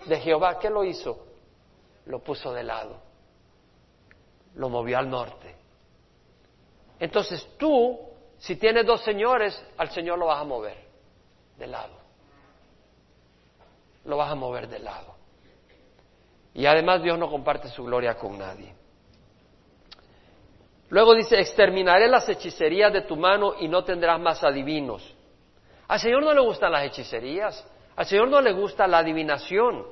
de 0.06 0.20
Jehová? 0.20 0.58
¿Qué 0.58 0.70
lo 0.70 0.86
hizo? 0.86 1.32
lo 2.06 2.20
puso 2.20 2.54
de 2.54 2.64
lado, 2.64 3.02
lo 4.56 4.70
movió 4.70 4.98
al 4.98 5.10
norte. 5.10 5.56
Entonces 7.00 7.56
tú, 7.58 8.00
si 8.38 8.56
tienes 8.56 8.86
dos 8.86 9.02
señores, 9.02 9.64
al 9.78 9.90
Señor 9.92 10.20
lo 10.20 10.28
vas 10.28 10.42
a 10.42 10.44
mover 10.44 10.78
de 11.58 11.68
lado. 11.68 12.01
Lo 14.06 14.18
vas 14.18 14.32
a 14.32 14.36
mover 14.36 14.68
de 14.68 14.80
lado. 14.80 15.16
Y 16.54 16.66
además 16.66 17.02
Dios 17.02 17.18
no 17.18 17.30
comparte 17.30 17.70
su 17.70 17.84
gloria 17.84 18.16
con 18.16 18.38
nadie. 18.38 18.76
Luego 20.90 21.16
dice, 21.16 21.40
exterminaré 21.40 22.10
las 22.10 22.28
hechicerías 22.28 22.92
de 22.92 23.02
tu 23.02 23.16
mano 23.16 23.54
y 23.60 23.70
no 23.70 23.84
tendrás 23.84 24.20
más 24.20 24.44
adivinos. 24.44 25.16
Al 25.88 26.00
Señor 26.00 26.24
no 26.24 26.34
le 26.34 26.42
gustan 26.42 26.74
las 26.74 26.84
hechicerías, 26.84 27.66
al 27.96 28.06
Señor 28.06 28.28
no 28.28 28.42
le 28.42 28.52
gusta 28.52 28.88
la 28.88 28.98
adivinación. 28.98 29.86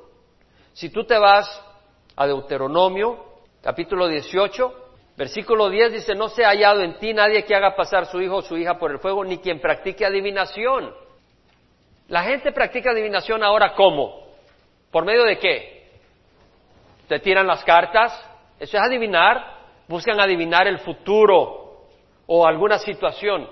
Si 0.74 0.90
tú 0.90 1.06
te 1.06 1.18
vas 1.18 1.66
a 2.18 2.28
Deuteronomio, 2.28 3.18
capítulo 3.62 4.08
18, 4.08 4.74
versículo 5.16 5.70
10 5.70 5.94
dice, 5.94 6.16
no 6.16 6.28
se 6.28 6.44
ha 6.44 6.50
hallado 6.50 6.82
en 6.82 6.98
ti 7.00 7.14
nadie 7.14 7.46
que 7.46 7.56
haga 7.56 7.78
pasar 7.78 8.06
su 8.06 8.22
hijo 8.22 8.38
o 8.38 8.42
su 8.42 8.58
hija 8.58 8.78
por 8.78 8.92
el 8.92 9.00
fuego, 9.00 9.24
ni 9.24 9.38
quien 9.38 9.62
practique 9.62 10.06
adivinación. 10.06 10.94
La 12.10 12.24
gente 12.24 12.52
practica 12.52 12.92
adivinación 12.92 13.44
ahora 13.44 13.74
¿cómo? 13.76 14.28
¿Por 14.92 15.06
medio 15.06 15.24
de 15.24 15.38
qué? 15.38 15.90
Te 17.08 17.20
tiran 17.20 17.48
las 17.48 17.64
cartas, 17.64 18.12
eso 18.60 18.78
es 18.78 18.84
adivinar, 18.84 19.60
buscan 19.88 20.20
adivinar 20.20 20.68
el 20.68 20.80
futuro 20.80 21.88
o 22.26 22.46
alguna 22.46 22.80
situación. 22.80 23.48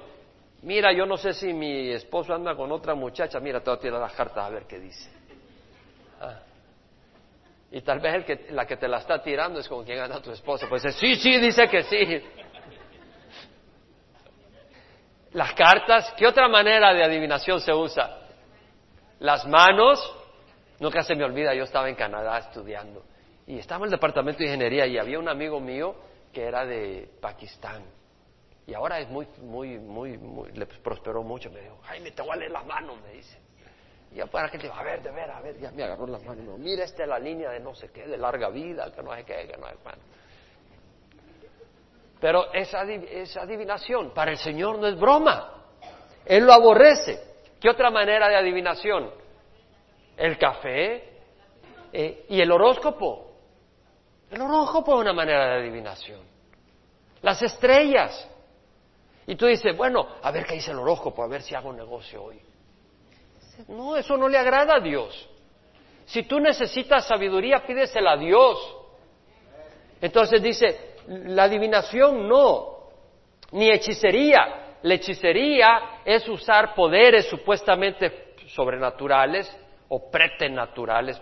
Mira, 0.63 0.91
yo 0.91 1.05
no 1.05 1.17
sé 1.17 1.33
si 1.33 1.53
mi 1.53 1.89
esposo 1.91 2.33
anda 2.33 2.55
con 2.55 2.71
otra 2.71 2.95
muchacha, 2.95 3.39
mira, 3.39 3.59
te 3.61 3.69
voy 3.69 3.77
a 3.77 3.81
tirar 3.81 4.01
las 4.01 4.13
cartas 4.13 4.45
a 4.45 4.49
ver 4.49 4.65
qué 4.65 4.79
dice. 4.79 5.09
Ah. 6.19 6.39
Y 7.71 7.81
tal 7.81 7.99
vez 7.99 8.15
el 8.15 8.25
que, 8.25 8.47
la 8.51 8.65
que 8.65 8.77
te 8.77 8.87
la 8.87 8.97
está 8.97 9.21
tirando 9.21 9.59
es 9.59 9.67
con 9.67 9.83
quien 9.85 9.99
anda 9.99 10.19
tu 10.19 10.31
esposo. 10.31 10.67
Pues 10.67 10.81
sí, 10.95 11.15
sí, 11.15 11.37
dice 11.37 11.67
que 11.67 11.83
sí. 11.83 12.23
Las 15.33 15.53
cartas, 15.53 16.11
¿qué 16.17 16.25
otra 16.25 16.47
manera 16.47 16.93
de 16.93 17.03
adivinación 17.03 17.59
se 17.59 17.71
usa? 17.73 18.26
Las 19.19 19.47
manos, 19.47 19.99
nunca 20.79 21.03
se 21.03 21.15
me 21.15 21.23
olvida, 21.23 21.53
yo 21.53 21.63
estaba 21.63 21.89
en 21.89 21.95
Canadá 21.95 22.37
estudiando 22.37 23.03
y 23.47 23.57
estaba 23.59 23.79
en 23.79 23.85
el 23.85 23.91
departamento 23.91 24.39
de 24.39 24.45
ingeniería 24.45 24.85
y 24.85 24.97
había 24.97 25.17
un 25.17 25.29
amigo 25.29 25.59
mío 25.59 25.95
que 26.33 26.43
era 26.43 26.65
de 26.65 27.09
Pakistán. 27.21 27.83
Y 28.67 28.73
ahora 28.73 28.99
es 28.99 29.09
muy, 29.09 29.25
muy, 29.41 29.79
muy, 29.79 30.17
muy, 30.17 30.51
le 30.51 30.65
prosperó 30.65 31.23
mucho. 31.23 31.49
Me 31.49 31.61
dijo, 31.61 31.79
Jaime, 31.83 32.11
te 32.11 32.21
voy 32.21 32.37
las 32.49 32.65
manos, 32.65 33.01
me 33.01 33.13
dice. 33.13 33.39
Y 34.11 34.17
yo, 34.17 34.27
¿para 34.27 34.49
qué 34.49 34.57
te 34.57 34.69
A 34.69 34.83
ver, 34.83 35.01
de 35.01 35.11
ver, 35.11 35.31
a 35.31 35.39
ver, 35.39 35.57
ya 35.57 35.71
me 35.71 35.83
agarró 35.83 36.05
las 36.05 36.23
manos. 36.23 36.59
mira, 36.59 36.83
esta 36.83 37.03
es 37.03 37.09
la 37.09 37.17
línea 37.17 37.49
de 37.51 37.61
no 37.61 37.73
sé 37.73 37.89
qué, 37.89 38.05
de 38.05 38.17
larga 38.17 38.49
vida, 38.49 38.91
que 38.93 39.01
no 39.01 39.15
sé 39.15 39.23
qué, 39.23 39.47
que 39.47 39.57
no 39.57 39.67
sé 39.67 39.75
cuánto. 39.81 40.01
Pero 42.19 42.51
esa, 42.53 42.83
esa 42.83 43.41
adivinación 43.41 44.13
para 44.13 44.31
el 44.31 44.37
Señor 44.37 44.79
no 44.79 44.87
es 44.87 44.99
broma. 44.99 45.63
Él 46.25 46.45
lo 46.45 46.53
aborrece. 46.53 47.26
¿Qué 47.59 47.69
otra 47.69 47.89
manera 47.89 48.27
de 48.29 48.35
adivinación? 48.35 49.11
El 50.15 50.37
café 50.37 51.17
eh, 51.91 52.25
y 52.29 52.41
el 52.41 52.51
horóscopo. 52.51 53.31
El 54.29 54.41
horóscopo 54.41 54.95
es 54.95 55.01
una 55.01 55.13
manera 55.13 55.47
de 55.47 55.61
adivinación. 55.61 56.21
Las 57.21 57.41
estrellas. 57.41 58.29
Y 59.25 59.35
tú 59.35 59.45
dices, 59.45 59.75
bueno, 59.75 60.07
a 60.21 60.31
ver 60.31 60.45
qué 60.45 60.55
dice 60.55 60.71
el 60.71 60.79
horóscopo, 60.79 61.23
a 61.23 61.27
ver 61.27 61.41
si 61.41 61.55
hago 61.55 61.69
un 61.69 61.77
negocio 61.77 62.23
hoy. 62.23 62.41
No, 63.67 63.97
eso 63.97 64.15
no 64.17 64.29
le 64.29 64.37
agrada 64.37 64.75
a 64.75 64.79
Dios. 64.79 65.29
Si 66.05 66.23
tú 66.23 66.39
necesitas 66.39 67.05
sabiduría, 67.05 67.65
pídesela 67.65 68.13
a 68.13 68.17
Dios. 68.17 68.75
Entonces 69.99 70.41
dice, 70.41 70.95
la 71.07 71.43
adivinación 71.43 72.27
no, 72.27 72.89
ni 73.51 73.69
hechicería. 73.69 74.66
La 74.83 74.93
hechicería 74.93 76.01
es 76.05 76.27
usar 76.27 76.75
poderes 76.75 77.27
supuestamente 77.27 78.35
sobrenaturales 78.47 79.51
o 79.89 80.09
preternaturales, 80.09 81.21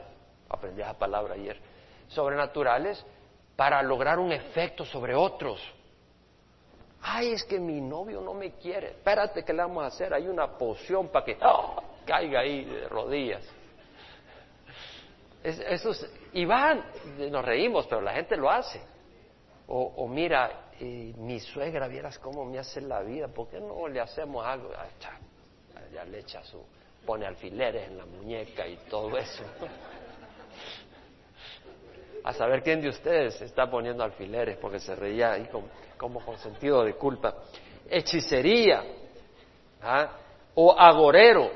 aprendí 0.49 0.81
esa 0.81 0.97
palabra 0.97 1.35
ayer, 1.35 1.59
sobrenaturales 2.07 3.05
para 3.55 3.81
lograr 3.81 4.19
un 4.19 4.31
efecto 4.31 4.85
sobre 4.85 5.15
otros. 5.15 5.61
Ay, 7.01 7.33
es 7.33 7.43
que 7.43 7.59
mi 7.59 7.79
novio 7.81 8.19
no 8.19 8.33
me 8.33 8.53
quiere. 8.53 8.87
Espérate, 8.87 9.43
¿qué 9.43 9.53
le 9.53 9.61
vamos 9.61 9.83
a 9.83 9.87
hacer? 9.87 10.13
Hay 10.13 10.27
una 10.27 10.57
poción 10.57 11.09
para 11.09 11.23
que 11.23 11.37
¡oh! 11.41 11.83
caiga 12.05 12.39
ahí 12.39 12.65
de 12.65 12.89
rodillas. 12.89 13.47
eso 15.43 15.91
y 16.33 16.45
van, 16.45 16.83
nos 17.29 17.45
reímos, 17.45 17.85
pero 17.87 18.01
la 18.01 18.13
gente 18.13 18.35
lo 18.35 18.49
hace. 18.49 18.81
O, 19.67 20.07
mira, 20.07 20.64
mi 20.79 21.39
suegra, 21.39 21.87
vieras 21.87 22.19
cómo 22.19 22.45
me 22.45 22.59
hace 22.59 22.81
la 22.81 23.01
vida, 23.01 23.27
¿por 23.27 23.47
qué 23.49 23.59
no 23.59 23.87
le 23.87 23.99
hacemos 23.99 24.45
algo? 24.45 24.71
ya 25.93 26.03
le 26.03 26.19
echa 26.19 26.43
su, 26.43 26.61
pone 27.05 27.25
alfileres 27.25 27.87
en 27.87 27.97
la 27.97 28.05
muñeca 28.05 28.67
y 28.67 28.75
todo 28.89 29.17
eso. 29.17 29.43
a 32.23 32.33
saber 32.33 32.63
quién 32.63 32.81
de 32.81 32.89
ustedes 32.89 33.39
está 33.41 33.69
poniendo 33.69 34.03
alfileres 34.03 34.57
porque 34.57 34.79
se 34.79 34.95
reía 34.95 35.33
ahí 35.33 35.47
como, 35.97 36.19
con 36.25 36.37
sentido 36.39 36.83
de 36.83 36.95
culpa. 36.95 37.35
Hechicería 37.87 38.83
¿ah? 39.81 40.09
o 40.55 40.77
agorero. 40.77 41.51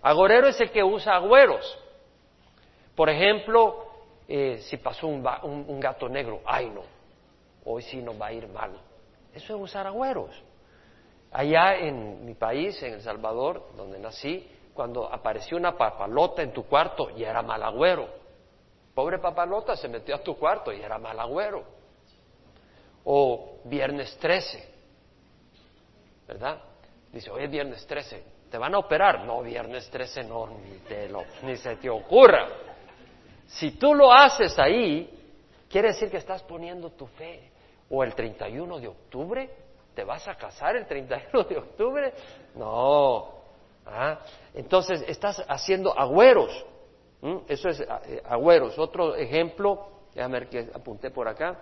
Agorero 0.00 0.48
es 0.48 0.60
el 0.60 0.70
que 0.70 0.82
usa 0.82 1.16
agüeros. 1.16 1.78
Por 2.96 3.10
ejemplo, 3.10 3.86
eh, 4.26 4.58
si 4.62 4.78
pasó 4.78 5.06
un, 5.06 5.24
un, 5.44 5.78
gato 5.80 6.08
negro, 6.08 6.40
ay 6.46 6.70
no, 6.70 6.82
hoy 7.68 7.82
sí 7.82 7.98
nos 7.98 8.20
va 8.20 8.26
a 8.26 8.32
ir 8.32 8.48
mal. 8.48 8.72
Eso 9.32 9.54
es 9.54 9.62
usar 9.62 9.86
agüeros. 9.86 10.30
Allá 11.30 11.76
en 11.76 12.24
mi 12.24 12.34
país, 12.34 12.82
en 12.82 12.94
El 12.94 13.02
Salvador, 13.02 13.62
donde 13.76 13.98
nací, 13.98 14.48
cuando 14.72 15.12
apareció 15.12 15.56
una 15.56 15.76
papalota 15.76 16.42
en 16.42 16.52
tu 16.52 16.64
cuarto, 16.64 17.10
ya 17.10 17.30
era 17.30 17.42
mal 17.42 17.62
agüero. 17.62 18.08
Pobre 18.94 19.18
papalota 19.18 19.76
se 19.76 19.88
metió 19.88 20.14
a 20.14 20.22
tu 20.22 20.36
cuarto 20.36 20.72
y 20.72 20.80
era 20.80 20.98
mal 20.98 21.18
agüero. 21.20 21.64
O 23.04 23.58
viernes 23.64 24.16
13, 24.18 24.68
¿verdad? 26.26 26.60
Dice, 27.12 27.30
hoy 27.30 27.44
es 27.44 27.50
viernes 27.50 27.86
13, 27.86 28.22
¿te 28.50 28.58
van 28.58 28.74
a 28.74 28.78
operar? 28.78 29.24
No, 29.24 29.42
viernes 29.42 29.88
13 29.90 30.24
no, 30.24 30.46
ni, 30.46 30.78
te 30.88 31.08
lo, 31.08 31.24
ni 31.42 31.56
se 31.56 31.76
te 31.76 31.90
ocurra. 31.90 32.48
Si 33.46 33.72
tú 33.72 33.94
lo 33.94 34.12
haces 34.12 34.58
ahí, 34.58 35.10
quiere 35.68 35.88
decir 35.88 36.10
que 36.10 36.18
estás 36.18 36.42
poniendo 36.42 36.90
tu 36.90 37.06
fe. 37.06 37.50
O 37.90 38.04
el 38.04 38.14
31 38.14 38.78
de 38.78 38.88
octubre, 38.88 39.50
¿te 39.94 40.04
vas 40.04 40.26
a 40.28 40.34
casar 40.34 40.76
el 40.76 40.86
31 40.86 41.44
de 41.44 41.56
octubre? 41.56 42.12
No. 42.54 43.34
¿Ah? 43.86 44.18
Entonces 44.54 45.04
estás 45.08 45.42
haciendo 45.48 45.98
agüeros. 45.98 46.64
¿Mm? 47.20 47.38
Eso 47.48 47.68
es 47.68 47.80
eh, 47.80 48.22
agüeros. 48.26 48.78
Otro 48.78 49.16
ejemplo, 49.16 49.88
déjame 50.14 50.40
ver 50.40 50.48
que 50.48 50.70
apunté 50.74 51.10
por 51.10 51.26
acá. 51.26 51.58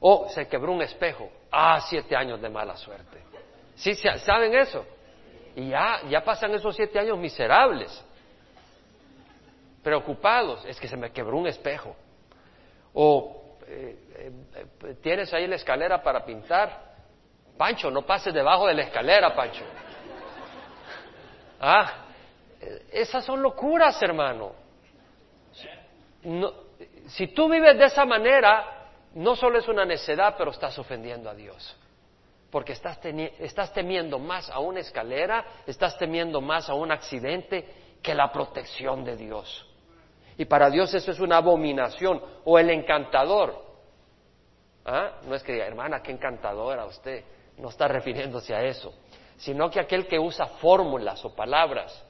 Oh, 0.00 0.28
se 0.28 0.46
quebró 0.46 0.72
un 0.72 0.82
espejo. 0.82 1.28
Ah, 1.50 1.80
siete 1.80 2.14
años 2.14 2.40
de 2.40 2.48
mala 2.48 2.76
suerte. 2.76 3.22
¿Sí 3.74 3.94
saben 3.94 4.54
eso? 4.54 4.84
Y 5.56 5.70
ya, 5.70 6.02
ya 6.08 6.22
pasan 6.22 6.54
esos 6.54 6.74
siete 6.74 6.98
años 6.98 7.18
miserables, 7.18 8.04
preocupados. 9.82 10.64
Es 10.66 10.78
que 10.80 10.88
se 10.88 10.96
me 10.96 11.10
quebró 11.10 11.36
un 11.36 11.46
espejo. 11.46 11.94
O 12.92 13.43
eh, 13.66 13.98
eh, 14.16 14.94
tienes 15.02 15.32
ahí 15.32 15.46
la 15.46 15.56
escalera 15.56 16.02
para 16.02 16.24
pintar. 16.24 16.94
Pancho, 17.56 17.90
no 17.90 18.02
pases 18.02 18.34
debajo 18.34 18.66
de 18.66 18.74
la 18.74 18.82
escalera, 18.82 19.34
Pancho. 19.34 19.64
Ah, 21.60 22.06
esas 22.90 23.24
son 23.24 23.42
locuras, 23.42 24.00
hermano. 24.02 24.52
si 27.06 27.28
tú 27.28 27.48
vives 27.48 27.78
de 27.78 27.84
esa 27.84 28.04
manera, 28.04 28.90
no 29.14 29.36
solo 29.36 29.58
es 29.58 29.68
una 29.68 29.84
necedad, 29.84 30.34
pero 30.36 30.50
estás 30.50 30.78
ofendiendo 30.78 31.30
a 31.30 31.34
Dios. 31.34 31.76
Porque 32.50 32.72
estás, 32.72 32.98
estás 33.38 33.72
temiendo 33.72 34.18
más 34.18 34.50
a 34.50 34.58
una 34.58 34.80
escalera, 34.80 35.44
estás 35.66 35.96
temiendo 35.98 36.40
más 36.40 36.68
a 36.68 36.74
un 36.74 36.92
accidente 36.92 37.66
que 38.02 38.14
la 38.14 38.30
protección 38.30 39.04
de 39.04 39.16
Dios. 39.16 39.73
Y 40.36 40.44
para 40.46 40.70
Dios 40.70 40.92
eso 40.94 41.10
es 41.10 41.20
una 41.20 41.36
abominación. 41.36 42.20
O 42.44 42.58
el 42.58 42.70
encantador. 42.70 43.62
¿Ah? 44.84 45.20
No 45.26 45.34
es 45.34 45.42
que 45.42 45.52
diga, 45.52 45.66
hermana, 45.66 46.02
qué 46.02 46.12
encantadora 46.12 46.84
usted. 46.84 47.24
No 47.58 47.68
está 47.68 47.88
refiriéndose 47.88 48.54
a 48.54 48.62
eso. 48.62 48.92
Sino 49.36 49.70
que 49.70 49.80
aquel 49.80 50.06
que 50.06 50.18
usa 50.18 50.46
fórmulas 50.46 51.24
o 51.24 51.34
palabras 51.34 52.04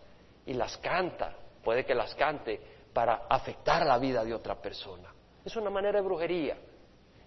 y 0.47 0.55
las 0.55 0.77
canta, 0.79 1.35
puede 1.63 1.85
que 1.85 1.95
las 1.95 2.15
cante 2.15 2.61
para 2.93 3.27
afectar 3.29 3.85
la 3.85 3.99
vida 3.99 4.25
de 4.25 4.35
otra 4.35 4.55
persona. 4.55 5.13
Es 5.45 5.57
una 5.57 5.71
manera 5.71 6.01
de 6.01 6.05
brujería. 6.07 6.57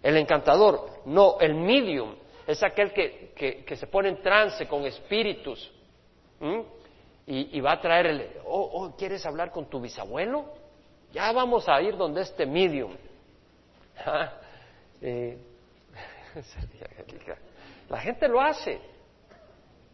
El 0.01 0.17
encantador, 0.17 1.01
no, 1.05 1.37
el 1.39 1.55
medium 1.55 2.15
es 2.45 2.63
aquel 2.63 2.93
que, 2.93 3.33
que, 3.35 3.75
se 3.75 3.87
pone 3.87 4.09
en 4.09 4.21
trance 4.21 4.67
con 4.67 4.85
espíritus 4.85 5.71
y, 7.25 7.59
va 7.59 7.73
a 7.73 7.81
traer 7.81 8.41
oh, 8.45 8.69
oh, 8.73 8.95
¿quieres 8.95 9.25
hablar 9.25 9.51
con 9.51 9.65
tu 9.69 9.81
bisabuelo? 9.81 10.45
Ya 11.11 11.31
vamos 11.31 11.67
a 11.67 11.81
ir 11.81 11.97
donde 11.97 12.21
este 12.21 12.45
medium. 12.45 12.95
Ah, 14.05 14.31
la 17.89 17.99
gente 17.99 18.27
lo 18.27 18.39
hace. 18.39 18.79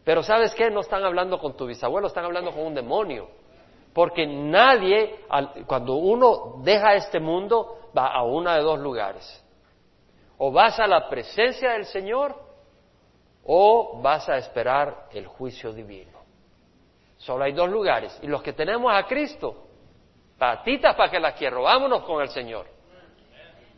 Pero 0.04 0.22
¿sabes 0.22 0.54
qué? 0.54 0.70
No 0.70 0.80
están 0.80 1.02
hablando 1.04 1.38
con 1.38 1.56
tu 1.56 1.66
bisabuelo, 1.66 2.08
están 2.08 2.26
hablando 2.26 2.52
con 2.52 2.66
un 2.66 2.74
demonio. 2.74 3.30
Porque 3.94 4.26
nadie, 4.26 5.20
cuando 5.66 5.94
uno 5.94 6.60
deja 6.62 6.92
este 6.94 7.18
mundo, 7.18 7.90
va 7.96 8.08
a 8.08 8.22
uno 8.24 8.52
de 8.52 8.60
dos 8.60 8.78
lugares. 8.78 9.42
O 10.36 10.52
vas 10.52 10.78
a 10.78 10.86
la 10.86 11.08
presencia 11.08 11.72
del 11.72 11.86
Señor 11.86 12.44
o 13.44 14.00
vas 14.02 14.28
a 14.28 14.36
esperar 14.36 15.08
el 15.12 15.26
juicio 15.26 15.72
divino. 15.72 16.12
Solo 17.18 17.44
hay 17.44 17.52
dos 17.52 17.70
lugares. 17.70 18.18
Y 18.22 18.26
los 18.26 18.42
que 18.42 18.52
tenemos 18.52 18.92
a 18.92 19.06
Cristo, 19.06 19.68
patitas 20.38 20.94
para 20.94 21.10
que 21.10 21.20
las 21.20 21.34
quiero, 21.34 21.62
vámonos 21.62 22.02
con 22.04 22.22
el 22.22 22.28
Señor. 22.28 22.66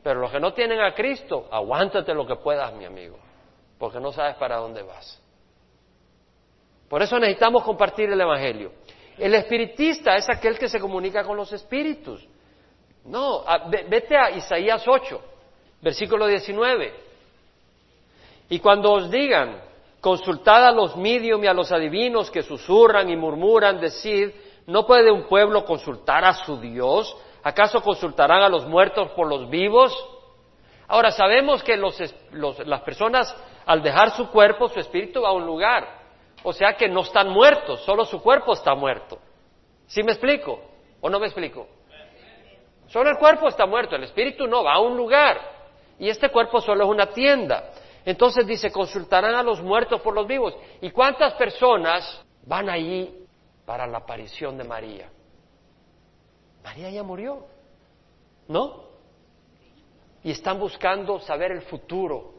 Pero 0.02 0.20
los 0.20 0.30
que 0.30 0.40
no 0.40 0.52
tienen 0.52 0.80
a 0.80 0.94
Cristo, 0.94 1.48
aguántate 1.50 2.14
lo 2.14 2.26
que 2.26 2.36
puedas, 2.36 2.72
mi 2.74 2.84
amigo, 2.84 3.18
porque 3.78 3.98
no 3.98 4.12
sabes 4.12 4.36
para 4.36 4.56
dónde 4.56 4.82
vas. 4.82 5.20
Por 6.88 7.02
eso 7.02 7.18
necesitamos 7.18 7.64
compartir 7.64 8.10
el 8.10 8.20
Evangelio. 8.20 8.72
El 9.18 9.34
espiritista 9.34 10.14
es 10.16 10.28
aquel 10.28 10.58
que 10.58 10.68
se 10.68 10.78
comunica 10.78 11.24
con 11.24 11.36
los 11.36 11.52
espíritus. 11.52 12.26
No, 13.06 13.44
vete 13.88 14.16
a 14.16 14.30
Isaías 14.30 14.86
8, 14.86 15.20
versículo 15.80 16.26
19. 16.26 16.94
Y 18.50 18.58
cuando 18.60 18.92
os 18.92 19.10
digan, 19.10 19.60
consultad 20.00 20.66
a 20.66 20.70
los 20.70 20.96
medium 20.96 21.42
y 21.42 21.46
a 21.46 21.54
los 21.54 21.72
adivinos 21.72 22.30
que 22.30 22.42
susurran 22.42 23.08
y 23.08 23.16
murmuran, 23.16 23.80
decid, 23.80 24.30
¿no 24.66 24.86
puede 24.86 25.10
un 25.10 25.28
pueblo 25.28 25.64
consultar 25.64 26.24
a 26.24 26.32
su 26.32 26.58
Dios? 26.58 27.16
¿Acaso 27.42 27.82
consultarán 27.82 28.42
a 28.42 28.48
los 28.48 28.66
muertos 28.66 29.10
por 29.12 29.28
los 29.28 29.48
vivos? 29.48 29.92
Ahora 30.88 31.10
sabemos 31.10 31.62
que 31.62 31.76
las 31.76 32.80
personas 32.82 33.34
al 33.66 33.82
dejar 33.82 34.12
su 34.12 34.30
cuerpo, 34.30 34.68
su 34.68 34.78
espíritu 34.78 35.22
va 35.22 35.30
a 35.30 35.32
un 35.32 35.44
lugar. 35.44 35.86
O 36.44 36.52
sea 36.52 36.74
que 36.74 36.88
no 36.88 37.00
están 37.00 37.28
muertos, 37.28 37.80
solo 37.84 38.04
su 38.04 38.22
cuerpo 38.22 38.52
está 38.52 38.74
muerto. 38.74 39.18
¿Sí 39.86 40.02
me 40.02 40.12
explico? 40.12 40.60
¿O 41.00 41.10
no 41.10 41.18
me 41.18 41.26
explico? 41.26 41.66
Solo 42.86 43.10
el 43.10 43.18
cuerpo 43.18 43.48
está 43.48 43.66
muerto, 43.66 43.96
el 43.96 44.04
espíritu 44.04 44.46
no, 44.46 44.62
va 44.62 44.74
a 44.74 44.80
un 44.80 44.96
lugar. 44.96 45.40
Y 45.98 46.08
este 46.08 46.28
cuerpo 46.30 46.60
solo 46.60 46.84
es 46.84 46.90
una 46.90 47.06
tienda. 47.06 47.70
Entonces 48.04 48.46
dice, 48.46 48.70
consultarán 48.70 49.34
a 49.34 49.42
los 49.42 49.60
muertos 49.60 50.00
por 50.00 50.14
los 50.14 50.26
vivos. 50.28 50.54
¿Y 50.80 50.90
cuántas 50.90 51.34
personas 51.34 52.24
van 52.46 52.70
allí 52.70 53.25
para 53.66 53.86
la 53.86 53.98
aparición 53.98 54.56
de 54.56 54.64
María? 54.64 55.10
María 56.64 56.90
ya 56.90 57.02
murió, 57.02 57.44
¿no? 58.48 58.86
Y 60.22 60.30
están 60.30 60.58
buscando 60.58 61.20
saber 61.20 61.52
el 61.52 61.62
futuro 61.62 62.34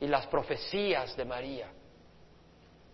y 0.00 0.06
las 0.06 0.26
profecías 0.26 1.16
de 1.16 1.24
María. 1.24 1.68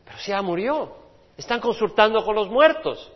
Pero 0.04 0.18
si 0.18 0.30
ya 0.30 0.40
murió, 0.42 0.94
están 1.36 1.60
consultando 1.60 2.24
con 2.24 2.34
los 2.34 2.48
muertos. 2.48 3.10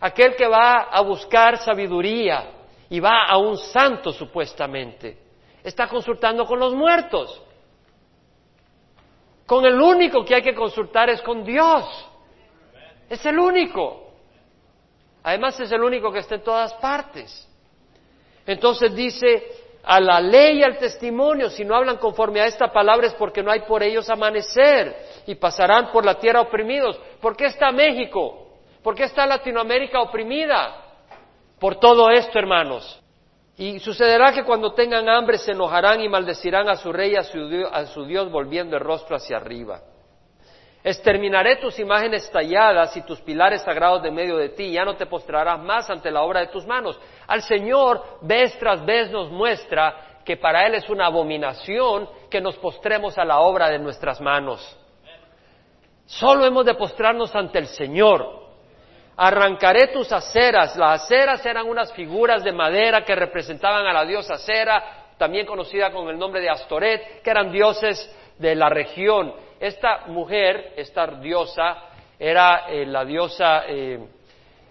Aquel 0.00 0.34
que 0.34 0.46
va 0.46 0.84
a 0.84 1.00
buscar 1.02 1.58
sabiduría 1.58 2.52
y 2.88 2.98
va 3.00 3.26
a 3.26 3.36
un 3.36 3.56
santo 3.56 4.12
supuestamente, 4.12 5.18
está 5.62 5.86
consultando 5.86 6.46
con 6.46 6.58
los 6.58 6.74
muertos. 6.74 7.42
Con 9.46 9.64
el 9.64 9.80
único 9.80 10.24
que 10.24 10.36
hay 10.36 10.42
que 10.42 10.54
consultar 10.54 11.10
es 11.10 11.20
con 11.22 11.44
Dios. 11.44 12.09
Es 13.10 13.26
el 13.26 13.38
único. 13.38 14.06
Además 15.24 15.58
es 15.60 15.70
el 15.72 15.82
único 15.82 16.12
que 16.12 16.20
está 16.20 16.36
en 16.36 16.44
todas 16.44 16.72
partes. 16.74 17.46
Entonces 18.46 18.94
dice, 18.94 19.42
a 19.82 20.00
la 20.00 20.20
ley 20.20 20.58
y 20.58 20.62
al 20.62 20.78
testimonio, 20.78 21.50
si 21.50 21.64
no 21.64 21.74
hablan 21.74 21.98
conforme 21.98 22.40
a 22.40 22.46
esta 22.46 22.72
palabra 22.72 23.08
es 23.08 23.14
porque 23.14 23.42
no 23.42 23.50
hay 23.50 23.60
por 23.62 23.82
ellos 23.82 24.08
amanecer 24.08 24.96
y 25.26 25.34
pasarán 25.34 25.90
por 25.90 26.04
la 26.04 26.18
tierra 26.18 26.40
oprimidos. 26.40 26.98
¿Por 27.20 27.36
qué 27.36 27.46
está 27.46 27.72
México? 27.72 28.46
¿Por 28.82 28.94
qué 28.94 29.04
está 29.04 29.26
Latinoamérica 29.26 30.00
oprimida? 30.00 30.84
Por 31.58 31.78
todo 31.80 32.10
esto, 32.10 32.38
hermanos. 32.38 32.98
Y 33.58 33.78
sucederá 33.80 34.32
que 34.32 34.44
cuando 34.44 34.72
tengan 34.72 35.06
hambre 35.08 35.36
se 35.36 35.52
enojarán 35.52 36.00
y 36.00 36.08
maldecirán 36.08 36.68
a 36.68 36.76
su 36.76 36.92
rey 36.92 37.12
y 37.12 37.16
a 37.16 37.24
su, 37.24 37.38
a 37.70 37.84
su 37.86 38.06
Dios 38.06 38.30
volviendo 38.30 38.76
el 38.76 38.82
rostro 38.82 39.16
hacia 39.16 39.36
arriba. 39.36 39.82
Exterminaré 40.82 41.56
tus 41.56 41.78
imágenes 41.78 42.30
talladas 42.30 42.96
y 42.96 43.02
tus 43.02 43.20
pilares 43.20 43.62
sagrados 43.62 44.02
de 44.02 44.10
medio 44.10 44.38
de 44.38 44.48
ti, 44.48 44.72
ya 44.72 44.84
no 44.84 44.96
te 44.96 45.04
postrarás 45.04 45.60
más 45.60 45.90
ante 45.90 46.10
la 46.10 46.22
obra 46.22 46.40
de 46.40 46.46
tus 46.46 46.66
manos. 46.66 46.98
Al 47.26 47.42
Señor, 47.42 48.02
vez 48.22 48.58
tras 48.58 48.84
vez 48.84 49.10
nos 49.10 49.30
muestra 49.30 50.22
que 50.24 50.38
para 50.38 50.66
Él 50.66 50.74
es 50.74 50.88
una 50.88 51.06
abominación 51.06 52.08
que 52.30 52.40
nos 52.40 52.56
postremos 52.56 53.18
a 53.18 53.24
la 53.26 53.40
obra 53.40 53.68
de 53.68 53.78
nuestras 53.78 54.22
manos. 54.22 54.78
Solo 56.06 56.46
hemos 56.46 56.64
de 56.64 56.74
postrarnos 56.74 57.34
ante 57.34 57.58
el 57.58 57.66
Señor. 57.66 58.40
Arrancaré 59.18 59.88
tus 59.88 60.10
aceras. 60.10 60.76
Las 60.76 61.04
aceras 61.04 61.44
eran 61.44 61.68
unas 61.68 61.92
figuras 61.92 62.42
de 62.42 62.52
madera 62.52 63.04
que 63.04 63.14
representaban 63.14 63.86
a 63.86 63.92
la 63.92 64.06
diosa 64.06 64.34
Acera, 64.34 65.12
también 65.18 65.44
conocida 65.44 65.92
con 65.92 66.08
el 66.08 66.18
nombre 66.18 66.40
de 66.40 66.48
Astoret, 66.48 67.20
que 67.22 67.30
eran 67.30 67.52
dioses 67.52 68.10
de 68.38 68.54
la 68.54 68.70
región 68.70 69.34
esta 69.60 70.06
mujer, 70.06 70.72
esta 70.76 71.06
diosa, 71.06 71.90
era 72.18 72.66
eh, 72.68 72.86
la 72.86 73.04
diosa 73.04 73.64
eh, 73.68 73.98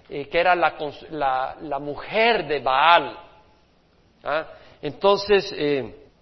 eh, 0.10 0.28
que 0.28 0.40
era 0.40 0.56
la, 0.56 1.80
mujer 1.80 2.48
de 2.48 2.60
Baal. 2.60 3.18
¿ah? 4.24 4.48
Entonces, 4.82 5.52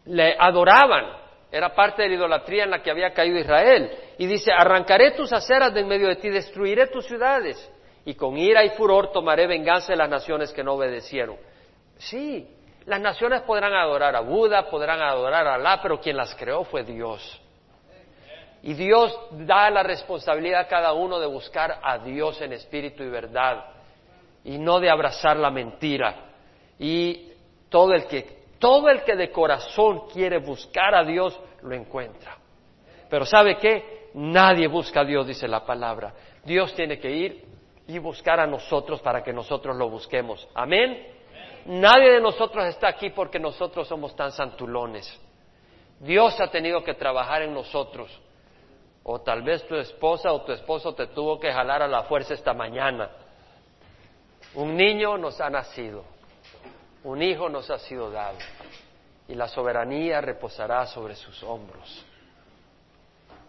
le 0.05 0.35
adoraban, 0.37 1.05
era 1.51 1.73
parte 1.73 2.01
de 2.01 2.09
la 2.09 2.15
idolatría 2.15 2.65
en 2.65 2.71
la 2.71 2.81
que 2.81 2.91
había 2.91 3.13
caído 3.13 3.39
Israel. 3.39 3.89
Y 4.17 4.25
dice, 4.25 4.51
arrancaré 4.51 5.11
tus 5.11 5.31
aceras 5.31 5.73
de 5.73 5.81
en 5.81 5.87
medio 5.87 6.07
de 6.07 6.17
ti, 6.17 6.29
destruiré 6.29 6.87
tus 6.87 7.05
ciudades, 7.05 7.71
y 8.03 8.15
con 8.15 8.37
ira 8.37 8.65
y 8.65 8.69
furor 8.71 9.11
tomaré 9.11 9.47
venganza 9.47 9.93
de 9.93 9.97
las 9.97 10.09
naciones 10.09 10.51
que 10.51 10.63
no 10.63 10.73
obedecieron. 10.73 11.37
Sí, 11.97 12.47
las 12.85 12.99
naciones 12.99 13.41
podrán 13.41 13.73
adorar 13.73 14.15
a 14.15 14.21
Buda, 14.21 14.69
podrán 14.69 15.01
adorar 15.01 15.47
a 15.47 15.55
Alá, 15.55 15.79
pero 15.81 15.99
quien 15.99 16.17
las 16.17 16.35
creó 16.35 16.63
fue 16.63 16.83
Dios. 16.83 17.41
Y 18.63 18.73
Dios 18.73 19.17
da 19.31 19.69
la 19.69 19.83
responsabilidad 19.83 20.61
a 20.61 20.67
cada 20.67 20.93
uno 20.93 21.19
de 21.19 21.27
buscar 21.27 21.79
a 21.81 21.99
Dios 21.99 22.41
en 22.41 22.53
espíritu 22.53 23.03
y 23.03 23.09
verdad 23.09 23.65
y 24.43 24.57
no 24.57 24.79
de 24.79 24.89
abrazar 24.89 25.37
la 25.37 25.51
mentira. 25.51 26.15
Y 26.79 27.31
todo 27.69 27.93
el 27.93 28.07
que 28.07 28.37
todo 28.59 28.89
el 28.89 29.03
que 29.03 29.15
de 29.15 29.31
corazón 29.31 30.07
quiere 30.11 30.39
buscar 30.39 30.95
a 30.95 31.03
Dios 31.03 31.39
lo 31.61 31.75
encuentra. 31.75 32.37
Pero 33.09 33.25
¿sabe 33.25 33.57
qué? 33.57 34.09
Nadie 34.15 34.67
busca 34.67 35.01
a 35.01 35.05
Dios, 35.05 35.27
dice 35.27 35.47
la 35.47 35.63
palabra. 35.63 36.13
Dios 36.43 36.73
tiene 36.73 36.97
que 36.97 37.11
ir 37.11 37.45
y 37.87 37.99
buscar 37.99 38.39
a 38.39 38.47
nosotros 38.47 38.99
para 39.01 39.21
que 39.21 39.31
nosotros 39.31 39.75
lo 39.75 39.89
busquemos. 39.89 40.47
Amén. 40.55 41.07
Nadie 41.65 42.13
de 42.13 42.21
nosotros 42.21 42.65
está 42.65 42.87
aquí 42.87 43.11
porque 43.11 43.39
nosotros 43.39 43.87
somos 43.87 44.15
tan 44.15 44.31
santulones. 44.31 45.21
Dios 45.99 46.39
ha 46.39 46.47
tenido 46.47 46.83
que 46.83 46.93
trabajar 46.93 47.41
en 47.43 47.53
nosotros 47.53 48.09
o 49.09 49.21
tal 49.21 49.41
vez 49.41 49.65
tu 49.65 49.75
esposa 49.75 50.33
o 50.33 50.41
tu 50.41 50.51
esposo 50.51 50.93
te 50.93 51.07
tuvo 51.07 51.39
que 51.39 51.49
jalar 51.51 51.81
a 51.81 51.87
la 51.87 52.03
fuerza 52.03 52.33
esta 52.33 52.53
mañana. 52.53 53.09
Un 54.53 54.75
niño 54.75 55.17
nos 55.17 55.39
ha 55.39 55.49
nacido, 55.49 56.03
un 57.05 57.21
hijo 57.21 57.47
nos 57.47 57.69
ha 57.69 57.79
sido 57.79 58.11
dado, 58.11 58.37
y 59.29 59.33
la 59.33 59.47
soberanía 59.47 60.19
reposará 60.19 60.85
sobre 60.87 61.15
sus 61.15 61.41
hombros. 61.41 62.05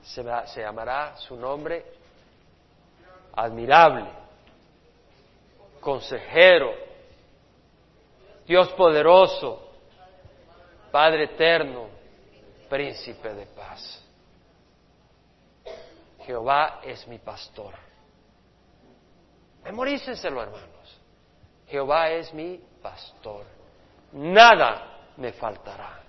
Se, 0.03 0.23
llamará 0.61 1.17
su 1.17 1.37
nombre 1.37 1.85
admirable, 3.35 4.07
consejero, 5.81 6.73
Dios 8.47 8.69
poderoso, 8.75 9.65
Padre 10.93 11.25
eterno, 11.25 11.89
príncipe 12.69 13.35
de 13.35 13.47
paz. 13.47 14.08
Jehová 16.29 16.81
es 16.83 17.09
mi 17.09 17.17
pastor. 17.17 17.73
Memorícenselo, 19.65 20.43
hermanos. 20.43 21.01
Jehová 21.67 22.11
es 22.11 22.35
mi 22.35 22.61
pastor. 22.83 23.47
Nada 24.13 25.07
me 25.17 25.33
faltará. 25.33 26.03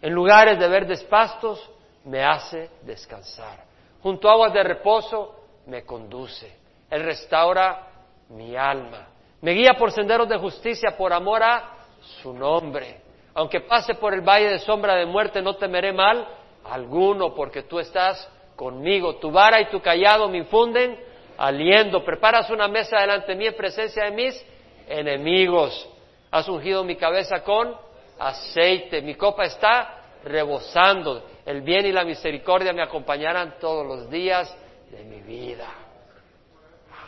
En 0.00 0.14
lugares 0.14 0.58
de 0.58 0.66
verdes 0.66 1.04
pastos 1.04 1.70
me 2.06 2.24
hace 2.24 2.70
descansar. 2.80 3.62
Junto 4.02 4.30
a 4.30 4.32
aguas 4.32 4.54
de 4.54 4.62
reposo 4.62 5.44
me 5.66 5.84
conduce. 5.84 6.50
Él 6.88 7.04
restaura 7.04 7.86
mi 8.30 8.56
alma. 8.56 9.08
Me 9.42 9.50
guía 9.50 9.74
por 9.78 9.92
senderos 9.92 10.26
de 10.26 10.38
justicia 10.38 10.96
por 10.96 11.12
amor 11.12 11.42
a 11.42 11.74
su 12.22 12.32
nombre. 12.32 13.02
Aunque 13.34 13.60
pase 13.60 13.94
por 13.94 14.14
el 14.14 14.22
valle 14.22 14.48
de 14.52 14.58
sombra 14.60 14.94
de 14.94 15.04
muerte, 15.04 15.42
no 15.42 15.56
temeré 15.56 15.92
mal 15.92 16.26
alguno, 16.64 17.34
porque 17.34 17.64
tú 17.64 17.78
estás 17.78 18.26
conmigo. 18.60 19.16
Tu 19.16 19.30
vara 19.30 19.58
y 19.58 19.70
tu 19.70 19.80
callado 19.80 20.28
me 20.28 20.36
infunden 20.36 21.02
aliento. 21.38 22.04
Preparas 22.04 22.50
una 22.50 22.68
mesa 22.68 23.00
delante 23.00 23.28
de 23.32 23.38
mí 23.38 23.46
en 23.46 23.56
presencia 23.56 24.04
de 24.04 24.10
mis 24.10 24.46
enemigos. 24.86 25.88
Has 26.30 26.46
ungido 26.46 26.84
mi 26.84 26.96
cabeza 26.96 27.42
con 27.42 27.74
aceite. 28.18 29.00
Mi 29.00 29.14
copa 29.14 29.44
está 29.44 30.02
rebosando. 30.24 31.24
El 31.46 31.62
bien 31.62 31.86
y 31.86 31.92
la 31.92 32.04
misericordia 32.04 32.74
me 32.74 32.82
acompañarán 32.82 33.54
todos 33.58 33.86
los 33.86 34.10
días 34.10 34.54
de 34.90 35.04
mi 35.04 35.22
vida. 35.22 35.66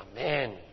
Amén. 0.00 0.71